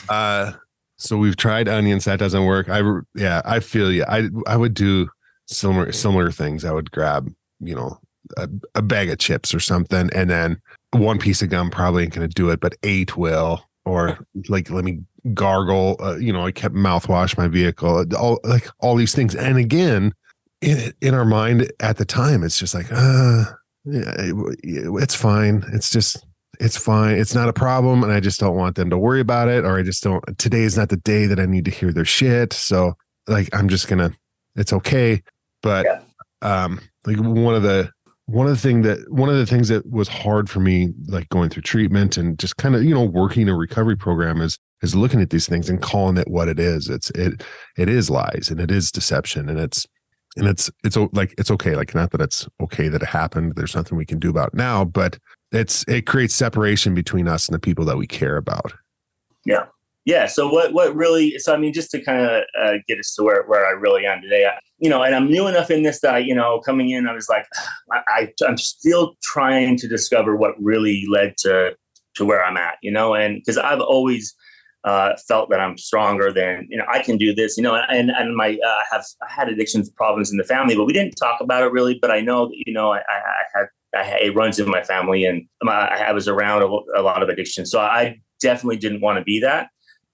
Uh, 0.10 0.54
so 0.98 1.18
we've 1.18 1.38
tried 1.38 1.68
onions. 1.68 2.06
That 2.06 2.20
doesn't 2.20 2.46
work. 2.46 2.70
I 2.70 2.82
yeah. 3.16 3.42
I 3.46 3.60
feel 3.60 3.92
you. 3.92 4.06
I 4.08 4.30
I 4.48 4.58
would 4.58 4.74
do 4.74 5.10
similar 5.48 5.92
similar 5.92 6.32
things. 6.32 6.66
I 6.66 6.72
would 6.72 6.92
grab 6.92 7.32
you 7.60 7.76
know 7.76 8.00
a, 8.38 8.50
a 8.76 8.82
bag 8.82 9.10
of 9.10 9.20
chips 9.20 9.54
or 9.54 9.60
something, 9.60 10.10
and 10.14 10.30
then 10.30 10.62
one 10.92 11.20
piece 11.20 11.42
of 11.42 11.50
gum 11.50 11.70
probably 11.70 12.04
ain't 12.04 12.14
gonna 12.14 12.28
do 12.28 12.50
it, 12.50 12.60
but 12.60 12.76
eight 12.84 13.18
will. 13.18 13.64
Or 13.86 14.18
like 14.50 14.70
let 14.70 14.84
me 14.84 15.02
gargle. 15.34 15.96
Uh, 16.00 16.16
you 16.18 16.34
know, 16.34 16.46
I 16.46 16.52
kept 16.52 16.76
mouthwash 16.76 17.38
my 17.38 17.48
vehicle. 17.48 18.06
All 18.18 18.40
like 18.44 18.68
all 18.80 18.96
these 18.96 19.14
things. 19.14 19.36
And 19.36 19.58
again, 19.58 20.14
in 20.62 20.92
in 21.02 21.14
our 21.14 21.26
mind 21.26 21.72
at 21.80 21.98
the 21.98 22.06
time, 22.06 22.44
it's 22.44 22.58
just 22.58 22.74
like, 22.74 22.88
uh, 22.92 23.44
yeah, 23.84 24.32
it's 24.64 25.16
fine. 25.16 25.64
It's 25.72 25.92
just 25.92 26.26
it's 26.60 26.78
fine. 26.78 27.18
It's 27.18 27.36
not 27.36 27.50
a 27.50 27.54
problem, 27.54 28.04
and 28.04 28.12
I 28.12 28.20
just 28.20 28.40
don't 28.40 28.56
want 28.56 28.76
them 28.76 28.90
to 28.90 28.98
worry 28.98 29.20
about 29.20 29.50
it. 29.50 29.66
Or 29.66 29.78
I 29.78 29.84
just 29.84 30.02
don't. 30.04 30.24
Today 30.40 30.64
is 30.64 30.78
not 30.78 30.90
the 30.90 30.98
day 30.98 31.28
that 31.28 31.40
I 31.40 31.46
need 31.46 31.66
to 31.66 31.72
hear 31.72 31.92
their 31.94 32.06
shit. 32.06 32.54
So 32.54 32.96
like 33.28 33.50
I'm 33.54 33.70
just 33.70 33.88
gonna 33.88 34.12
it's 34.56 34.74
okay. 34.74 35.22
But 35.62 35.86
Yeah. 35.86 36.02
um 36.42 36.80
like 37.06 37.18
one 37.20 37.54
of 37.56 37.62
the 37.64 37.92
one 38.28 38.48
of 38.48 38.54
the 38.54 38.60
thing 38.62 38.82
that 38.82 39.00
one 39.12 39.30
of 39.30 39.36
the 39.36 39.46
things 39.46 39.68
that 39.68 39.90
was 39.90 40.08
hard 40.08 40.50
for 40.50 40.60
me 40.60 40.94
like 41.08 41.30
going 41.30 41.50
through 41.50 41.62
treatment 41.62 42.18
and 42.18 42.40
just 42.40 42.58
kind 42.58 42.76
of 42.76 42.84
you 42.84 42.94
know 42.94 43.06
working 43.06 43.48
a 43.48 43.56
recovery 43.56 43.96
program 43.96 44.42
is 44.42 44.58
is 44.82 44.96
looking 44.96 45.22
at 45.22 45.30
these 45.30 45.48
things 45.48 45.70
and 45.70 45.82
calling 45.82 46.18
it 46.18 46.28
what 46.28 46.48
it 46.48 46.60
is. 46.60 46.90
It's 46.90 47.10
it 47.12 47.44
it 47.78 47.90
is 47.90 48.10
lies 48.10 48.50
and 48.50 48.60
it 48.60 48.72
is 48.72 48.92
deception 48.92 49.48
and 49.48 49.60
it's 49.60 49.86
and 50.38 50.48
it's 50.48 50.72
it's 50.84 50.98
like 51.14 51.36
it's 51.38 51.52
okay. 51.52 51.76
Like 51.76 51.94
not 51.94 52.12
that 52.12 52.22
it's 52.22 52.48
okay 52.62 52.88
that 52.88 53.04
it 53.04 53.08
happened. 53.08 53.54
There's 53.56 53.76
nothing 53.76 53.98
we 53.98 54.06
can 54.06 54.20
do 54.20 54.30
about 54.30 54.54
now 54.54 54.84
but 54.84 55.20
it's 55.52 55.86
it 55.88 56.08
creates 56.08 56.34
separation 56.34 56.96
between 56.96 57.28
us 57.28 57.48
and 57.48 57.54
the 57.54 57.60
people 57.60 57.86
that 57.86 57.98
we 57.98 58.08
care 58.08 58.38
about. 58.38 58.74
Yeah 59.46 59.66
so 60.28 60.48
what 60.48 60.72
what 60.72 60.96
really 60.96 61.38
so 61.40 61.54
i 61.54 61.58
mean 61.58 61.74
just 61.74 61.92
to 61.92 62.02
kind 62.02 62.22
of 62.22 62.44
uh, 62.62 62.74
get 62.88 63.00
us 63.00 63.14
to 63.16 63.24
where, 63.24 63.44
where 63.48 63.66
i 63.66 63.72
really 63.72 64.06
am 64.06 64.22
today 64.22 64.46
I, 64.46 64.58
you 64.78 64.90
know 64.90 65.04
and 65.04 65.16
i'm 65.16 65.30
new 65.30 65.48
enough 65.48 65.70
in 65.72 65.84
this 65.84 66.00
that 66.02 66.16
I, 66.16 66.18
you 66.20 66.36
know 66.36 66.62
coming 66.62 66.92
in 66.92 67.08
i 67.08 67.14
was 67.14 67.28
like 67.28 67.46
I, 67.92 68.02
I 68.08 68.34
i'm 68.48 68.58
still 68.58 69.16
trying 69.22 69.78
to 69.78 69.88
discover 69.88 70.36
what 70.36 70.56
really 70.62 71.06
led 71.10 71.36
to 71.40 71.76
to 72.16 72.26
where 72.26 72.44
i'm 72.44 72.58
at 72.58 72.78
you 72.82 72.92
know 72.92 73.14
and 73.14 73.36
because 73.36 73.58
i've 73.58 73.82
always 73.82 74.34
uh, 74.86 75.16
felt 75.28 75.50
that 75.50 75.60
i'm 75.60 75.80
stronger 75.80 76.32
than 76.32 76.68
you 76.70 76.78
know 76.78 76.86
i 76.88 77.00
can 77.02 77.18
do 77.18 77.34
this 77.34 77.58
you 77.58 77.64
know 77.64 77.74
and 77.76 78.12
and 78.12 78.36
my 78.36 78.52
uh, 78.64 78.68
I 78.68 78.84
have 78.92 79.04
i 79.28 79.32
had 79.32 79.50
addictions 79.50 79.90
problems 79.90 80.32
in 80.32 80.38
the 80.38 80.44
family 80.44 80.76
but 80.76 80.86
we 80.86 80.94
didn't 80.94 81.16
talk 81.16 81.42
about 81.42 81.64
it 81.64 81.72
really 81.72 81.98
but 82.00 82.12
i 82.12 82.22
know 82.22 82.46
that 82.46 82.64
you 82.68 82.72
know 82.72 82.92
i, 82.92 83.00
I, 83.00 83.02
I 83.10 83.44
had 83.56 83.68
I, 83.96 84.20
it 84.26 84.36
runs 84.36 84.60
in 84.60 84.70
my 84.70 84.84
family 84.84 85.26
and 85.26 85.48
my, 85.64 85.74
I 85.74 86.12
was 86.12 86.28
around 86.28 86.62
a, 86.62 87.00
a 87.00 87.02
lot 87.02 87.24
of 87.24 87.30
addiction 87.30 87.66
so 87.66 87.80
i 87.80 88.22
definitely 88.40 88.78
didn't 88.78 89.02
want 89.02 89.18
to 89.18 89.24
be 89.24 89.40
that 89.40 89.70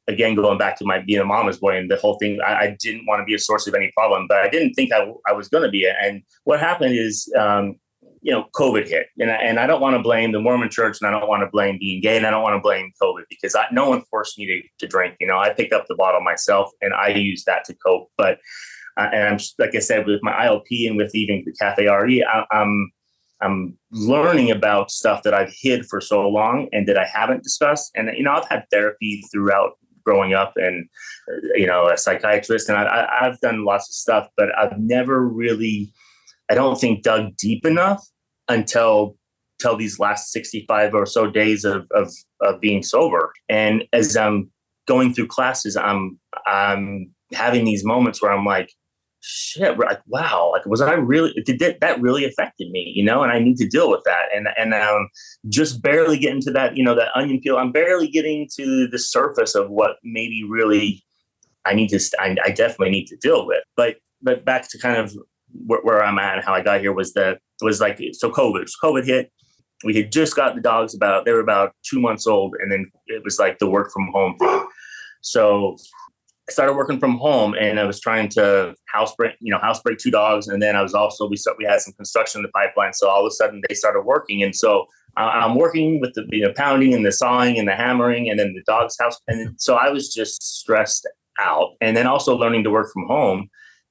again 0.08 0.36
going 0.36 0.58
back 0.58 0.78
to 0.78 0.86
my 0.86 1.00
being 1.00 1.20
a 1.20 1.26
mama's 1.26 1.58
boy 1.58 1.78
and 1.78 1.90
the 1.90 1.96
whole 1.98 2.18
thing 2.18 2.40
I, 2.46 2.54
I 2.54 2.78
didn't 2.80 3.06
want 3.06 3.22
to 3.22 3.26
be 3.26 3.36
a 3.36 3.40
source 3.40 3.68
of 3.68 3.76
any 3.76 3.92
problem 3.96 4.26
but 4.28 4.38
i 4.38 4.50
didn't 4.50 4.74
think 4.74 4.92
i, 4.92 5.12
I 5.28 5.34
was 5.34 5.48
going 5.48 5.64
to 5.64 5.70
be 5.70 5.90
and 6.02 6.22
what 6.44 6.60
happened 6.60 6.96
is 6.96 7.32
um, 7.40 7.76
you 8.22 8.32
know 8.32 8.46
covid 8.56 8.88
hit 8.88 9.08
and 9.20 9.32
I, 9.32 9.36
and 9.36 9.60
I 9.60 9.68
don't 9.68 9.82
want 9.82 9.96
to 9.96 10.02
blame 10.02 10.32
the 10.32 10.40
mormon 10.40 10.70
church 10.70 10.98
and 11.02 11.08
i 11.08 11.20
don't 11.20 11.28
want 11.30 11.42
to 11.42 11.50
blame 11.52 11.78
being 11.80 12.02
gay 12.02 12.18
and 12.18 12.26
i 12.26 12.32
don't 12.32 12.44
want 12.44 12.56
to 12.56 12.62
blame 12.62 12.92
covid 13.02 13.24
because 13.30 13.56
I, 13.56 13.66
no 13.72 13.90
one 13.90 14.04
forced 14.10 14.38
me 14.38 14.46
to, 14.48 14.62
to 14.80 14.88
drink 14.88 15.16
you 15.20 15.28
know 15.28 15.38
i 15.38 15.54
picked 15.54 15.74
up 15.74 15.86
the 15.88 15.96
bottle 15.96 16.22
myself 16.22 16.72
and 16.82 16.94
i 16.94 17.10
used 17.10 17.46
that 17.46 17.66
to 17.66 17.76
cope 17.86 18.10
but 18.18 18.40
uh, 18.98 19.10
and 19.12 19.28
i'm 19.28 19.40
like 19.60 19.76
i 19.76 19.80
said 19.80 20.06
with 20.06 20.20
my 20.24 20.34
ilp 20.46 20.88
and 20.88 20.98
with 20.98 21.14
even 21.16 21.44
the 21.46 21.54
cafe 21.54 21.88
re 21.88 22.24
I, 22.24 22.46
i'm 22.52 22.92
I'm 23.42 23.78
learning 23.92 24.52
about 24.52 24.92
stuff 24.92 25.24
that 25.24 25.34
I've 25.34 25.52
hid 25.62 25.86
for 25.88 26.00
so 26.00 26.28
long 26.30 26.70
and 26.72 26.88
that 26.88 26.98
I 26.98 27.06
haven't 27.06 27.44
discussed. 27.44 27.92
And 27.96 28.10
you 28.16 28.24
know, 28.24 28.34
I've 28.34 28.48
had 28.48 28.66
therapy 28.72 29.24
throughout 29.32 29.72
growing 30.04 30.34
up, 30.34 30.54
and 30.56 30.88
uh, 31.30 31.38
you 31.56 31.68
know, 31.68 31.88
a 31.88 31.98
psychiatrist, 31.98 32.70
and 32.70 32.78
I, 32.78 32.84
I, 32.84 33.28
I've 33.28 33.40
done 33.40 33.66
lots 33.66 33.90
of 33.90 33.94
stuff, 33.94 34.28
but 34.38 34.50
I've 34.58 34.78
never 34.78 35.26
really, 35.28 35.92
I 36.50 36.56
don't 36.56 36.80
think, 36.80 37.04
dug 37.04 37.36
deep 37.38 37.66
enough 37.66 38.04
until 38.48 39.16
till 39.60 39.78
these 39.78 40.00
last 40.00 40.32
65 40.32 40.94
or 40.94 41.06
so 41.06 41.30
days 41.30 41.64
of 41.66 41.88
of, 41.92 42.12
of 42.42 42.60
being 42.60 42.84
sober. 42.84 43.32
And 43.50 43.84
as 43.94 44.18
I'm 44.18 44.50
going 44.88 45.14
through 45.14 45.28
classes, 45.28 45.78
I'm 45.78 46.20
I'm 46.46 47.12
having 47.34 47.66
these 47.66 47.86
moments 47.86 48.22
where 48.22 48.32
I'm 48.32 48.46
like, 48.46 48.72
shit 49.22 49.78
like 49.78 50.02
wow 50.08 50.50
like 50.52 50.66
was 50.66 50.82
i 50.82 50.94
really 50.94 51.32
did 51.46 51.60
that, 51.60 51.80
that 51.80 52.02
really 52.02 52.26
affected 52.26 52.70
me 52.72 52.92
you 52.96 53.04
know 53.04 53.22
and 53.22 53.32
i 53.32 53.40
need 53.40 53.56
to 53.56 53.68
deal 53.68 53.90
with 53.90 54.02
that. 54.06 54.26
And 54.36 54.48
and 54.58 54.74
um 54.74 55.10
just 55.48 55.82
barely 55.82 56.18
getting 56.18 56.42
to 56.42 56.52
that 56.52 56.76
you 56.76 56.84
know 56.84 56.96
that 56.96 57.10
onion 57.16 57.40
peel 57.40 57.58
i'm 57.58 57.72
barely 57.72 58.08
getting 58.08 58.50
to 58.56 58.88
the 58.88 58.98
surface 58.98 59.54
of 59.54 59.70
what 59.70 59.98
maybe 60.04 60.44
really 60.48 61.04
i 61.66 61.74
need 61.74 61.90
to 61.90 62.00
I, 62.20 62.36
I 62.44 62.50
definitely 62.50 62.90
need 62.90 63.08
to 63.08 63.18
deal 63.18 63.46
with. 63.46 63.64
But 63.78 63.98
but 64.22 64.44
back 64.44 64.70
to 64.70 64.80
kind 64.80 64.98
of 64.98 65.16
where, 65.66 65.82
where 65.82 66.04
i'm 66.04 66.18
at 66.18 66.36
and 66.36 66.44
how 66.44 66.54
i 66.54 66.62
got 66.62 66.82
here 66.82 66.94
was 66.94 67.14
that 67.14 67.40
was 67.62 67.80
like 67.80 68.02
so 68.14 68.32
covid 68.32 68.68
covid 68.84 69.06
hit. 69.06 69.32
We 69.84 69.96
had 69.96 70.12
just 70.12 70.36
got 70.36 70.54
the 70.54 70.62
dogs 70.62 70.94
about 70.94 71.26
they 71.26 71.32
were 71.32 71.40
about 71.40 71.74
two 71.84 72.00
months 72.00 72.28
old 72.28 72.56
and 72.60 72.72
then 72.72 72.92
it 73.08 73.24
was 73.24 73.40
like 73.40 73.58
the 73.58 73.70
work 73.70 73.92
from 73.92 74.12
home 74.12 74.36
thing. 74.38 74.68
So 75.22 75.78
started 76.52 76.74
working 76.74 77.00
from 77.00 77.18
home 77.18 77.56
and 77.60 77.80
I 77.80 77.86
was 77.86 78.00
trying 78.00 78.30
to 78.30 78.76
house 78.88 79.16
break, 79.16 79.34
you 79.40 79.52
know, 79.52 79.60
house 79.60 79.82
break 79.82 79.98
two 79.98 80.12
dogs. 80.12 80.48
And 80.48 80.62
then 80.62 80.76
I 80.76 80.82
was 80.82 80.94
also, 80.94 81.28
we 81.28 81.38
start, 81.38 81.58
we 81.58 81.66
had 81.66 81.82
some 81.82 81.94
construction 81.94 82.40
in 82.40 82.44
the 82.44 82.50
pipeline. 82.50 82.94
So 82.94 83.10
all 83.10 83.22
of 83.22 83.28
a 83.28 83.32
sudden 83.32 83.62
they 83.68 83.76
started 83.76 84.02
working. 84.02 84.44
And 84.44 84.56
so 84.56 84.86
I'm 85.18 85.56
working 85.56 86.00
with 86.00 86.14
the 86.14 86.26
you 86.30 86.46
know, 86.46 86.54
pounding 86.56 86.94
and 86.94 87.06
the 87.06 87.12
sawing 87.12 87.58
and 87.58 87.68
the 87.68 87.76
hammering 87.76 88.30
and 88.30 88.40
then 88.40 88.54
the 88.54 88.64
dog's 88.66 88.98
house. 89.00 89.20
And 89.28 89.60
so 89.60 89.76
I 89.76 89.90
was 89.90 90.14
just 90.14 90.42
stressed 90.42 91.08
out. 91.40 91.72
And 91.82 91.98
then 91.98 92.08
also 92.08 92.36
learning 92.36 92.64
to 92.66 92.70
work 92.70 92.92
from 92.94 93.08
home. 93.08 93.50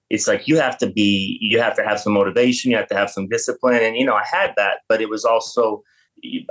It's 0.08 0.26
like 0.26 0.48
you 0.48 0.58
have 0.58 0.76
to 0.78 0.90
be, 0.90 1.38
you 1.40 1.60
have 1.60 1.76
to 1.76 1.84
have 1.84 2.00
some 2.00 2.14
motivation, 2.14 2.70
you 2.70 2.76
have 2.76 2.88
to 2.88 2.96
have 2.96 3.10
some 3.10 3.28
discipline. 3.28 3.82
And, 3.82 3.96
you 3.96 4.04
know, 4.04 4.14
I 4.14 4.24
had 4.30 4.54
that, 4.56 4.78
but 4.88 5.00
it 5.00 5.08
was 5.08 5.24
also, 5.24 5.82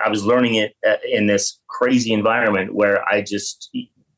I 0.04 0.10
was 0.10 0.24
learning 0.24 0.56
it 0.56 0.76
uh, 0.88 0.96
in 1.08 1.28
this 1.28 1.60
crazy 1.68 2.14
environment 2.14 2.74
where 2.74 3.08
I 3.10 3.22
just 3.22 3.70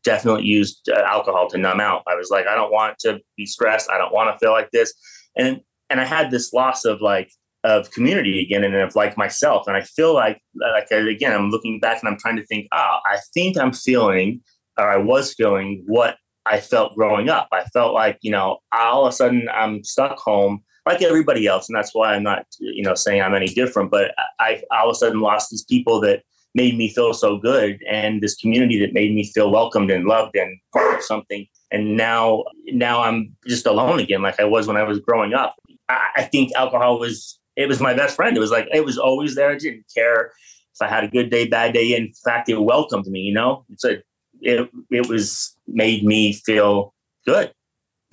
definitely 0.04 0.44
used 0.44 0.90
uh, 0.90 1.02
alcohol 1.02 1.50
to 1.50 1.58
numb 1.58 1.80
out. 1.80 2.04
I 2.08 2.16
was 2.16 2.30
like, 2.30 2.48
I 2.48 2.56
don't 2.56 2.72
want 2.72 2.98
to 3.00 3.20
be 3.38 3.46
stressed. 3.46 3.90
I 3.92 3.98
don't 3.98 4.14
want 4.14 4.34
to 4.34 4.40
feel 4.40 4.52
like 4.52 4.72
this. 4.72 4.94
And 5.38 5.62
and 5.90 6.00
I 6.00 6.06
had 6.06 6.32
this 6.32 6.54
loss 6.54 6.86
of 6.86 7.02
like 7.02 7.32
of 7.64 7.92
community 7.92 8.42
again 8.42 8.64
and 8.64 8.76
of 8.76 8.96
like 8.96 9.18
myself. 9.18 9.68
And 9.68 9.78
I 9.78 9.82
feel 9.82 10.14
like 10.14 10.42
like 10.56 10.90
again, 10.92 11.34
I'm 11.34 11.50
looking 11.50 11.80
back 11.80 12.02
and 12.02 12.10
I'm 12.10 12.20
trying 12.20 12.38
to 12.38 12.46
think, 12.46 12.68
ah, 12.72 13.00
I 13.06 13.20
think 13.34 13.58
I'm 13.58 13.74
feeling 13.74 14.42
or 14.80 14.90
I 14.90 14.98
was 14.98 15.34
feeling 15.34 15.84
what 15.86 16.18
I 16.46 16.60
felt 16.60 16.96
growing 16.96 17.30
up. 17.30 17.48
I 17.52 17.66
felt 17.66 17.94
like, 17.94 18.18
you 18.22 18.32
know, 18.32 18.60
all 18.74 19.06
of 19.06 19.14
a 19.14 19.16
sudden 19.16 19.48
I'm 19.54 19.84
stuck 19.84 20.18
home 20.18 20.64
like 20.88 21.02
everybody 21.04 21.46
else. 21.46 21.70
And 21.70 21.78
that's 21.78 21.94
why 21.94 22.16
I'm 22.16 22.24
not, 22.24 22.46
you 22.60 22.84
know, 22.84 22.96
saying 22.96 23.22
I'm 23.22 23.36
any 23.36 23.48
different, 23.48 23.92
but 23.92 24.12
I, 24.40 24.64
I 24.72 24.78
all 24.80 24.90
of 24.90 24.94
a 24.94 24.98
sudden 24.98 25.20
lost 25.20 25.52
these 25.52 25.64
people 25.64 26.02
that 26.02 26.24
made 26.54 26.78
me 26.78 26.90
feel 26.90 27.14
so 27.14 27.38
good 27.38 27.82
and 27.90 28.22
this 28.22 28.36
community 28.36 28.80
that 28.80 28.94
made 28.94 29.14
me 29.14 29.32
feel 29.32 29.52
welcomed 29.52 29.90
and 29.90 30.06
loved 30.06 30.36
and 30.36 30.58
part 30.74 30.96
of 30.96 31.04
something. 31.04 31.48
And 31.72 31.96
now 31.96 32.44
now 32.68 33.02
i'm 33.02 33.36
just 33.48 33.66
alone 33.66 34.00
again 34.00 34.22
like 34.22 34.40
i 34.40 34.44
was 34.44 34.68
when 34.68 34.78
i 34.78 34.84
was 34.84 35.00
growing 35.00 35.34
up. 35.34 35.56
I, 35.88 36.08
I 36.18 36.24
think 36.24 36.52
alcohol 36.56 37.00
was 37.00 37.40
it 37.56 37.68
was 37.68 37.80
my 37.80 37.94
best 37.94 38.16
friend. 38.16 38.36
It 38.36 38.40
was 38.40 38.52
like 38.52 38.68
it 38.74 38.86
was 38.86 38.98
always 38.98 39.36
there. 39.36 39.52
I 39.52 39.58
didn't 39.58 39.86
care 39.94 40.32
if 40.74 40.82
i 40.82 40.88
had 40.88 41.04
a 41.04 41.08
good 41.08 41.30
day 41.30 41.48
bad 41.48 41.74
day. 41.74 41.96
In 41.96 42.12
fact 42.26 42.50
it 42.50 42.62
welcomed 42.62 43.08
me 43.08 43.20
you 43.22 43.34
know? 43.34 43.64
It's 43.70 43.86
a 43.86 44.02
it, 44.42 44.70
it 44.90 45.08
was 45.08 45.56
made 45.68 46.04
me 46.04 46.34
feel 46.34 46.94
good. 47.26 47.54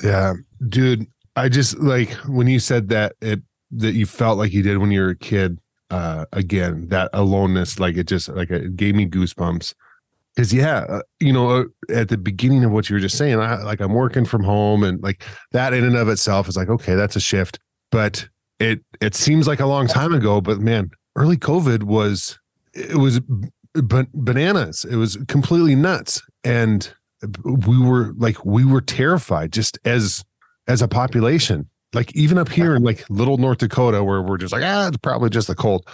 Yeah, 0.03 0.35
dude. 0.69 1.07
I 1.35 1.49
just 1.49 1.79
like 1.79 2.11
when 2.27 2.47
you 2.47 2.59
said 2.59 2.89
that 2.89 3.15
it 3.21 3.41
that 3.71 3.95
you 3.95 4.07
felt 4.07 4.39
like 4.39 4.53
you 4.53 4.63
did 4.63 4.79
when 4.79 4.91
you 4.91 5.01
were 5.01 5.11
a 5.11 5.17
kid. 5.17 5.59
Uh, 5.91 6.27
again, 6.33 6.89
that 6.89 7.09
aloneness, 7.15 7.79
like 7.79 7.97
it 7.97 8.07
just 8.07 8.29
like 8.29 8.51
it 8.51 8.77
gave 8.77 8.95
me 8.95 9.07
goosebumps. 9.07 9.75
Cause 10.37 10.53
yeah, 10.53 10.85
uh, 10.89 11.03
you 11.19 11.33
know, 11.33 11.51
uh, 11.51 11.65
at 11.93 12.11
the 12.11 12.19
beginning 12.19 12.63
of 12.63 12.71
what 12.71 12.89
you 12.89 12.95
were 12.95 13.01
just 13.01 13.17
saying, 13.17 13.41
I 13.41 13.63
like 13.63 13.81
I'm 13.81 13.95
working 13.95 14.25
from 14.25 14.45
home, 14.45 14.85
and 14.85 15.03
like 15.03 15.25
that 15.53 15.73
in 15.73 15.85
and 15.85 15.97
of 15.97 16.09
itself 16.09 16.49
is 16.49 16.57
like 16.57 16.69
okay, 16.69 16.95
that's 16.95 17.17
a 17.17 17.21
shift. 17.21 17.59
But 17.91 18.29
it 18.61 18.81
it 19.01 19.15
seems 19.15 19.47
like 19.47 19.61
a 19.61 19.67
long 19.67 19.87
time 19.87 20.13
ago. 20.13 20.41
But 20.41 20.61
man, 20.61 20.91
early 21.17 21.37
COVID 21.37 21.85
was 21.85 22.39
it 22.75 22.97
was 22.97 23.21
b- 23.21 24.07
bananas. 24.15 24.85
It 24.85 24.97
was 24.97 25.17
completely 25.27 25.75
nuts, 25.75 26.23
and 26.45 26.93
we 27.45 27.79
were 27.79 28.13
like 28.17 28.45
we 28.45 28.65
were 28.65 28.81
terrified 28.81 29.53
just 29.53 29.79
as 29.85 30.25
as 30.67 30.83
a 30.83 30.89
population 30.89 31.69
like 31.93 32.15
even 32.15 32.39
up 32.39 32.49
here 32.49 32.75
in 32.77 32.83
like 32.83 33.09
little 33.09 33.39
north 33.39 33.59
dakota 33.59 34.05
where 34.05 34.23
we're 34.23 34.39
just 34.39 34.53
like 34.53 34.63
ah 34.65 34.89
it's 34.89 34.97
probably 34.99 35.31
just 35.31 35.49
the 35.49 35.55
cold. 35.55 35.87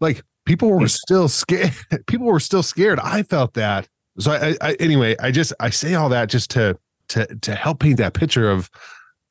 Like 0.00 0.22
people 0.46 0.70
were 0.70 0.88
still 0.88 1.28
scared 1.28 1.72
people 2.06 2.26
were 2.26 2.40
still 2.40 2.62
scared. 2.62 2.98
I 3.00 3.22
felt 3.22 3.54
that. 3.54 3.88
So 4.18 4.32
I, 4.32 4.56
I 4.60 4.74
anyway 4.74 5.16
i 5.20 5.30
just 5.30 5.52
i 5.60 5.70
say 5.70 5.94
all 5.94 6.08
that 6.10 6.28
just 6.28 6.50
to 6.50 6.78
to 7.08 7.26
to 7.26 7.54
help 7.54 7.80
paint 7.80 7.96
that 7.98 8.14
picture 8.14 8.50
of 8.50 8.70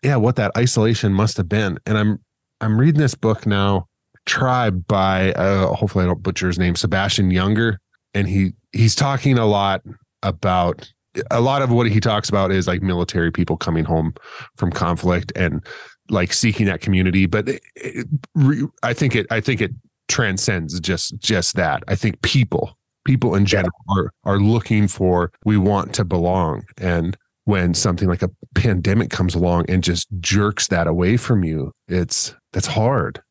yeah 0.04 0.16
what 0.16 0.36
that 0.38 0.52
isolation 0.58 1.14
must 1.14 1.38
have 1.38 1.50
been. 1.50 1.78
And 1.86 1.98
i'm 1.98 2.20
i'm 2.62 2.80
reading 2.80 3.02
this 3.02 3.16
book 3.16 3.46
now 3.46 3.88
tribe 4.26 4.86
by 4.88 5.34
uh 5.34 5.68
hopefully 5.74 6.04
i 6.04 6.08
don't 6.08 6.22
butcher 6.22 6.48
his 6.48 6.60
name 6.60 6.76
Sebastian 6.76 7.32
Junger. 7.32 7.78
And 8.14 8.28
he 8.28 8.54
he's 8.72 8.96
talking 8.96 9.38
a 9.38 9.46
lot 9.46 9.82
about 10.24 10.92
a 11.30 11.42
lot 11.42 11.62
of 11.62 11.72
what 11.72 11.90
he 11.90 12.00
talks 12.00 12.30
about 12.30 12.52
is 12.52 12.68
like 12.68 12.82
military 12.82 13.32
people 13.32 13.58
coming 13.58 13.84
home 13.84 14.14
from 14.56 14.72
conflict. 14.72 15.32
And 15.36 15.66
like 16.10 16.34
seeking 16.34 16.66
that 16.66 16.82
community 16.82 17.26
but 17.26 17.48
it, 17.48 17.62
it, 17.76 18.08
re- 18.36 18.68
i 18.84 18.94
think 18.94 19.16
it 19.16 19.26
i 19.32 19.40
think 19.40 19.62
it 19.62 19.72
transcends 20.12 20.78
just 20.82 21.18
just 21.20 21.56
that. 21.56 21.84
I 21.88 21.96
think 21.96 22.22
people 22.22 22.78
people 23.06 23.34
in 23.34 23.46
general 23.46 23.72
are 23.90 24.12
are 24.26 24.40
looking 24.40 24.88
for 24.88 25.32
we 25.46 25.58
want 25.58 25.94
to 25.96 26.04
belong. 26.04 26.64
And 26.78 27.18
when 27.46 27.74
something 27.74 28.08
like 28.10 28.22
a 28.22 28.30
pandemic 28.54 29.10
comes 29.10 29.34
along 29.34 29.66
and 29.70 29.84
just 29.84 30.08
jerks 30.20 30.68
that 30.68 30.86
away 30.86 31.18
from 31.18 31.44
you 31.44 31.72
it's 31.88 32.36
that's 32.54 32.68
hard. 32.68 33.22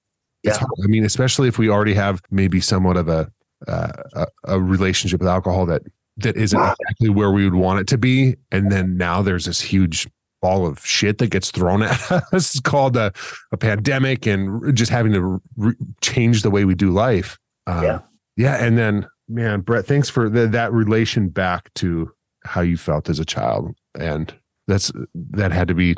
It's 0.43 0.57
Yeah. 0.57 0.61
hard. 0.61 0.73
i 0.85 0.87
mean 0.87 1.05
especially 1.05 1.49
if 1.49 1.59
we 1.59 1.68
already 1.68 1.95
have 1.95 2.21
maybe 2.31 2.61
somewhat 2.61 2.97
of 2.97 3.09
a 3.09 3.31
uh, 3.68 3.93
a, 4.14 4.27
a 4.45 4.61
relationship 4.61 5.21
with 5.21 5.29
alcohol 5.29 5.66
that 5.66 5.83
that 6.16 6.37
isn't 6.37 6.59
exactly 6.59 7.11
where 7.11 7.31
we 7.31 7.45
would 7.45 7.55
want 7.55 7.81
it 7.81 7.87
to 7.89 7.99
be. 7.99 8.37
And 8.51 8.73
then 8.73 8.97
now 8.97 9.21
there's 9.23 9.45
this 9.45 9.61
huge 9.61 10.09
ball 10.41 10.66
of 10.66 10.84
shit 10.84 11.18
that 11.18 11.28
gets 11.28 11.51
thrown 11.51 11.82
at 11.82 12.12
us 12.32 12.59
called 12.61 12.97
a, 12.97 13.12
a 13.53 13.57
pandemic 13.57 14.26
and 14.26 14.74
just 14.76 14.91
having 14.91 15.12
to 15.12 15.41
re- 15.57 15.74
change 16.01 16.43
the 16.43 16.51
way 16.51 16.64
we 16.64 16.74
do 16.74 16.91
life. 16.91 17.38
Uh, 17.66 17.80
yeah. 17.82 17.99
Yeah. 18.36 18.64
And 18.64 18.78
then, 18.78 19.07
man, 19.28 19.61
Bret, 19.61 19.86
thanks 19.86 20.09
for 20.09 20.28
the, 20.28 20.47
that 20.49 20.72
relation 20.72 21.28
back 21.28 21.72
to 21.74 22.11
how 22.45 22.62
you 22.62 22.76
felt 22.76 23.09
as 23.09 23.18
a 23.18 23.24
child. 23.24 23.74
And 23.99 24.34
that's, 24.66 24.91
that 25.14 25.53
had 25.53 25.68
to 25.68 25.74
be 25.74 25.97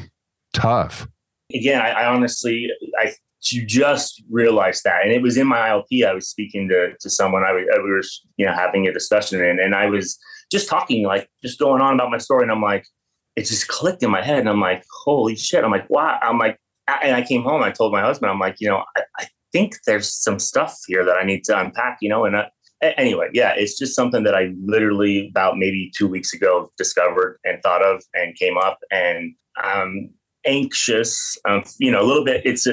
tough. 0.53 1.07
Again, 1.55 1.81
I, 1.81 1.91
I 1.91 2.07
honestly, 2.07 2.69
I 2.99 3.13
you 3.51 3.67
just 3.67 4.23
realized 4.31 4.85
that. 4.85 5.03
And 5.03 5.13
it 5.13 5.23
was 5.23 5.37
in 5.37 5.47
my 5.47 5.59
ILP. 5.59 6.07
I 6.07 6.15
was 6.15 6.29
speaking 6.29 6.69
to, 6.69 6.93
to 7.01 7.11
someone. 7.11 7.43
I, 7.43 7.53
was, 7.53 7.65
we 7.83 7.91
were, 7.91 8.03
you 8.37 8.47
know, 8.47 8.53
having 8.53 8.87
a 8.87 8.93
discussion, 8.93 9.43
and, 9.43 9.59
and 9.59 9.75
I 9.75 9.87
was 9.87 10.19
just 10.53 10.69
talking, 10.69 11.05
like, 11.05 11.29
just 11.43 11.59
going 11.59 11.83
on 11.83 11.95
about 11.95 12.11
my 12.11 12.19
story. 12.19 12.43
And 12.43 12.53
I'm 12.53 12.63
like, 12.63 12.87
it 13.37 13.47
just 13.47 13.69
clicked 13.69 14.03
in 14.03 14.11
my 14.11 14.23
head, 14.23 14.39
and 14.39 14.49
I'm 14.49 14.61
like, 14.61 14.85
holy 15.05 15.37
shit! 15.37 15.65
I'm 15.65 15.71
like, 15.71 15.89
wow! 15.91 16.19
I'm 16.23 16.39
like, 16.39 16.59
and 17.03 17.15
I 17.15 17.23
came 17.23 17.43
home. 17.43 17.63
I 17.63 17.71
told 17.71 17.93
my 17.93 18.03
husband, 18.03 18.31
I'm 18.31 18.39
like, 18.39 18.57
you 18.61 18.69
know, 18.69 18.85
I, 18.97 19.03
I 19.21 19.27
think 19.53 19.77
there's 19.87 20.13
some 20.13 20.39
stuff 20.39 20.79
here 20.87 21.05
that 21.05 21.17
I 21.17 21.25
need 21.25 21.45
to 21.45 21.59
unpack, 21.59 21.99
you 22.01 22.09
know. 22.09 22.25
And 22.25 22.37
I, 22.37 22.51
anyway, 22.83 23.29
yeah, 23.33 23.55
it's 23.57 23.79
just 23.79 23.95
something 23.95 24.25
that 24.25 24.35
I 24.35 24.53
literally 24.65 25.29
about 25.29 25.59
maybe 25.59 25.91
two 25.97 26.09
weeks 26.09 26.33
ago 26.33 26.71
discovered 26.77 27.39
and 27.45 27.63
thought 27.63 27.83
of 27.83 28.03
and 28.15 28.37
came 28.37 28.59
up, 28.59 28.79
and 28.91 29.35
I'm 29.57 30.11
anxious, 30.45 31.39
um, 31.49 31.63
you 31.79 31.91
know, 31.91 32.03
a 32.03 32.07
little 32.07 32.25
bit. 32.25 32.43
It's 32.45 32.67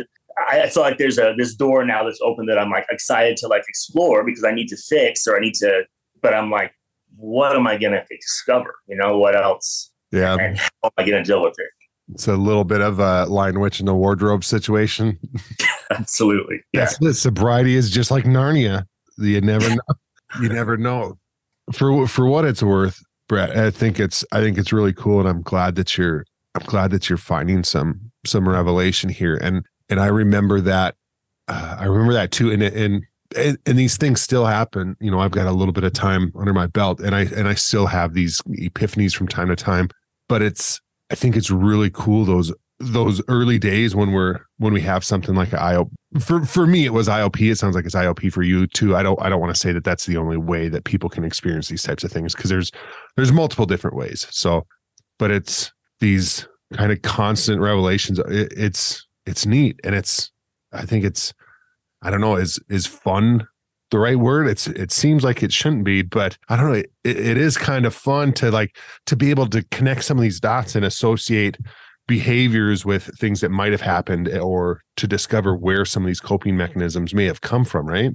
I 0.47 0.69
feel 0.69 0.83
like 0.83 0.97
there's 0.97 1.17
a 1.17 1.33
this 1.37 1.55
door 1.55 1.85
now 1.85 2.03
that's 2.03 2.21
open 2.21 2.45
that 2.47 2.57
I'm 2.57 2.69
like 2.69 2.85
excited 2.89 3.37
to 3.37 3.47
like 3.47 3.63
explore 3.67 4.23
because 4.23 4.43
I 4.43 4.51
need 4.51 4.67
to 4.69 4.77
fix 4.77 5.27
or 5.27 5.35
I 5.35 5.39
need 5.39 5.55
to, 5.55 5.83
but 6.21 6.33
I'm 6.33 6.49
like, 6.49 6.73
what 7.15 7.55
am 7.55 7.67
I 7.67 7.77
gonna 7.77 8.03
discover? 8.09 8.73
You 8.87 8.95
know, 8.95 9.17
what 9.17 9.35
else? 9.35 9.91
Yeah. 10.11 10.37
And 10.39 10.57
how 10.57 10.69
am 10.83 10.91
I 10.97 11.03
gonna 11.03 11.23
deal 11.23 11.41
with 11.41 11.55
it? 11.57 11.69
It's 12.13 12.27
a 12.27 12.35
little 12.35 12.63
bit 12.63 12.81
of 12.81 12.99
a 12.99 13.25
lion 13.25 13.59
witch 13.59 13.79
in 13.79 13.85
the 13.85 13.93
wardrobe 13.93 14.43
situation. 14.43 15.19
Absolutely. 15.91 16.61
Yeah. 16.73 16.89
That's 16.99 17.19
sobriety 17.19 17.75
is 17.75 17.89
just 17.89 18.09
like 18.09 18.25
Narnia. 18.25 18.85
You 19.17 19.41
never 19.41 19.69
know. 19.69 19.81
you 20.41 20.49
never 20.49 20.77
know. 20.77 21.17
For 21.71 22.07
for 22.07 22.25
what 22.25 22.45
it's 22.45 22.63
worth, 22.63 22.99
Bret, 23.27 23.55
I 23.55 23.69
think 23.69 23.99
it's 23.99 24.25
I 24.31 24.41
think 24.41 24.57
it's 24.57 24.73
really 24.73 24.93
cool, 24.93 25.19
and 25.19 25.29
I'm 25.29 25.41
glad 25.41 25.75
that 25.75 25.97
you're 25.97 26.25
I'm 26.55 26.65
glad 26.65 26.91
that 26.91 27.09
you're 27.09 27.17
finding 27.17 27.63
some 27.63 28.11
some 28.25 28.47
revelation 28.47 29.09
here. 29.09 29.35
And 29.35 29.65
and 29.89 29.99
I 29.99 30.07
remember 30.07 30.61
that. 30.61 30.95
Uh, 31.47 31.77
I 31.79 31.85
remember 31.85 32.13
that 32.13 32.31
too. 32.31 32.51
And 32.51 32.63
and 32.63 33.03
and, 33.35 33.57
and 33.65 33.77
these 33.77 33.97
things 33.97 34.21
still 34.21 34.45
happen. 34.45 34.95
You 34.99 35.11
know, 35.11 35.19
I've 35.19 35.31
got 35.31 35.47
a 35.47 35.51
little 35.51 35.73
bit 35.73 35.83
of 35.83 35.93
time 35.93 36.31
under 36.35 36.53
my 36.53 36.67
belt, 36.67 36.99
and 36.99 37.15
I 37.15 37.21
and 37.21 37.47
I 37.47 37.53
still 37.53 37.85
have 37.87 38.13
these 38.13 38.41
epiphanies 38.49 39.15
from 39.15 39.27
time 39.27 39.49
to 39.49 39.55
time. 39.55 39.89
But 40.29 40.41
it's 40.41 40.79
I 41.11 41.15
think 41.15 41.35
it's 41.35 41.51
really 41.51 41.89
cool 41.89 42.23
those 42.23 42.53
those 42.79 43.21
early 43.27 43.59
days 43.59 43.93
when 43.93 44.13
we're 44.13 44.39
when 44.57 44.73
we 44.73 44.81
have 44.81 45.03
something 45.03 45.35
like 45.35 45.51
an 45.51 45.59
IOP. 45.59 45.89
For 46.19 46.45
for 46.45 46.65
me, 46.65 46.85
it 46.85 46.93
was 46.93 47.07
IOP. 47.07 47.51
It 47.51 47.57
sounds 47.57 47.75
like 47.75 47.85
it's 47.85 47.95
IOP 47.95 48.31
for 48.31 48.41
you 48.41 48.67
too. 48.67 48.95
I 48.95 49.03
don't 49.03 49.21
I 49.21 49.29
don't 49.29 49.41
want 49.41 49.53
to 49.53 49.59
say 49.59 49.73
that 49.73 49.83
that's 49.83 50.05
the 50.05 50.17
only 50.17 50.37
way 50.37 50.69
that 50.69 50.85
people 50.85 51.09
can 51.09 51.23
experience 51.23 51.67
these 51.67 51.83
types 51.83 52.03
of 52.03 52.11
things 52.11 52.33
because 52.33 52.49
there's 52.49 52.71
there's 53.17 53.31
multiple 53.31 53.65
different 53.65 53.97
ways. 53.97 54.27
So, 54.29 54.65
but 55.17 55.29
it's 55.31 55.71
these 55.99 56.47
kind 56.73 56.91
of 56.91 57.01
constant 57.01 57.59
revelations. 57.59 58.19
It, 58.19 58.53
it's 58.55 59.05
it's 59.25 59.45
neat 59.45 59.79
and 59.83 59.93
it's 59.93 60.31
I 60.71 60.85
think 60.85 61.03
it's 61.03 61.33
I 62.01 62.09
don't 62.09 62.21
know 62.21 62.35
is 62.35 62.59
is 62.69 62.87
fun 62.87 63.47
the 63.91 63.99
right 63.99 64.17
word 64.17 64.47
it's 64.47 64.67
it 64.67 64.91
seems 64.91 65.23
like 65.23 65.41
it 65.41 65.51
shouldn't 65.51 65.83
be 65.83 66.01
but 66.01 66.37
i 66.49 66.55
don't 66.55 66.71
know 66.71 66.73
it, 66.73 66.91
it 67.03 67.37
is 67.37 67.57
kind 67.57 67.85
of 67.85 67.93
fun 67.93 68.31
to 68.33 68.51
like 68.51 68.77
to 69.05 69.15
be 69.15 69.29
able 69.29 69.47
to 69.47 69.63
connect 69.71 70.03
some 70.03 70.17
of 70.17 70.21
these 70.21 70.39
dots 70.39 70.75
and 70.75 70.85
associate 70.85 71.57
behaviors 72.07 72.85
with 72.85 73.03
things 73.17 73.41
that 73.41 73.49
might 73.49 73.71
have 73.71 73.81
happened 73.81 74.27
or 74.29 74.81
to 74.97 75.07
discover 75.07 75.55
where 75.55 75.85
some 75.85 76.03
of 76.03 76.07
these 76.07 76.19
coping 76.19 76.57
mechanisms 76.57 77.13
may 77.13 77.25
have 77.25 77.41
come 77.41 77.63
from 77.63 77.87
right 77.87 78.11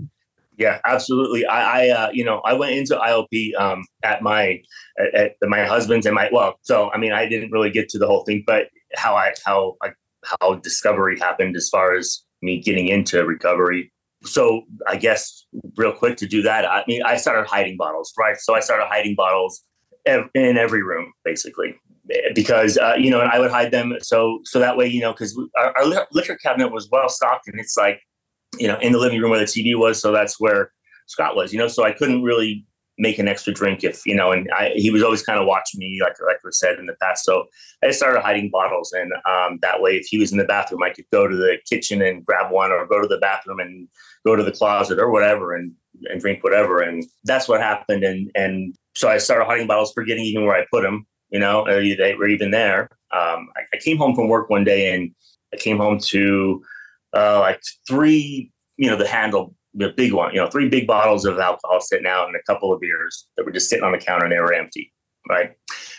yeah 0.57 0.79
absolutely 0.85 1.45
i, 1.47 1.87
I 1.87 1.89
uh, 1.91 2.11
you 2.13 2.25
know 2.25 2.41
i 2.45 2.53
went 2.53 2.77
into 2.77 2.97
ilp 2.97 3.55
um, 3.59 3.85
at 4.03 4.23
my 4.23 4.61
at, 4.99 5.15
at 5.43 5.49
my 5.49 5.65
husband's 5.65 6.07
and 6.07 6.15
my 6.15 6.29
well 6.33 6.59
so 6.63 6.91
i 6.93 6.99
mean 6.99 7.13
i 7.13 7.29
didn't 7.29 7.51
really 7.51 7.71
get 7.71 7.89
to 7.91 7.99
the 7.99 8.07
whole 8.07 8.25
thing 8.25 8.45
but 8.47 8.69
how 8.95 9.15
i 9.17 9.33
how 9.45 9.77
how 10.41 10.55
discovery 10.57 11.19
happened 11.19 11.57
as 11.57 11.69
far 11.69 11.95
as 11.95 12.25
me 12.43 12.61
getting 12.61 12.89
into 12.89 13.25
recovery. 13.25 13.91
So 14.25 14.63
I 14.87 14.97
guess 14.97 15.47
real 15.77 15.93
quick 15.93 16.17
to 16.19 16.27
do 16.27 16.43
that, 16.43 16.65
I 16.65 16.85
mean, 16.87 17.03
I 17.03 17.17
started 17.17 17.47
hiding 17.49 17.77
bottles, 17.77 18.13
right? 18.19 18.37
So 18.39 18.55
I 18.55 18.61
started 18.61 18.87
hiding 18.87 19.15
bottles 19.15 19.63
in 20.07 20.57
every 20.57 20.83
room, 20.83 21.13
basically, 21.25 21.75
because 22.35 22.77
uh, 22.79 22.95
you 22.99 23.11
know, 23.11 23.21
and 23.21 23.31
I 23.31 23.39
would 23.39 23.51
hide 23.51 23.71
them. 23.71 23.95
So 24.03 24.41
so 24.45 24.59
that 24.59 24.77
way, 24.77 24.87
you 24.87 25.01
know, 25.01 25.13
because 25.13 25.39
our, 25.59 25.77
our 25.77 26.07
liquor 26.13 26.37
cabinet 26.37 26.69
was 26.73 26.89
well 26.91 27.09
stocked, 27.09 27.49
and 27.49 27.59
it's 27.59 27.77
like, 27.77 28.01
you 28.59 28.69
know, 28.69 28.79
in 28.81 28.93
the 28.93 28.99
living 28.99 29.21
room 29.21 29.31
where 29.31 29.41
the 29.41 29.47
TV 29.47 29.79
was, 29.79 30.01
so 30.01 30.13
that's 30.13 30.41
where 30.41 30.73
Scott 31.07 31.37
was, 31.37 31.53
you 31.53 31.59
know, 31.59 31.69
so 31.69 31.85
I 31.85 31.93
couldn't 31.93 32.23
really 32.23 32.67
make 32.99 33.19
an 33.19 33.27
extra 33.27 33.53
drink 33.53 33.83
if 33.83 34.07
you 34.07 34.15
know 34.15 34.31
and 34.31 34.49
I, 34.57 34.73
he 34.75 34.91
was 34.91 35.03
always 35.03 35.23
kind 35.23 35.39
of 35.39 35.47
watching 35.47 35.81
me 35.81 35.99
like 36.01 36.15
like 36.27 36.43
was 36.45 36.59
said 36.59 36.79
in 36.79 36.87
the 36.87 36.95
past. 37.03 37.25
So 37.25 37.47
i 37.83 37.91
started 37.91 38.21
hiding 38.21 38.51
bottles 38.51 38.93
and 38.93 39.13
um, 39.29 39.59
that 39.63 39.81
way 39.81 39.97
if 39.97 40.07
he 40.07 40.19
was 40.19 40.33
in 40.33 40.39
the 40.39 40.45
bathroom 40.45 40.83
i 40.83 40.91
could 40.91 41.07
go 41.11 41.27
to 41.27 41.37
the 41.37 41.59
kitchen 41.69 42.03
and 42.03 42.25
grab 42.25 42.53
one 42.53 42.71
or 42.71 42.87
go 42.87 43.01
to 43.01 43.09
the 43.09 43.19
bathroom 43.19 43.59
and 43.59 43.89
go 44.25 44.37
to 44.37 44.43
the 44.43 44.53
closet 44.53 44.99
or 44.99 45.11
whatever 45.11 45.55
and 45.55 45.73
and 46.05 46.21
drink 46.21 46.43
whatever 46.43 46.81
and 46.81 47.05
that's 47.25 47.49
what 47.49 47.61
happened 47.61 48.03
and 48.03 48.31
and 48.35 48.75
so 48.97 49.09
i 49.09 49.17
started 49.17 49.45
hiding 49.45 49.67
bottles 49.67 49.93
forgetting 49.93 50.25
even 50.25 50.45
where 50.45 50.57
i 50.57 50.65
put 50.73 50.83
them 50.83 51.07
you 51.31 51.39
know 51.39 51.65
they 51.67 52.15
were 52.19 52.29
even 52.29 52.51
there 52.51 52.89
um, 53.13 53.49
I, 53.57 53.61
I, 53.75 53.79
came 53.79 53.97
home 53.97 54.17
from 54.17 54.29
work 54.29 54.51
one 54.51 54.65
day 54.65 54.93
and 54.93 55.15
i 55.53 55.57
came 55.57 55.77
home 55.77 55.99
to 56.07 56.63
uh, 57.17 57.39
like 57.39 57.61
three 57.87 58.51
you 58.77 58.91
know 58.91 58.97
the 58.97 59.07
handle 59.07 59.55
the 59.75 59.91
big 59.91 60.13
one, 60.13 60.33
you 60.33 60.41
know, 60.41 60.49
three 60.49 60.69
big 60.69 60.87
bottles 60.87 61.25
of 61.25 61.39
alcohol 61.39 61.81
sitting 61.81 62.07
out 62.07 62.29
and 62.29 62.37
a 62.37 62.43
couple 62.45 62.73
of 62.73 62.81
beers 62.81 63.27
that 63.37 63.45
were 63.45 63.53
just 63.53 63.69
sitting 63.69 63.85
on 63.85 63.93
the 63.93 63.99
counter 63.99 64.25
and 64.25 64.33
they 64.33 64.39
were 64.39 64.55
empty. 64.55 64.93
Right. 65.29 65.53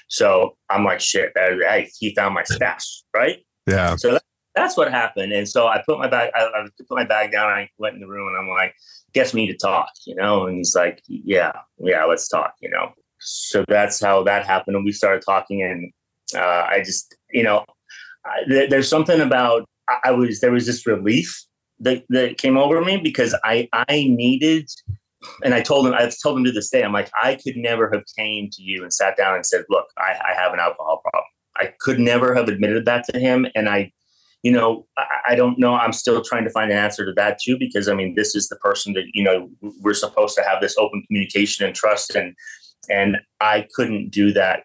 So 0.07 0.55
I'm 0.69 0.85
like, 0.85 1.01
shit, 1.01 1.31
hey, 1.35 1.89
he 1.99 2.15
found 2.15 2.33
my 2.33 2.43
stash. 2.43 3.03
Right. 3.13 3.39
Yeah. 3.67 3.95
So 3.95 4.13
that, 4.13 4.23
that's 4.55 4.77
what 4.77 4.89
happened. 4.89 5.33
And 5.33 5.47
so 5.47 5.67
I 5.67 5.83
put 5.85 5.99
my 5.99 6.07
bag, 6.07 6.31
I, 6.33 6.43
I 6.43 6.67
put 6.87 6.97
my 6.97 7.03
bag 7.03 7.31
down. 7.31 7.49
I 7.49 7.69
went 7.77 7.95
in 7.95 8.01
the 8.01 8.07
room 8.07 8.27
and 8.29 8.37
I'm 8.37 8.47
like, 8.47 8.73
guess 9.13 9.33
need 9.33 9.51
to 9.51 9.57
talk, 9.57 9.89
you 10.05 10.15
know? 10.15 10.47
And 10.47 10.57
he's 10.57 10.75
like, 10.75 11.01
yeah, 11.07 11.51
yeah, 11.77 12.05
let's 12.05 12.27
talk, 12.27 12.53
you 12.61 12.69
know? 12.69 12.91
So 13.19 13.65
that's 13.67 14.01
how 14.01 14.23
that 14.23 14.45
happened. 14.45 14.75
And 14.75 14.85
we 14.85 14.91
started 14.91 15.23
talking 15.25 15.61
and 15.61 15.91
uh, 16.35 16.67
I 16.69 16.81
just, 16.83 17.15
you 17.31 17.43
know, 17.43 17.65
I, 18.25 18.43
th- 18.47 18.69
there's 18.69 18.89
something 18.89 19.19
about, 19.19 19.67
I, 19.89 19.97
I 20.05 20.11
was, 20.11 20.39
there 20.39 20.51
was 20.51 20.65
this 20.65 20.87
relief 20.87 21.45
that, 21.79 22.03
that 22.09 22.37
came 22.37 22.57
over 22.57 22.81
me 22.81 22.97
because 22.97 23.35
I 23.43 23.67
I 23.73 23.85
needed 23.89 24.69
and 25.43 25.53
I 25.53 25.61
told 25.61 25.87
him 25.87 25.93
I've 25.93 26.15
told 26.21 26.37
him 26.37 26.45
to 26.45 26.51
this 26.51 26.69
day 26.69 26.83
I'm 26.83 26.93
like 26.93 27.09
I 27.21 27.35
could 27.35 27.57
never 27.57 27.91
have 27.91 28.03
came 28.17 28.49
to 28.51 28.61
you 28.61 28.83
and 28.83 28.93
sat 28.93 29.17
down 29.17 29.35
and 29.35 29.45
said 29.45 29.65
look 29.69 29.87
I, 29.97 30.15
I 30.29 30.33
have 30.39 30.53
an 30.53 30.59
alcohol 30.59 31.01
problem 31.03 31.23
I 31.57 31.73
could 31.79 31.99
never 31.99 32.33
have 32.33 32.47
admitted 32.47 32.85
that 32.85 33.05
to 33.09 33.19
him 33.19 33.45
and 33.55 33.67
I 33.67 33.91
you 34.45 34.51
know 34.51 34.85
I, 34.95 35.05
I 35.29 35.35
don't 35.35 35.57
know 35.57 35.73
I'm 35.73 35.91
still 35.91 36.21
trying 36.23 36.43
to 36.43 36.51
find 36.51 36.71
an 36.71 36.77
answer 36.77 37.03
to 37.03 37.13
that 37.13 37.39
too 37.43 37.57
because 37.57 37.89
I 37.89 37.95
mean 37.95 38.13
this 38.13 38.35
is 38.35 38.47
the 38.47 38.57
person 38.57 38.93
that 38.93 39.05
you 39.13 39.23
know 39.23 39.49
we're 39.81 39.95
supposed 39.95 40.35
to 40.35 40.43
have 40.43 40.61
this 40.61 40.77
open 40.77 41.03
communication 41.07 41.65
and 41.65 41.75
trust 41.75 42.15
and 42.15 42.35
and 42.87 43.17
I 43.41 43.67
couldn't 43.73 44.11
do 44.11 44.31
that 44.33 44.63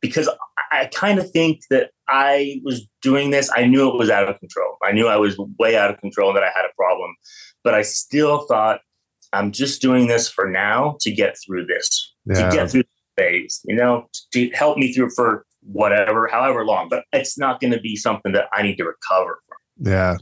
because 0.00 0.28
I 0.72 0.86
kind 0.86 1.20
of 1.20 1.30
think 1.30 1.60
that 1.70 1.90
I 2.08 2.60
was 2.64 2.86
doing 3.02 3.30
this. 3.30 3.48
I 3.54 3.66
knew 3.66 3.88
it 3.88 3.96
was 3.96 4.10
out 4.10 4.28
of 4.28 4.40
control. 4.40 4.76
I 4.82 4.90
knew 4.90 5.06
I 5.06 5.16
was 5.16 5.38
way 5.60 5.76
out 5.76 5.90
of 5.90 6.00
control 6.00 6.30
and 6.30 6.36
that 6.36 6.42
I 6.42 6.50
had 6.52 6.64
a 6.64 6.74
problem, 6.76 7.14
but 7.62 7.74
I 7.74 7.82
still 7.82 8.46
thought 8.46 8.80
I'm 9.32 9.52
just 9.52 9.80
doing 9.80 10.08
this 10.08 10.28
for 10.28 10.50
now 10.50 10.96
to 11.02 11.12
get 11.12 11.36
through 11.46 11.66
this, 11.66 12.14
yeah. 12.26 12.48
to 12.48 12.56
get 12.56 12.70
through 12.70 12.82
the 12.82 13.22
phase, 13.22 13.60
you 13.64 13.76
know, 13.76 14.08
to 14.32 14.50
help 14.50 14.76
me 14.76 14.92
through 14.92 15.10
for 15.10 15.46
whatever, 15.62 16.28
however 16.28 16.64
long. 16.64 16.88
But 16.88 17.04
it's 17.12 17.38
not 17.38 17.60
going 17.60 17.72
to 17.72 17.80
be 17.80 17.96
something 17.96 18.32
that 18.32 18.46
I 18.52 18.62
need 18.62 18.76
to 18.76 18.84
recover 18.84 19.38
from. 19.48 19.92
Yeah. 19.92 20.16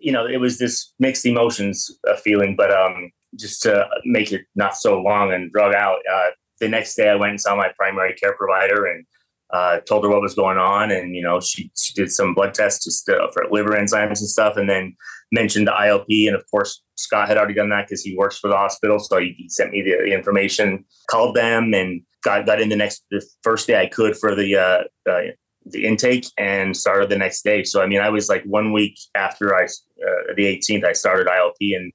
You 0.00 0.12
know, 0.12 0.26
it 0.26 0.38
was 0.38 0.58
this 0.58 0.92
mixed 0.98 1.24
emotions 1.24 1.90
uh, 2.08 2.16
feeling, 2.16 2.56
but 2.56 2.70
um, 2.70 3.10
just 3.36 3.62
to 3.62 3.86
make 4.04 4.32
it 4.32 4.42
not 4.54 4.76
so 4.76 5.00
long 5.00 5.32
and 5.32 5.50
drug 5.52 5.74
out, 5.74 5.98
uh, 6.12 6.30
the 6.60 6.68
next 6.68 6.94
day 6.94 7.08
I 7.08 7.14
went 7.14 7.30
and 7.30 7.40
saw 7.40 7.56
my 7.56 7.70
primary 7.76 8.14
care 8.14 8.34
provider 8.34 8.86
and 8.86 9.04
uh, 9.52 9.80
told 9.80 10.04
her 10.04 10.10
what 10.10 10.20
was 10.20 10.34
going 10.34 10.58
on. 10.58 10.90
And, 10.90 11.14
you 11.14 11.22
know, 11.22 11.40
she, 11.40 11.70
she 11.76 11.94
did 11.94 12.10
some 12.10 12.34
blood 12.34 12.54
tests 12.54 12.84
just 12.84 13.08
uh, 13.08 13.30
for 13.32 13.44
liver 13.50 13.70
enzymes 13.70 14.20
and 14.20 14.28
stuff. 14.28 14.56
And 14.56 14.68
then 14.68 14.96
mentioned 15.32 15.66
the 15.66 15.72
ILP. 15.72 16.26
And 16.26 16.36
of 16.36 16.44
course, 16.50 16.82
Scott 16.96 17.28
had 17.28 17.36
already 17.36 17.54
done 17.54 17.68
that 17.70 17.86
because 17.86 18.02
he 18.02 18.16
works 18.16 18.38
for 18.38 18.48
the 18.48 18.56
hospital. 18.56 18.98
So 18.98 19.18
he, 19.18 19.34
he 19.36 19.48
sent 19.48 19.72
me 19.72 19.82
the, 19.82 19.96
the, 20.04 20.14
information, 20.14 20.84
called 21.08 21.36
them 21.36 21.74
and 21.74 22.02
got, 22.24 22.46
got 22.46 22.60
in 22.60 22.68
the 22.68 22.76
next, 22.76 23.04
the 23.10 23.24
first 23.42 23.66
day 23.66 23.80
I 23.80 23.86
could 23.86 24.16
for 24.16 24.34
the, 24.34 24.56
uh, 24.56 25.10
uh, 25.10 25.20
the 25.66 25.86
intake 25.86 26.26
and 26.36 26.76
started 26.76 27.08
the 27.08 27.16
next 27.16 27.42
day. 27.42 27.64
So, 27.64 27.82
I 27.82 27.86
mean, 27.86 28.00
I 28.00 28.10
was 28.10 28.28
like 28.28 28.42
one 28.44 28.72
week 28.72 28.98
after 29.14 29.54
I, 29.54 29.64
uh, 29.64 30.34
the 30.36 30.44
18th, 30.44 30.84
I 30.84 30.92
started 30.92 31.26
ILP 31.26 31.76
and 31.76 31.92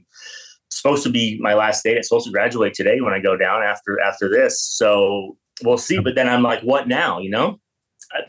supposed 0.71 1.03
to 1.03 1.09
be 1.09 1.37
my 1.39 1.53
last 1.53 1.83
day. 1.83 1.95
It's 1.95 2.07
supposed 2.07 2.25
to 2.25 2.31
graduate 2.31 2.73
today 2.73 3.01
when 3.01 3.13
I 3.13 3.19
go 3.19 3.35
down 3.35 3.63
after 3.63 3.99
after 3.99 4.29
this. 4.29 4.61
So 4.61 5.37
we'll 5.63 5.77
see. 5.77 5.99
But 5.99 6.15
then 6.15 6.27
I'm 6.27 6.43
like, 6.43 6.61
what 6.61 6.87
now? 6.87 7.19
You 7.19 7.29
know? 7.29 7.59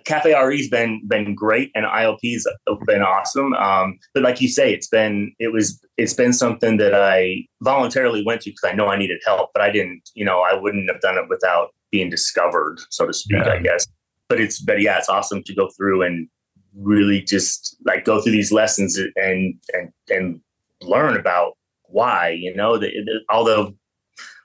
Cafe 0.05 0.35
RE's 0.35 0.69
been 0.69 1.01
been 1.09 1.35
great, 1.35 1.71
and 1.75 1.87
IOP's 1.87 2.47
been 2.85 3.01
awesome. 3.01 3.55
Um, 3.55 3.99
but 4.13 4.23
like 4.23 4.41
you 4.41 4.49
say, 4.49 4.75
it's 4.75 4.89
been 4.89 5.33
it 5.39 5.55
was 5.55 5.81
it's 5.97 6.13
been 6.13 6.35
something 6.35 6.77
that 6.77 6.95
I 6.95 7.47
voluntarily 7.63 8.23
went 8.23 8.43
to 8.43 8.51
because 8.51 8.71
I 8.71 8.75
know 8.75 8.89
I 8.89 8.99
needed 8.99 9.23
help, 9.25 9.51
but 9.55 9.63
I 9.63 9.71
didn't. 9.71 10.03
You 10.15 10.27
know, 10.27 10.43
I 10.43 10.55
wouldn't 10.55 10.91
have 10.91 11.01
done 11.01 11.17
it 11.17 11.31
without 11.31 11.71
being 11.91 12.11
discovered, 12.11 12.81
so 12.91 13.07
to 13.07 13.13
speak. 13.13 13.45
Yeah. 13.45 13.53
I 13.53 13.59
guess. 13.61 13.87
But 14.29 14.41
it's 14.41 14.61
but 14.61 14.81
yeah, 14.81 14.99
it's 14.99 15.09
awesome 15.09 15.43
to 15.45 15.55
go 15.55 15.69
through 15.77 16.03
and 16.03 16.29
really 16.77 17.21
just 17.21 17.77
like 17.85 18.05
go 18.05 18.21
through 18.21 18.33
these 18.33 18.53
lessons 18.53 18.99
and 19.17 19.55
and 19.73 19.93
and 20.09 20.41
learn 20.83 21.17
about 21.17 21.57
why 21.87 22.31
you 22.31 22.55
know 22.55 22.79
the, 22.79 22.89
the, 23.05 23.21
all 23.29 23.45
the 23.45 23.75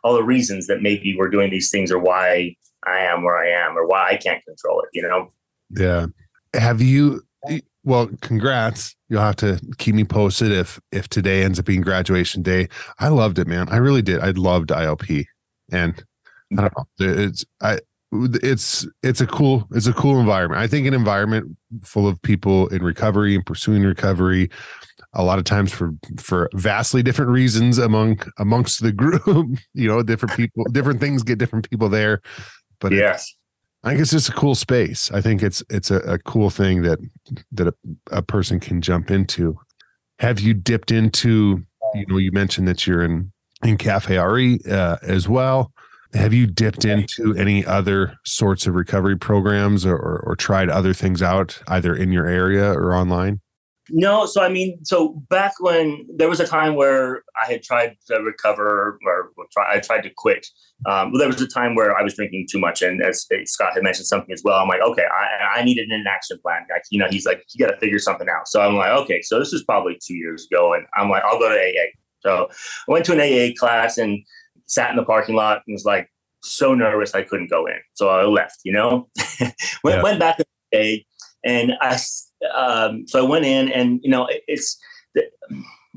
all 0.06 0.14
the 0.14 0.24
reasons 0.24 0.68
that 0.68 0.84
maybe 0.84 1.16
we're 1.18 1.30
doing 1.30 1.50
these 1.50 1.72
things 1.72 1.92
or 1.92 1.98
why 2.00 2.56
I 2.86 3.00
am 3.00 3.24
where 3.24 3.38
I 3.38 3.50
am 3.50 3.76
or 3.76 3.88
why 3.88 4.10
I 4.10 4.18
can't 4.18 4.44
control 4.46 4.82
it, 4.82 4.90
you 4.94 5.02
know? 5.02 5.34
Yeah. 5.72 6.06
Have 6.54 6.80
you, 6.80 7.24
well, 7.84 8.10
congrats. 8.22 8.96
You'll 9.10 9.22
have 9.22 9.36
to 9.38 9.60
keep 9.80 9.96
me 9.96 10.04
posted 10.04 10.52
if, 10.52 10.80
if 10.92 11.08
today 11.10 11.44
ends 11.44 11.60
up 11.60 11.66
being 11.66 11.82
graduation 11.82 12.44
day. 12.44 12.70
I 13.00 13.08
loved 13.10 13.40
it, 13.40 13.48
man. 13.48 13.68
I 13.70 13.78
really 13.78 14.04
did. 14.04 14.20
I 14.20 14.30
loved 14.32 14.70
IOP 14.70 15.26
and 15.72 16.04
I 16.58 16.62
don't 16.62 16.74
know. 16.76 16.86
It's, 17.00 17.46
I, 17.62 17.80
it's 18.12 18.88
it's 19.04 19.22
a 19.22 19.28
cool 19.28 19.68
it's 19.72 19.88
a 19.88 19.94
cool 19.94 20.20
environment. 20.20 20.62
I 20.62 20.68
think 20.68 20.88
an 20.88 20.94
environment 20.94 21.58
full 21.84 22.08
of 22.08 22.22
people 22.22 22.68
in 22.68 22.84
recovery 22.84 23.36
and 23.36 23.46
pursuing 23.46 23.84
recovery, 23.84 24.50
a 25.14 25.24
lot 25.24 25.40
of 25.40 25.46
times 25.46 25.72
for 25.72 25.92
for 26.18 26.50
vastly 26.54 27.04
different 27.04 27.32
reasons 27.32 27.78
among 27.78 28.20
amongst 28.38 28.82
the 28.82 28.92
group. 28.92 29.26
you 29.74 29.88
know, 29.88 30.04
different 30.04 30.36
people, 30.36 30.64
different 30.72 31.00
things 31.00 31.24
get 31.24 31.40
different 31.40 31.70
people 31.70 31.90
there. 31.90 32.22
But 32.80 32.94
yes, 32.94 33.34
I 33.84 33.90
think 33.90 34.02
it's 34.02 34.12
just 34.12 34.30
a 34.30 34.34
cool 34.34 34.56
space. 34.56 35.12
I 35.12 35.22
think 35.22 35.44
it's 35.44 35.64
it's 35.70 35.92
a, 35.92 35.98
a 36.00 36.20
cool 36.20 36.50
thing 36.50 36.84
that 36.84 37.00
that 37.52 37.68
a, 37.68 37.74
a 38.12 38.22
person 38.22 38.60
can 38.60 38.82
jump 38.82 39.12
into. 39.12 39.58
Have 40.20 40.40
you 40.40 40.54
dipped 40.54 40.92
into? 40.92 41.66
You 41.94 42.06
know, 42.08 42.18
you 42.18 42.32
mentioned 42.32 42.68
that 42.68 42.86
you're 42.86 43.04
in 43.04 43.32
in 43.64 43.78
Cafe 43.78 44.18
RE 44.18 44.60
uh, 44.70 44.98
as 45.02 45.30
well. 45.30 45.72
Have 46.16 46.34
you 46.34 46.48
dipped 46.48 46.86
into 46.86 47.36
any 47.36 47.66
other 47.66 48.18
sorts 48.26 48.68
of 48.68 48.74
recovery 48.74 49.18
programs 49.18 49.86
or, 49.86 49.96
or, 49.96 50.24
or 50.26 50.36
tried 50.36 50.70
other 50.70 50.94
things 50.94 51.22
out, 51.22 51.62
either 51.68 51.96
in 51.96 52.12
your 52.12 52.26
area 52.26 52.72
or 52.72 52.96
online? 52.96 53.42
No, 53.90 54.26
so 54.26 54.42
I 54.42 54.50
mean, 54.50 54.84
so 54.84 55.22
back 55.30 55.54
when 55.60 56.08
there 56.16 56.28
was 56.28 56.40
a 56.40 56.48
time 56.48 56.76
where 56.76 57.22
I 57.40 57.52
had 57.52 57.62
tried 57.62 57.98
to 58.08 58.16
recover 58.16 58.98
or 59.06 59.30
try, 59.52 59.76
I 59.76 59.80
tried 59.80 60.02
to 60.02 60.10
quit. 60.10 60.48
Um, 60.88 61.12
well, 61.12 61.20
there 61.20 61.28
was 61.28 61.40
a 61.42 61.48
time 61.48 61.76
where 61.76 61.96
I 61.96 62.02
was 62.02 62.16
drinking 62.16 62.48
too 62.50 62.60
much, 62.60 62.82
and 62.82 63.02
as 63.04 63.28
Scott 63.46 63.74
had 63.76 63.84
mentioned 63.84 64.08
something 64.08 64.34
as 64.34 64.42
well, 64.44 64.60
I'm 64.60 64.68
like, 64.68 64.82
okay, 64.82 65.04
I, 65.04 65.60
I 65.60 65.64
needed 65.64 65.90
an 65.90 66.04
action 66.08 66.40
plan. 66.42 66.66
Like, 66.72 66.82
you 66.90 66.98
know, 66.98 67.08
he's 67.10 67.28
like, 67.28 67.44
you 67.54 67.64
got 67.64 67.72
to 67.72 67.78
figure 67.78 68.00
something 68.00 68.28
out. 68.28 68.48
So 68.48 68.62
I'm 68.62 68.76
like, 68.76 68.90
okay, 69.04 69.22
so 69.22 69.38
this 69.38 69.54
is 69.54 69.64
probably 69.64 70.00
two 70.04 70.16
years 70.16 70.48
ago, 70.50 70.74
and 70.74 70.88
I'm 70.96 71.10
like, 71.10 71.24
I'll 71.24 71.40
go 71.40 71.50
to 71.50 71.56
AA. 71.56 71.86
So 72.22 72.50
I 72.90 72.92
went 72.92 73.06
to 73.06 73.14
an 73.14 73.20
AA 73.20 73.54
class 73.56 74.00
and 74.00 74.26
sat 74.68 74.90
in 74.90 74.96
the 74.96 75.04
parking 75.04 75.36
lot 75.36 75.62
and 75.66 75.74
was 75.74 75.86
like 75.86 76.10
so 76.42 76.74
nervous 76.74 77.16
I 77.16 77.24
couldn't 77.24 77.50
go 77.50 77.66
in. 77.66 77.80
So 77.94 78.10
I 78.10 78.24
left. 78.26 78.60
You 78.64 78.74
know, 78.74 79.10
went, 79.84 79.98
yeah. 79.98 80.02
went 80.02 80.20
back 80.20 80.38
to 80.38 80.46
day 80.72 81.06
and 81.46 81.74
I 81.80 81.98
um, 82.54 83.08
so 83.08 83.24
I 83.24 83.28
went 83.28 83.46
in, 83.46 83.72
and 83.72 84.00
you 84.04 84.10
know, 84.10 84.28
it's 84.48 84.78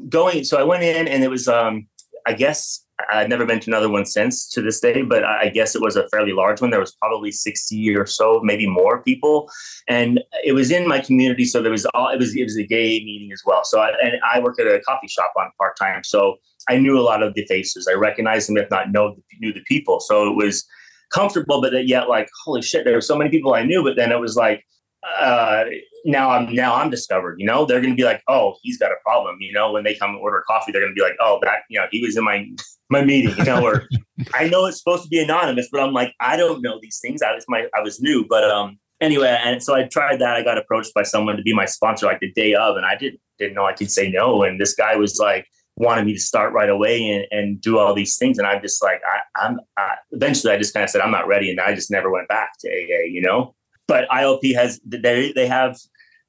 going. 0.09 0.45
So 0.45 0.59
I 0.59 0.62
went 0.62 0.83
in, 0.83 1.09
and 1.09 1.25
it 1.25 1.31
was, 1.31 1.49
um, 1.49 1.89
I 2.27 2.35
guess, 2.35 2.85
I've 3.12 3.28
never 3.28 3.46
been 3.46 3.61
to 3.61 3.70
another 3.70 3.88
one 3.88 4.07
since 4.07 4.49
to 4.51 4.61
this 4.61 4.80
day, 4.80 5.03
but 5.03 5.24
I 5.24 5.51
guess 5.51 5.74
it 5.76 5.82
was 5.82 5.94
a 5.94 6.09
fairly 6.09 6.32
large 6.32 6.61
one. 6.61 6.70
There 6.70 6.80
was 6.80 6.96
probably 6.96 7.30
sixty 7.30 7.96
or 7.96 8.07
so, 8.07 8.40
maybe 8.42 8.66
more 8.66 9.03
people, 9.03 9.49
and 9.88 10.20
it 10.44 10.53
was 10.53 10.70
in 10.70 10.88
my 10.88 11.01
community. 11.01 11.44
So 11.44 11.62
there 11.62 11.70
was 11.70 11.86
all 11.94 12.09
it 12.09 12.18
was. 12.18 12.34
It 12.34 12.44
was 12.44 12.57
a 12.57 12.66
gay 12.66 12.99
meeting 13.05 13.30
as 13.32 13.42
well. 13.46 13.62
So 13.64 13.80
I, 13.80 13.90
and 14.03 14.14
I 14.28 14.40
work 14.40 14.59
at 14.59 14.66
a 14.66 14.80
coffee 14.80 15.09
shop 15.09 15.32
on 15.38 15.51
part 15.59 15.76
time, 15.76 16.03
so 16.03 16.36
I 16.68 16.78
knew 16.78 16.99
a 16.99 17.03
lot 17.03 17.22
of 17.22 17.34
the 17.34 17.44
faces. 17.46 17.88
I 17.88 17.94
recognized 17.94 18.49
them, 18.49 18.57
if 18.57 18.70
not 18.70 18.90
know 18.90 19.16
knew 19.40 19.53
the 19.53 19.62
people. 19.66 20.01
So 20.01 20.28
it 20.28 20.36
was 20.36 20.66
comfortable, 21.12 21.62
but 21.62 21.86
yet 21.86 22.09
like 22.09 22.28
holy 22.44 22.62
shit, 22.62 22.84
there 22.84 22.94
were 22.94 23.01
so 23.01 23.16
many 23.16 23.30
people 23.30 23.55
I 23.55 23.62
knew. 23.62 23.82
But 23.84 23.96
then 23.96 24.11
it 24.11 24.20
was 24.20 24.36
like 24.36 24.64
uh, 25.05 25.64
now 26.05 26.30
I'm 26.30 26.53
now 26.55 26.74
I'm 26.74 26.90
discovered. 26.90 27.36
You 27.38 27.46
know, 27.46 27.64
they're 27.64 27.80
going 27.80 27.92
to 27.92 27.96
be 27.96 28.05
like, 28.05 28.22
oh, 28.28 28.57
he's 28.62 28.78
got 28.78 28.90
a 28.90 28.96
problem. 29.05 29.36
You 29.40 29.53
know, 29.53 29.72
when 29.72 29.84
they 29.84 29.94
come 29.94 30.11
and 30.11 30.18
order 30.18 30.42
coffee, 30.46 30.72
they're 30.72 30.82
going 30.82 30.94
to 30.94 30.94
be 30.94 31.03
like, 31.03 31.16
oh, 31.20 31.38
that 31.42 31.61
you 31.68 31.78
know, 31.78 31.86
he 31.90 32.01
was 32.01 32.16
in 32.16 32.24
my 32.24 32.46
my 32.90 33.05
meeting. 33.05 33.36
You 33.36 33.44
know, 33.44 33.64
or 33.64 33.88
I 34.34 34.49
know 34.49 34.66
it's 34.66 34.78
supposed 34.78 35.05
to 35.05 35.09
be 35.09 35.22
anonymous, 35.22 35.68
but 35.70 35.80
I'm 35.80 35.92
like, 35.92 36.14
I 36.20 36.36
don't 36.36 36.62
know 36.62 36.78
these 36.80 36.99
things. 37.01 37.22
I 37.22 37.34
was 37.34 37.44
my 37.49 37.66
I 37.76 37.80
was 37.80 38.01
new, 38.01 38.26
but 38.28 38.44
um, 38.44 38.78
anyway, 39.01 39.38
and 39.44 39.62
so 39.62 39.74
I 39.74 39.84
tried 39.84 40.20
that. 40.20 40.36
I 40.36 40.42
got 40.42 40.59
approached 40.59 40.92
by 40.94 41.05
someone 41.05 41.36
to 41.36 41.42
be 41.42 41.55
my 41.55 41.66
sponsor 41.66 42.07
like 42.07 42.20
the 42.20 42.32
day 42.32 42.55
of, 42.55 42.76
and 42.76 42.84
I 42.84 42.96
didn't 42.96 43.20
didn't 43.38 43.55
know 43.55 43.66
I 43.66 43.74
could 43.74 43.90
say 43.90 44.11
no. 44.11 44.42
And 44.42 44.61
this 44.61 44.74
guy 44.74 44.96
was 44.96 45.18
like 45.18 45.46
wanted 45.76 46.05
me 46.05 46.12
to 46.12 46.18
start 46.20 46.53
right 46.53 46.68
away 46.68 47.09
and, 47.09 47.24
and 47.30 47.61
do 47.61 47.78
all 47.78 47.94
these 47.94 48.16
things, 48.16 48.38
and 48.38 48.49
I'm 48.49 48.61
just 48.61 48.82
like, 48.82 49.01
I, 49.07 49.46
I'm 49.46 49.61
I, 49.76 49.94
eventually 50.11 50.53
I 50.53 50.59
just 50.59 50.74
kind 50.74 50.82
of 50.82 50.90
said 50.90 51.03
I'm 51.03 51.12
not 51.12 51.28
ready, 51.28 51.51
and 51.51 51.61
I 51.61 51.74
just 51.74 51.90
never 51.90 52.11
went 52.11 52.26
back 52.26 52.51
to 52.61 52.68
AA. 52.68 53.05
You 53.07 53.22
know 53.22 53.55
but 53.89 54.09
IOP 54.11 54.55
has 54.55 54.80
they 54.84 55.32
they 55.32 55.49
have 55.49 55.76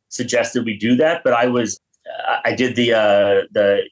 suggested 0.07 0.65
we 0.65 0.77
do 0.77 0.95
that. 0.95 1.21
But 1.23 1.33
I 1.33 1.45
was 1.45 1.79
uh, 2.07 2.37
I 2.43 2.55
did 2.55 2.75
the 2.75 2.93
uh, 2.93 3.41
the 3.51 3.83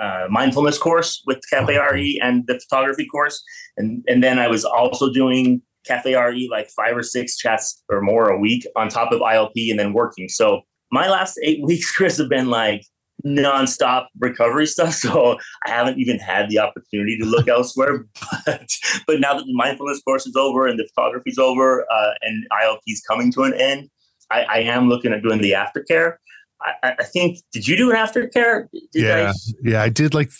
uh, 0.00 0.26
mindfulness 0.30 0.78
course 0.78 1.22
with 1.26 1.40
Cafe 1.50 1.76
RE 1.76 2.20
and 2.22 2.46
the 2.46 2.58
photography 2.60 3.06
course, 3.06 3.42
and 3.76 4.02
and 4.08 4.22
then 4.22 4.38
I 4.38 4.48
was 4.48 4.64
also 4.64 5.12
doing 5.12 5.60
Cafe 5.86 6.14
RE 6.14 6.48
like 6.50 6.70
five 6.70 6.96
or 6.96 7.02
six 7.02 7.36
chats 7.36 7.82
or 7.90 8.00
more 8.00 8.30
a 8.30 8.38
week 8.38 8.66
on 8.76 8.88
top 8.88 9.12
of 9.12 9.20
IOP 9.20 9.70
and 9.70 9.78
then 9.78 9.92
working. 9.92 10.28
So 10.28 10.62
my 10.90 11.08
last 11.08 11.38
eight 11.42 11.62
weeks, 11.66 11.90
Kris, 11.90 12.18
have 12.18 12.30
been 12.30 12.48
like 12.48 12.84
nonstop 13.26 14.06
recovery 14.18 14.66
stuff. 14.66 14.94
So 15.06 15.36
I 15.66 15.70
haven't 15.70 15.98
even 15.98 16.18
had 16.18 16.48
the 16.48 16.58
opportunity 16.58 17.18
to 17.18 17.24
look 17.24 17.48
elsewhere. 17.48 18.06
But 18.46 18.70
but 19.06 19.20
now 19.20 19.34
that 19.34 19.44
the 19.44 19.54
mindfulness 19.54 20.00
course 20.02 20.26
is 20.26 20.36
over 20.36 20.66
and 20.66 20.78
the 20.78 20.88
photography 20.94 21.30
is 21.30 21.38
over 21.38 21.84
uh, 21.90 22.10
and 22.22 22.46
IOP 22.62 22.78
is 22.86 23.02
coming 23.02 23.32
to 23.32 23.42
an 23.42 23.54
end, 23.54 23.90
I, 24.30 24.42
I, 24.42 24.58
am 24.60 24.88
looking 24.88 25.12
at 25.12 25.22
doing 25.22 25.40
the 25.40 25.52
aftercare. 25.52 26.16
I, 26.62 26.94
I 26.98 27.04
think 27.04 27.38
did 27.52 27.66
you 27.66 27.76
do 27.76 27.90
an 27.90 27.96
aftercare? 27.96 28.68
Did 28.72 29.02
yeah, 29.02 29.32
I, 29.32 29.68
yeah, 29.68 29.82
I 29.82 29.88
did. 29.88 30.14
Like, 30.14 30.30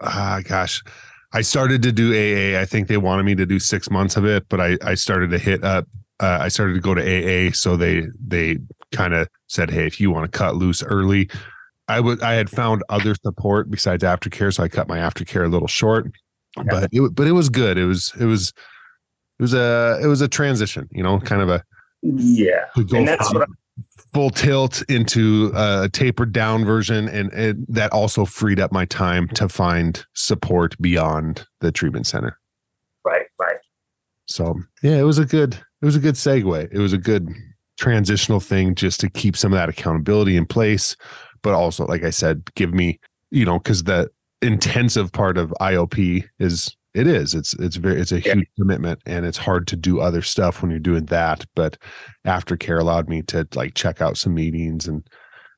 ah, 0.00 0.36
uh, 0.36 0.40
gosh. 0.40 0.82
I 1.32 1.40
started 1.42 1.82
to 1.82 1.92
do 1.92 2.12
AA. 2.12 2.60
I 2.60 2.64
think 2.64 2.88
they 2.88 2.96
wanted 2.96 3.24
me 3.24 3.34
to 3.34 3.46
do 3.46 3.58
six 3.58 3.90
months 3.90 4.16
of 4.16 4.24
it, 4.24 4.48
but 4.48 4.60
I, 4.60 4.78
I 4.82 4.94
started 4.94 5.30
to 5.30 5.38
hit 5.38 5.64
up. 5.64 5.86
Uh, 6.20 6.38
I 6.40 6.48
started 6.48 6.74
to 6.74 6.80
go 6.80 6.94
to 6.94 7.02
AA, 7.02 7.50
so 7.52 7.76
they 7.76 8.04
they 8.24 8.58
kind 8.92 9.14
of 9.14 9.28
said, 9.48 9.70
"Hey, 9.70 9.86
if 9.86 10.00
you 10.00 10.10
want 10.10 10.30
to 10.30 10.38
cut 10.38 10.54
loose 10.54 10.82
early, 10.82 11.28
I 11.88 12.00
would 12.00 12.22
I 12.22 12.34
had 12.34 12.50
found 12.50 12.82
other 12.88 13.14
support 13.14 13.70
besides 13.70 14.02
aftercare, 14.02 14.52
so 14.52 14.62
I 14.62 14.68
cut 14.68 14.88
my 14.88 14.98
aftercare 14.98 15.44
a 15.44 15.48
little 15.48 15.68
short. 15.68 16.10
Yeah. 16.56 16.62
But 16.68 16.88
it 16.92 17.14
but 17.14 17.26
it 17.26 17.32
was 17.32 17.48
good. 17.48 17.78
It 17.78 17.84
was 17.84 18.12
it 18.18 18.24
was 18.26 18.52
it 19.38 19.42
was 19.42 19.54
a 19.54 20.00
it 20.02 20.06
was 20.06 20.20
a 20.20 20.28
transition, 20.28 20.88
you 20.92 21.02
know, 21.02 21.20
kind 21.20 21.42
of 21.42 21.48
a 21.48 21.62
yeah. 22.02 22.64
And 22.76 23.08
that's 23.08 23.32
what 23.32 23.48
full 24.12 24.30
tilt 24.30 24.82
into 24.88 25.50
a 25.54 25.88
tapered 25.92 26.32
down 26.32 26.64
version 26.64 27.08
and 27.08 27.32
it, 27.32 27.56
that 27.72 27.92
also 27.92 28.24
freed 28.24 28.60
up 28.60 28.70
my 28.70 28.84
time 28.84 29.28
to 29.28 29.48
find 29.48 30.06
support 30.14 30.80
beyond 30.80 31.44
the 31.60 31.72
treatment 31.72 32.06
center 32.06 32.38
right 33.04 33.26
right 33.40 33.56
so 34.26 34.54
yeah 34.82 34.96
it 34.96 35.02
was 35.02 35.18
a 35.18 35.24
good 35.24 35.54
it 35.54 35.84
was 35.84 35.96
a 35.96 36.00
good 36.00 36.14
segue 36.14 36.68
it 36.72 36.78
was 36.78 36.92
a 36.92 36.98
good 36.98 37.28
transitional 37.76 38.38
thing 38.38 38.76
just 38.76 39.00
to 39.00 39.10
keep 39.10 39.36
some 39.36 39.52
of 39.52 39.56
that 39.56 39.68
accountability 39.68 40.36
in 40.36 40.46
place 40.46 40.96
but 41.44 41.54
also 41.54 41.86
like 41.86 42.02
I 42.02 42.10
said, 42.10 42.52
give 42.56 42.74
me, 42.74 42.98
you 43.30 43.44
know, 43.44 43.60
because 43.60 43.84
the 43.84 44.10
intensive 44.42 45.12
part 45.12 45.38
of 45.38 45.54
IOP 45.60 46.28
is 46.40 46.76
it 46.94 47.06
is 47.06 47.34
it's 47.34 47.54
it's 47.54 47.76
very 47.76 48.00
it's 48.00 48.12
a 48.12 48.20
yeah. 48.20 48.34
huge 48.34 48.48
commitment 48.58 49.00
and 49.06 49.26
it's 49.26 49.38
hard 49.38 49.66
to 49.66 49.76
do 49.76 50.00
other 50.00 50.22
stuff 50.22 50.60
when 50.62 50.70
you're 50.70 50.78
doing 50.78 51.06
that 51.06 51.44
but 51.56 51.76
aftercare 52.26 52.78
allowed 52.78 53.08
me 53.08 53.22
to 53.22 53.48
like 53.54 53.74
check 53.74 54.00
out 54.00 54.16
some 54.16 54.34
meetings 54.34 54.86
and 54.86 55.08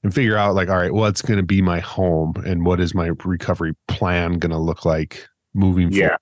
and 0.02 0.14
figure 0.14 0.36
out 0.36 0.54
like 0.54 0.68
all 0.68 0.76
right 0.76 0.94
what's 0.94 1.20
going 1.20 1.36
to 1.36 1.42
be 1.42 1.60
my 1.60 1.80
home 1.80 2.32
and 2.46 2.64
what 2.64 2.80
is 2.80 2.94
my 2.94 3.10
recovery 3.24 3.74
plan 3.88 4.34
going 4.34 4.50
to 4.50 4.58
look 4.58 4.84
like 4.84 5.28
moving 5.52 5.90
yeah 5.90 6.06
forward. 6.06 6.18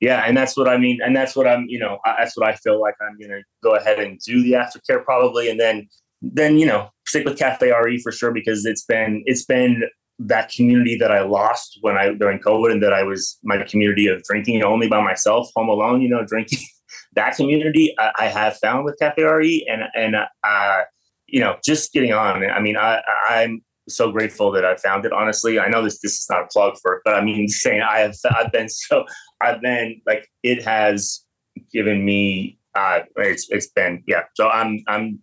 yeah 0.00 0.22
and 0.26 0.36
that's 0.36 0.56
what 0.56 0.68
i 0.68 0.78
mean 0.78 1.00
and 1.04 1.14
that's 1.14 1.36
what 1.36 1.46
i'm 1.46 1.66
you 1.68 1.78
know 1.78 1.98
that's 2.16 2.36
what 2.36 2.48
i 2.48 2.54
feel 2.54 2.80
like 2.80 2.94
i'm 3.02 3.18
going 3.18 3.30
to 3.30 3.42
go 3.62 3.74
ahead 3.74 3.98
and 3.98 4.18
do 4.20 4.42
the 4.42 4.52
aftercare 4.52 5.04
probably 5.04 5.50
and 5.50 5.60
then 5.60 5.86
then 6.22 6.56
you 6.56 6.64
know 6.66 6.88
stick 7.06 7.24
with 7.24 7.38
Cafe 7.38 7.70
RE 7.70 7.98
for 8.00 8.12
sure 8.12 8.32
because 8.32 8.64
it's 8.64 8.84
been 8.84 9.22
it's 9.26 9.44
been 9.44 9.82
that 10.18 10.50
community 10.50 10.96
that 10.98 11.10
I 11.10 11.22
lost 11.22 11.78
when 11.82 11.96
I 11.96 12.14
during 12.14 12.38
COVID 12.38 12.72
and 12.72 12.82
that 12.82 12.92
I 12.92 13.02
was 13.02 13.38
my 13.44 13.62
community 13.64 14.06
of 14.06 14.22
drinking 14.22 14.62
only 14.62 14.88
by 14.88 15.02
myself, 15.02 15.50
home 15.54 15.68
alone, 15.68 16.00
you 16.00 16.08
know, 16.08 16.24
drinking. 16.24 16.60
that 17.14 17.36
community 17.36 17.94
I, 17.98 18.12
I, 18.18 18.26
have 18.28 18.56
found 18.58 18.84
with 18.84 18.98
Cafe 18.98 19.22
RE 19.22 19.66
and 19.68 19.82
and 19.94 20.16
uh, 20.44 20.82
you 21.26 21.40
know 21.40 21.56
just 21.64 21.92
getting 21.92 22.12
on. 22.12 22.44
I 22.44 22.60
mean, 22.60 22.76
I 22.76 23.02
I'm 23.28 23.62
so 23.88 24.10
grateful 24.10 24.50
that 24.52 24.64
I 24.64 24.76
found 24.76 25.04
it. 25.04 25.12
Honestly, 25.12 25.58
I 25.58 25.68
know 25.68 25.82
this 25.82 26.00
this 26.00 26.18
is 26.18 26.26
not 26.30 26.44
a 26.44 26.46
plug 26.46 26.76
for 26.82 26.94
it, 26.94 27.02
but 27.04 27.14
I 27.14 27.22
mean, 27.22 27.48
saying 27.62 27.82
I 27.82 28.00
have 28.00 28.16
I've 28.30 28.52
been 28.52 28.68
so 28.68 29.04
I've 29.40 29.60
been 29.60 30.00
like 30.06 30.28
it 30.42 30.62
has 30.64 31.24
given 31.72 32.04
me 32.04 32.58
uh, 32.74 33.00
it's 33.16 33.48
it's 33.50 33.68
been 33.68 34.02
yeah. 34.06 34.22
So 34.34 34.48
I'm 34.48 34.82
I'm 34.86 35.18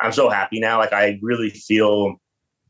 I'm 0.00 0.12
so 0.12 0.28
happy 0.28 0.60
now. 0.60 0.78
Like 0.78 0.92
I 0.92 1.18
really 1.22 1.50
feel 1.50 2.16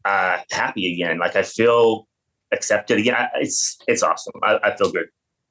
uh, 0.05 0.39
happy 0.51 0.95
again. 0.95 1.19
Like 1.19 1.37
I 1.37 1.43
feel 1.43 2.07
accepted 2.53 2.99
again. 2.99 3.15
I, 3.15 3.29
it's 3.41 3.77
it's 3.87 4.03
awesome. 4.03 4.35
I, 4.43 4.59
I 4.63 4.77
feel 4.77 4.93
good. 4.93 5.07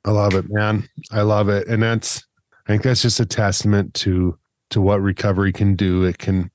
I 0.05 0.11
love 0.11 0.35
it, 0.35 0.45
man. 0.49 0.87
I 1.11 1.21
love 1.21 1.49
it, 1.49 1.67
and 1.67 1.81
that's 1.81 2.23
I 2.67 2.71
think 2.71 2.83
that's 2.83 3.01
just 3.01 3.19
a 3.19 3.25
testament 3.25 3.93
to 3.95 4.37
to 4.71 4.81
what 4.81 5.01
recovery 5.01 5.51
can 5.51 5.75
do. 5.75 6.03
It 6.03 6.17
can 6.17 6.51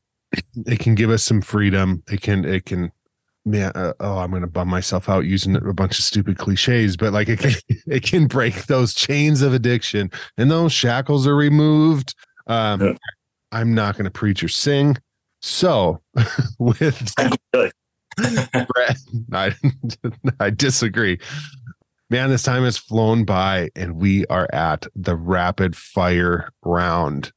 it 0.66 0.80
can 0.80 0.94
give 0.94 1.10
us 1.10 1.22
some 1.22 1.42
freedom. 1.42 2.02
It 2.10 2.22
can 2.22 2.44
it 2.44 2.64
can 2.64 2.92
man, 3.44 3.72
uh, 3.74 3.92
oh 4.00 4.18
i'm 4.18 4.30
gonna 4.30 4.46
bum 4.46 4.68
myself 4.68 5.08
out 5.08 5.24
using 5.24 5.56
a 5.56 5.72
bunch 5.72 5.98
of 5.98 6.04
stupid 6.04 6.38
cliches 6.38 6.96
but 6.96 7.12
like 7.12 7.28
it 7.28 7.38
can 7.38 7.52
it 7.86 8.02
can 8.02 8.26
break 8.26 8.66
those 8.66 8.94
chains 8.94 9.42
of 9.42 9.54
addiction 9.54 10.10
and 10.36 10.50
those 10.50 10.72
shackles 10.72 11.26
are 11.26 11.36
removed 11.36 12.14
um 12.46 12.80
yeah. 12.80 12.92
i'm 13.52 13.74
not 13.74 13.96
gonna 13.96 14.10
preach 14.10 14.44
or 14.44 14.48
sing 14.48 14.96
so 15.40 16.00
with 16.58 17.14
Bret, 18.16 18.96
I, 19.32 19.54
I 20.40 20.50
disagree 20.50 21.18
man 22.10 22.28
this 22.28 22.42
time 22.42 22.64
has 22.64 22.76
flown 22.76 23.24
by 23.24 23.70
and 23.76 23.96
we 23.96 24.26
are 24.26 24.48
at 24.52 24.86
the 24.94 25.16
rapid 25.16 25.76
fire 25.76 26.50
round 26.64 27.32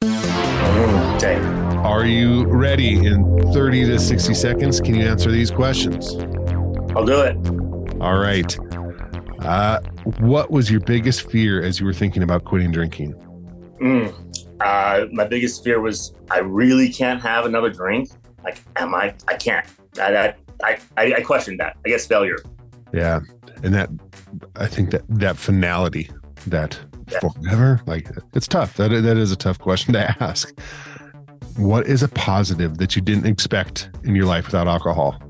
okay. 1.23 1.35
Are 1.83 2.05
you 2.05 2.45
ready 2.45 3.05
in 3.05 3.51
30 3.53 3.85
to 3.85 3.99
60 3.99 4.33
seconds? 4.33 4.79
Can 4.79 4.95
you 4.95 5.05
answer 5.05 5.31
these 5.31 5.51
questions? 5.51 6.15
I'll 6.95 7.05
do 7.05 7.19
it. 7.19 7.35
All 8.01 8.17
right. 8.17 8.57
Uh, 9.39 9.79
what 10.19 10.49
was 10.49 10.71
your 10.71 10.79
biggest 10.79 11.29
fear 11.29 11.61
as 11.61 11.79
you 11.79 11.85
were 11.85 11.93
thinking 11.93 12.23
about 12.23 12.45
quitting 12.45 12.71
drinking? 12.71 13.13
Mm, 13.81 14.13
uh, 14.59 15.05
my 15.11 15.25
biggest 15.25 15.63
fear 15.63 15.81
was 15.81 16.13
I 16.31 16.39
really 16.39 16.89
can't 16.89 17.21
have 17.21 17.45
another 17.45 17.69
drink. 17.69 18.09
Like, 18.43 18.59
am 18.75 18.93
I? 18.93 19.15
I 19.27 19.35
can't. 19.35 19.65
I, 19.99 20.33
I, 20.63 20.79
I, 20.97 21.13
I 21.15 21.21
questioned 21.21 21.59
that. 21.59 21.77
I 21.85 21.89
guess 21.89 22.05
failure. 22.05 22.37
Yeah, 22.93 23.21
and 23.63 23.73
that 23.73 23.89
I 24.55 24.67
think 24.67 24.91
that 24.91 25.03
that 25.09 25.37
finality, 25.37 26.09
that 26.47 26.79
yeah. 27.11 27.19
forever, 27.19 27.81
like 27.85 28.09
it's 28.33 28.47
tough. 28.47 28.75
That 28.75 28.89
that 28.89 29.17
is 29.17 29.31
a 29.31 29.35
tough 29.35 29.59
question 29.59 29.93
to 29.93 30.15
ask. 30.23 30.57
What 31.57 31.85
is 31.85 32.01
a 32.01 32.07
positive 32.07 32.77
that 32.77 32.95
you 32.95 33.01
didn't 33.01 33.27
expect 33.27 33.89
in 34.03 34.15
your 34.15 34.25
life 34.25 34.47
without 34.47 34.67
alcohol? 34.67 35.21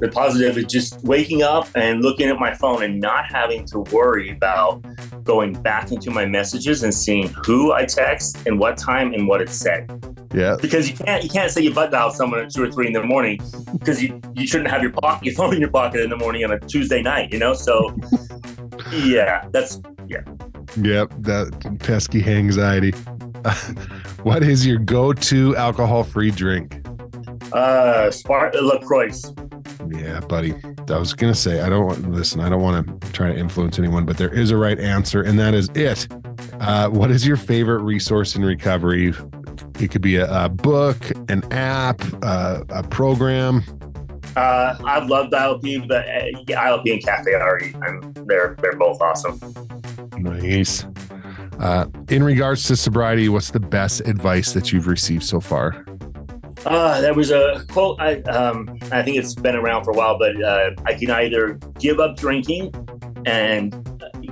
The 0.00 0.08
positive 0.08 0.58
is 0.58 0.66
just 0.66 1.02
waking 1.04 1.42
up 1.42 1.68
and 1.74 2.02
looking 2.02 2.28
at 2.28 2.38
my 2.38 2.54
phone 2.54 2.82
and 2.82 3.00
not 3.00 3.24
having 3.32 3.64
to 3.68 3.78
worry 3.78 4.30
about 4.30 4.84
going 5.26 5.52
back 5.62 5.92
into 5.92 6.10
my 6.10 6.24
messages 6.24 6.82
and 6.82 6.94
seeing 6.94 7.28
who 7.44 7.72
I 7.72 7.84
text 7.84 8.46
and 8.46 8.58
what 8.58 8.78
time 8.78 9.12
and 9.12 9.28
what 9.28 9.42
it 9.42 9.50
said. 9.50 9.90
Yeah. 10.32 10.56
Because 10.60 10.88
you 10.88 10.96
can't 10.96 11.22
you 11.22 11.28
can't 11.28 11.50
say 11.50 11.62
you 11.62 11.74
butt 11.74 11.90
dial 11.90 12.10
someone 12.10 12.40
at 12.40 12.50
two 12.50 12.62
or 12.62 12.70
three 12.70 12.86
in 12.86 12.92
the 12.92 13.02
morning 13.02 13.40
because 13.72 14.02
you, 14.02 14.20
you 14.34 14.46
shouldn't 14.46 14.70
have 14.70 14.82
your 14.82 14.92
pocket 14.92 15.26
your 15.26 15.34
phone 15.36 15.54
in 15.54 15.60
your 15.60 15.70
pocket 15.70 16.00
in 16.00 16.10
the 16.10 16.16
morning 16.16 16.44
on 16.44 16.52
a 16.52 16.60
Tuesday 16.60 17.02
night, 17.02 17.32
you 17.32 17.38
know? 17.38 17.52
So 17.52 17.96
yeah, 18.92 19.46
that's 19.50 19.80
yeah. 20.06 20.22
Yep, 20.80 21.12
that 21.20 21.78
pesky 21.80 22.24
anxiety. 22.24 22.90
what 24.22 24.42
is 24.42 24.66
your 24.66 24.78
go-to 24.78 25.56
alcohol-free 25.56 26.32
drink? 26.32 26.86
Uh, 27.52 28.10
Spark 28.10 28.54
LaCroix. 28.54 29.10
Yeah, 29.90 30.20
buddy. 30.20 30.54
I 30.88 30.98
was 30.98 31.14
gonna 31.14 31.34
say 31.34 31.60
I 31.60 31.68
don't 31.68 31.86
want 31.86 32.10
listen. 32.10 32.40
I 32.40 32.48
don't 32.48 32.62
want 32.62 33.00
to 33.00 33.12
try 33.12 33.32
to 33.32 33.38
influence 33.38 33.78
anyone, 33.78 34.04
but 34.04 34.16
there 34.18 34.32
is 34.32 34.50
a 34.50 34.56
right 34.56 34.78
answer, 34.78 35.22
and 35.22 35.38
that 35.38 35.54
is 35.54 35.68
it. 35.74 36.08
Uh, 36.60 36.88
what 36.88 37.10
is 37.10 37.26
your 37.26 37.36
favorite 37.36 37.82
resource 37.82 38.34
in 38.34 38.44
recovery? 38.44 39.14
It 39.78 39.90
could 39.90 40.02
be 40.02 40.16
a, 40.16 40.44
a 40.44 40.48
book, 40.48 40.96
an 41.28 41.42
app, 41.52 42.00
uh, 42.22 42.62
a 42.70 42.82
program. 42.82 43.62
Uh, 44.36 44.76
I've 44.84 45.08
loved 45.08 45.32
ILP, 45.32 45.88
but 45.88 46.06
uh, 46.06 46.44
ILP 46.46 46.92
and 46.92 47.02
Cafe 47.02 47.32
RE, 47.32 47.74
I'm, 47.82 48.12
they're 48.26 48.56
they're 48.60 48.76
both 48.76 49.00
awesome. 49.00 49.40
Nice. 50.18 50.84
Uh, 51.58 51.86
in 52.10 52.22
regards 52.22 52.64
to 52.64 52.76
sobriety, 52.76 53.28
what's 53.28 53.50
the 53.50 53.60
best 53.60 54.00
advice 54.00 54.52
that 54.52 54.72
you've 54.72 54.86
received 54.86 55.22
so 55.22 55.40
far? 55.40 55.85
Uh, 56.66 57.00
there 57.00 57.14
was 57.14 57.30
a 57.30 57.64
quote. 57.68 58.00
I 58.00 58.20
um, 58.22 58.76
I 58.90 59.02
think 59.02 59.16
it's 59.16 59.34
been 59.34 59.54
around 59.54 59.84
for 59.84 59.92
a 59.92 59.94
while, 59.94 60.18
but 60.18 60.42
uh, 60.42 60.70
I 60.84 60.94
can 60.94 61.10
either 61.10 61.54
give 61.78 62.00
up 62.00 62.16
drinking 62.16 62.74
and 63.24 63.72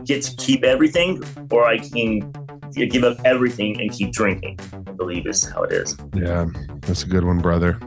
get 0.05 0.23
to 0.23 0.37
keep 0.37 0.65
everything, 0.65 1.23
or 1.51 1.65
I 1.65 1.79
can 1.79 2.33
give 2.75 3.05
up 3.05 3.19
everything 3.25 3.81
and 3.81 3.91
keep 3.93 4.13
drinking. 4.13 4.59
I 4.73 4.93
believe 4.93 5.27
is 5.27 5.45
how 5.45 5.63
it 5.63 5.73
is. 5.73 5.97
Yeah, 6.13 6.47
that's 6.81 7.05
a 7.05 7.07
good 7.07 7.25
one, 7.25 7.39
brother. 7.39 7.79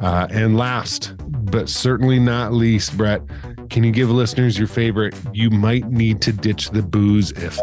Uh, 0.00 0.28
and 0.30 0.56
last, 0.56 1.14
but 1.50 1.68
certainly 1.68 2.18
not 2.18 2.52
least, 2.52 2.96
Bret, 2.96 3.22
can 3.70 3.84
you 3.84 3.92
give 3.92 4.10
listeners 4.10 4.56
your 4.56 4.68
favorite? 4.68 5.14
You 5.32 5.50
might 5.50 5.88
need 5.90 6.22
to 6.22 6.32
ditch 6.32 6.70
the 6.70 6.82
booze 6.82 7.32
if 7.32 7.58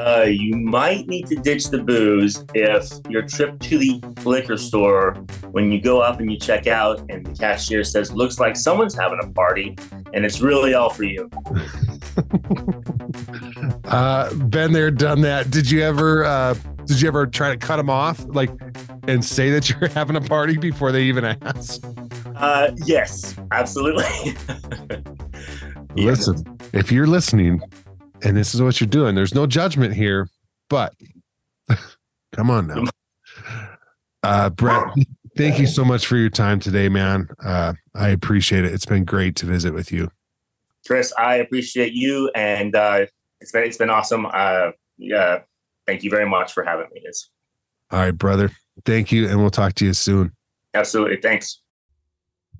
uh, 0.00 0.22
you 0.22 0.56
might 0.56 1.06
need 1.08 1.26
to 1.26 1.36
ditch 1.36 1.66
the 1.66 1.78
booze 1.78 2.44
if 2.54 2.90
your 3.08 3.22
trip 3.22 3.58
to 3.60 3.78
the 3.78 4.00
liquor 4.24 4.56
store, 4.56 5.12
when 5.50 5.70
you 5.70 5.80
go 5.80 6.00
up 6.00 6.20
and 6.20 6.32
you 6.32 6.38
check 6.38 6.66
out, 6.66 7.00
and 7.10 7.26
the 7.26 7.38
cashier 7.38 7.84
says, 7.84 8.12
"Looks 8.12 8.40
like 8.40 8.56
someone's 8.56 8.94
having 8.94 9.18
a 9.22 9.28
party," 9.28 9.76
and 10.14 10.24
it's 10.24 10.40
really 10.40 10.72
all 10.72 10.88
for 10.88 11.04
you. 11.04 11.28
uh, 13.84 14.34
been 14.34 14.72
there, 14.72 14.90
done 14.90 15.20
that. 15.20 15.50
Did 15.50 15.70
you 15.70 15.82
ever? 15.82 16.24
Uh, 16.24 16.54
did 16.86 17.00
you 17.00 17.08
ever 17.08 17.26
try 17.26 17.50
to 17.50 17.58
cut 17.58 17.76
them 17.76 17.90
off, 17.90 18.24
like, 18.28 18.50
and 19.06 19.24
say 19.24 19.50
that 19.50 19.68
you're 19.68 19.88
having 19.90 20.16
a 20.16 20.20
party 20.20 20.56
before 20.56 20.92
they 20.92 21.02
even 21.02 21.24
ask? 21.24 21.84
Uh, 22.36 22.70
yes, 22.86 23.36
absolutely. 23.52 24.34
Listen, 25.94 26.58
if 26.72 26.90
you're 26.90 27.06
listening, 27.06 27.60
and 28.22 28.36
this 28.36 28.54
is 28.54 28.62
what 28.62 28.80
you're 28.80 28.88
doing. 28.88 29.14
There's 29.14 29.34
no 29.34 29.46
judgment 29.46 29.94
here, 29.94 30.28
but 30.68 30.94
come 32.32 32.50
on 32.50 32.66
now. 32.66 32.84
Uh, 34.22 34.50
Bret, 34.50 34.84
thank 35.36 35.58
you 35.58 35.66
so 35.66 35.84
much 35.84 36.06
for 36.06 36.16
your 36.16 36.30
time 36.30 36.60
today, 36.60 36.88
man. 36.88 37.28
Uh, 37.42 37.74
I 37.94 38.08
appreciate 38.10 38.64
it. 38.64 38.72
It's 38.72 38.86
been 38.86 39.04
great 39.04 39.36
to 39.36 39.46
visit 39.46 39.72
with 39.72 39.90
you. 39.92 40.10
Kris, 40.86 41.12
I 41.18 41.36
appreciate 41.36 41.92
you, 41.92 42.30
and 42.34 42.74
uh, 42.74 43.06
it's 43.40 43.52
been 43.52 43.64
it's 43.64 43.76
been 43.76 43.90
awesome. 43.90 44.26
Uh, 44.26 44.72
yeah, 44.98 45.40
thank 45.86 46.02
you 46.02 46.10
very 46.10 46.28
much 46.28 46.52
for 46.52 46.64
having 46.64 46.86
me. 46.92 47.02
It's 47.04 47.30
all 47.90 48.00
right, 48.00 48.16
brother. 48.16 48.50
Thank 48.84 49.12
you, 49.12 49.28
and 49.28 49.40
we'll 49.40 49.50
talk 49.50 49.74
to 49.74 49.84
you 49.84 49.92
soon. 49.92 50.32
Absolutely. 50.74 51.16
Thanks. 51.16 51.60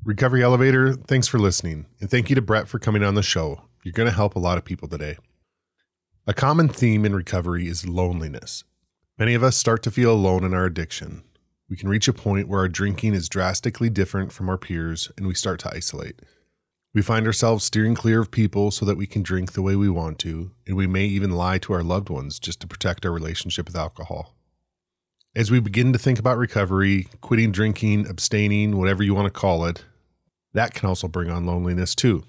Recovery 0.04 0.42
Elevator, 0.42 0.94
thanks 0.94 1.28
for 1.28 1.38
listening. 1.38 1.86
And 2.00 2.10
thank 2.10 2.30
you 2.30 2.34
to 2.34 2.42
Bret 2.42 2.68
for 2.68 2.78
coming 2.78 3.02
on 3.02 3.14
the 3.14 3.22
show. 3.22 3.62
You're 3.84 3.92
going 3.92 4.08
to 4.08 4.14
help 4.14 4.34
a 4.34 4.38
lot 4.38 4.58
of 4.58 4.64
people 4.64 4.88
today. 4.88 5.16
A 6.30 6.32
common 6.32 6.68
theme 6.68 7.04
in 7.04 7.12
recovery 7.12 7.66
is 7.66 7.88
loneliness. 7.88 8.62
Many 9.18 9.34
of 9.34 9.42
us 9.42 9.56
start 9.56 9.82
to 9.82 9.90
feel 9.90 10.12
alone 10.12 10.44
in 10.44 10.54
our 10.54 10.64
addiction. 10.64 11.24
We 11.68 11.76
can 11.76 11.88
reach 11.88 12.06
a 12.06 12.12
point 12.12 12.46
where 12.46 12.60
our 12.60 12.68
drinking 12.68 13.14
is 13.14 13.28
drastically 13.28 13.90
different 13.90 14.30
from 14.30 14.48
our 14.48 14.56
peers 14.56 15.10
and 15.16 15.26
we 15.26 15.34
start 15.34 15.58
to 15.58 15.74
isolate. 15.74 16.20
We 16.94 17.02
find 17.02 17.26
ourselves 17.26 17.64
steering 17.64 17.96
clear 17.96 18.20
of 18.20 18.30
people 18.30 18.70
so 18.70 18.86
that 18.86 18.96
we 18.96 19.08
can 19.08 19.24
drink 19.24 19.54
the 19.54 19.60
way 19.60 19.74
we 19.74 19.90
want 19.90 20.20
to, 20.20 20.52
and 20.68 20.76
we 20.76 20.86
may 20.86 21.04
even 21.06 21.32
lie 21.32 21.58
to 21.58 21.72
our 21.72 21.82
loved 21.82 22.10
ones 22.10 22.38
just 22.38 22.60
to 22.60 22.68
protect 22.68 23.04
our 23.04 23.10
relationship 23.10 23.66
with 23.66 23.74
alcohol. 23.74 24.36
As 25.34 25.50
we 25.50 25.58
begin 25.58 25.92
to 25.94 25.98
think 25.98 26.20
about 26.20 26.38
recovery, 26.38 27.08
quitting 27.20 27.50
drinking, 27.50 28.06
abstaining, 28.06 28.76
whatever 28.78 29.02
you 29.02 29.16
want 29.16 29.26
to 29.26 29.40
call 29.40 29.64
it, 29.64 29.84
that 30.52 30.74
can 30.74 30.88
also 30.88 31.08
bring 31.08 31.28
on 31.28 31.44
loneliness 31.44 31.96
too. 31.96 32.22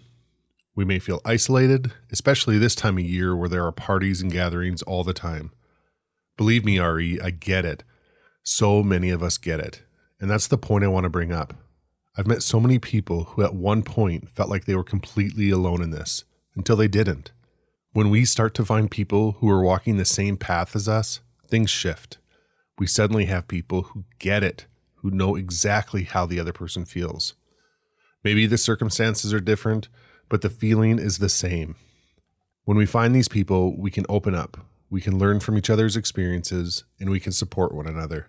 We 0.76 0.86
may 0.86 1.00
feel 1.00 1.22
isolated, 1.26 1.92
especially 2.12 2.58
this 2.58 2.76
time 2.76 2.98
of 2.98 3.04
year 3.04 3.36
where 3.36 3.50
there 3.50 3.66
are 3.66 3.72
parties 3.72 4.22
and 4.22 4.32
gatherings 4.32 4.82
all 4.84 5.04
the 5.04 5.14
time. 5.14 5.52
Believe 6.38 6.64
me, 6.64 6.80
RE, 6.80 7.20
I 7.20 7.30
get 7.32 7.66
it. 7.66 7.84
So 8.44 8.82
many 8.82 9.10
of 9.10 9.22
us 9.22 9.38
get 9.38 9.60
it. 9.60 9.84
And 10.20 10.30
that's 10.30 10.48
the 10.48 10.58
point 10.58 10.84
I 10.84 10.88
want 10.88 11.04
to 11.04 11.10
bring 11.10 11.32
up. 11.32 11.54
I've 12.18 12.28
met 12.28 12.44
so 12.44 12.60
many 12.60 12.80
people 12.80 13.26
who 13.26 13.44
at 13.44 13.56
one 13.56 13.84
point 13.84 14.30
felt 14.30 14.50
like 14.50 14.66
they 14.66 14.76
were 14.76 14.84
completely 14.84 15.50
alone 15.50 15.82
in 15.82 15.92
this 15.92 16.24
until 16.56 16.76
they 16.76 16.88
didn't. 16.88 17.32
When 17.94 18.10
we 18.10 18.24
start 18.24 18.54
to 18.56 18.66
find 18.66 18.90
people 18.90 19.34
who 19.34 19.50
are 19.50 19.64
walking 19.64 19.98
the 19.98 20.06
same 20.06 20.38
path 20.38 20.76
as 20.76 20.88
us, 20.88 21.20
things 21.46 21.70
shift. 21.70 22.18
We 22.80 22.88
suddenly 22.88 23.26
have 23.26 23.48
people 23.48 23.84
who 23.84 24.06
get 24.20 24.44
it, 24.44 24.66
who 24.96 25.12
know 25.12 25.36
exactly 25.36 26.04
how 26.04 26.26
the 26.26 26.40
other 26.40 26.54
person 26.54 26.86
feels. 26.86 27.34
Maybe 28.24 28.46
the 28.46 28.58
circumstances 28.58 29.34
are 29.34 29.40
different, 29.40 29.90
but 30.32 30.42
the 30.42 30.50
feeling 30.50 30.98
is 30.98 31.18
the 31.18 31.28
same. 31.28 31.76
When 32.64 32.78
we 32.78 32.86
find 32.86 33.14
these 33.14 33.28
people, 33.28 33.78
we 33.78 33.92
can 33.92 34.06
open 34.08 34.34
up, 34.34 34.66
we 34.90 35.02
can 35.02 35.20
learn 35.20 35.42
from 35.42 35.58
each 35.58 35.70
other's 35.70 35.98
experiences, 35.98 36.86
and 37.02 37.10
we 37.10 37.20
can 37.20 37.34
support 37.34 37.76
one 37.76 37.86
another. 37.86 38.28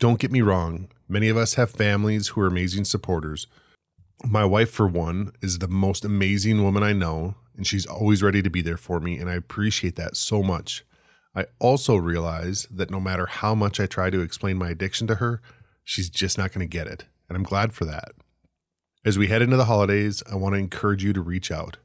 Don't 0.00 0.18
get 0.18 0.32
me 0.32 0.40
wrong, 0.40 0.88
many 1.08 1.28
of 1.28 1.36
us 1.36 1.54
have 1.54 1.70
families 1.70 2.28
who 2.28 2.40
are 2.40 2.48
amazing 2.48 2.86
supporters. 2.86 3.46
My 4.24 4.44
wife, 4.44 4.70
for 4.70 4.88
one, 4.88 5.30
is 5.40 5.60
the 5.60 5.68
most 5.68 6.04
amazing 6.04 6.64
woman 6.64 6.82
I 6.82 6.92
know, 6.92 7.36
and 7.56 7.64
she's 7.64 7.86
always 7.86 8.20
ready 8.20 8.42
to 8.42 8.50
be 8.50 8.60
there 8.60 8.76
for 8.76 8.98
me, 8.98 9.16
and 9.18 9.30
I 9.30 9.34
appreciate 9.34 9.94
that 9.94 10.16
so 10.16 10.42
much. 10.42 10.84
I 11.36 11.46
also 11.60 11.94
realize 11.94 12.66
that 12.68 12.90
no 12.90 12.98
matter 12.98 13.26
how 13.26 13.54
much 13.54 13.78
I 13.78 13.86
try 13.86 14.10
to 14.10 14.22
explain 14.22 14.58
my 14.58 14.70
addiction 14.70 15.06
to 15.06 15.14
her, 15.16 15.40
she's 15.84 16.10
just 16.10 16.36
not 16.36 16.52
going 16.52 16.68
to 16.68 16.76
get 16.78 16.88
it. 16.88 17.04
And 17.28 17.36
I'm 17.36 17.44
glad 17.44 17.72
for 17.72 17.84
that. 17.84 18.10
As 19.06 19.16
we 19.16 19.28
head 19.28 19.40
into 19.40 19.56
the 19.56 19.66
holidays, 19.66 20.20
I 20.28 20.34
want 20.34 20.56
to 20.56 20.58
encourage 20.58 21.04
you 21.04 21.12
to 21.12 21.20
reach 21.20 21.52
out. 21.52 21.76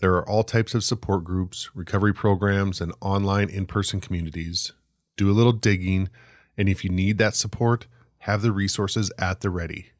There 0.00 0.14
are 0.14 0.26
all 0.26 0.42
types 0.42 0.74
of 0.74 0.82
support 0.82 1.22
groups, 1.22 1.68
recovery 1.74 2.14
programs, 2.14 2.80
and 2.80 2.94
online 3.02 3.50
in 3.50 3.66
person 3.66 4.00
communities. 4.00 4.72
Do 5.18 5.30
a 5.30 5.36
little 5.36 5.52
digging, 5.52 6.08
and 6.56 6.66
if 6.66 6.82
you 6.82 6.88
need 6.88 7.18
that 7.18 7.34
support, 7.34 7.86
have 8.20 8.40
the 8.40 8.50
resources 8.50 9.12
at 9.18 9.42
the 9.42 9.50
ready. 9.50 9.90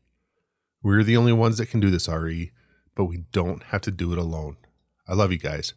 We're 0.82 1.04
the 1.04 1.18
only 1.18 1.34
ones 1.34 1.58
that 1.58 1.68
can 1.68 1.80
do 1.80 1.90
this, 1.90 2.08
RE, 2.08 2.50
but 2.94 3.04
we 3.04 3.24
don't 3.30 3.64
have 3.64 3.82
to 3.82 3.90
do 3.90 4.12
it 4.12 4.18
alone. 4.18 4.56
I 5.06 5.12
love 5.12 5.30
you 5.30 5.38
guys. 5.38 5.74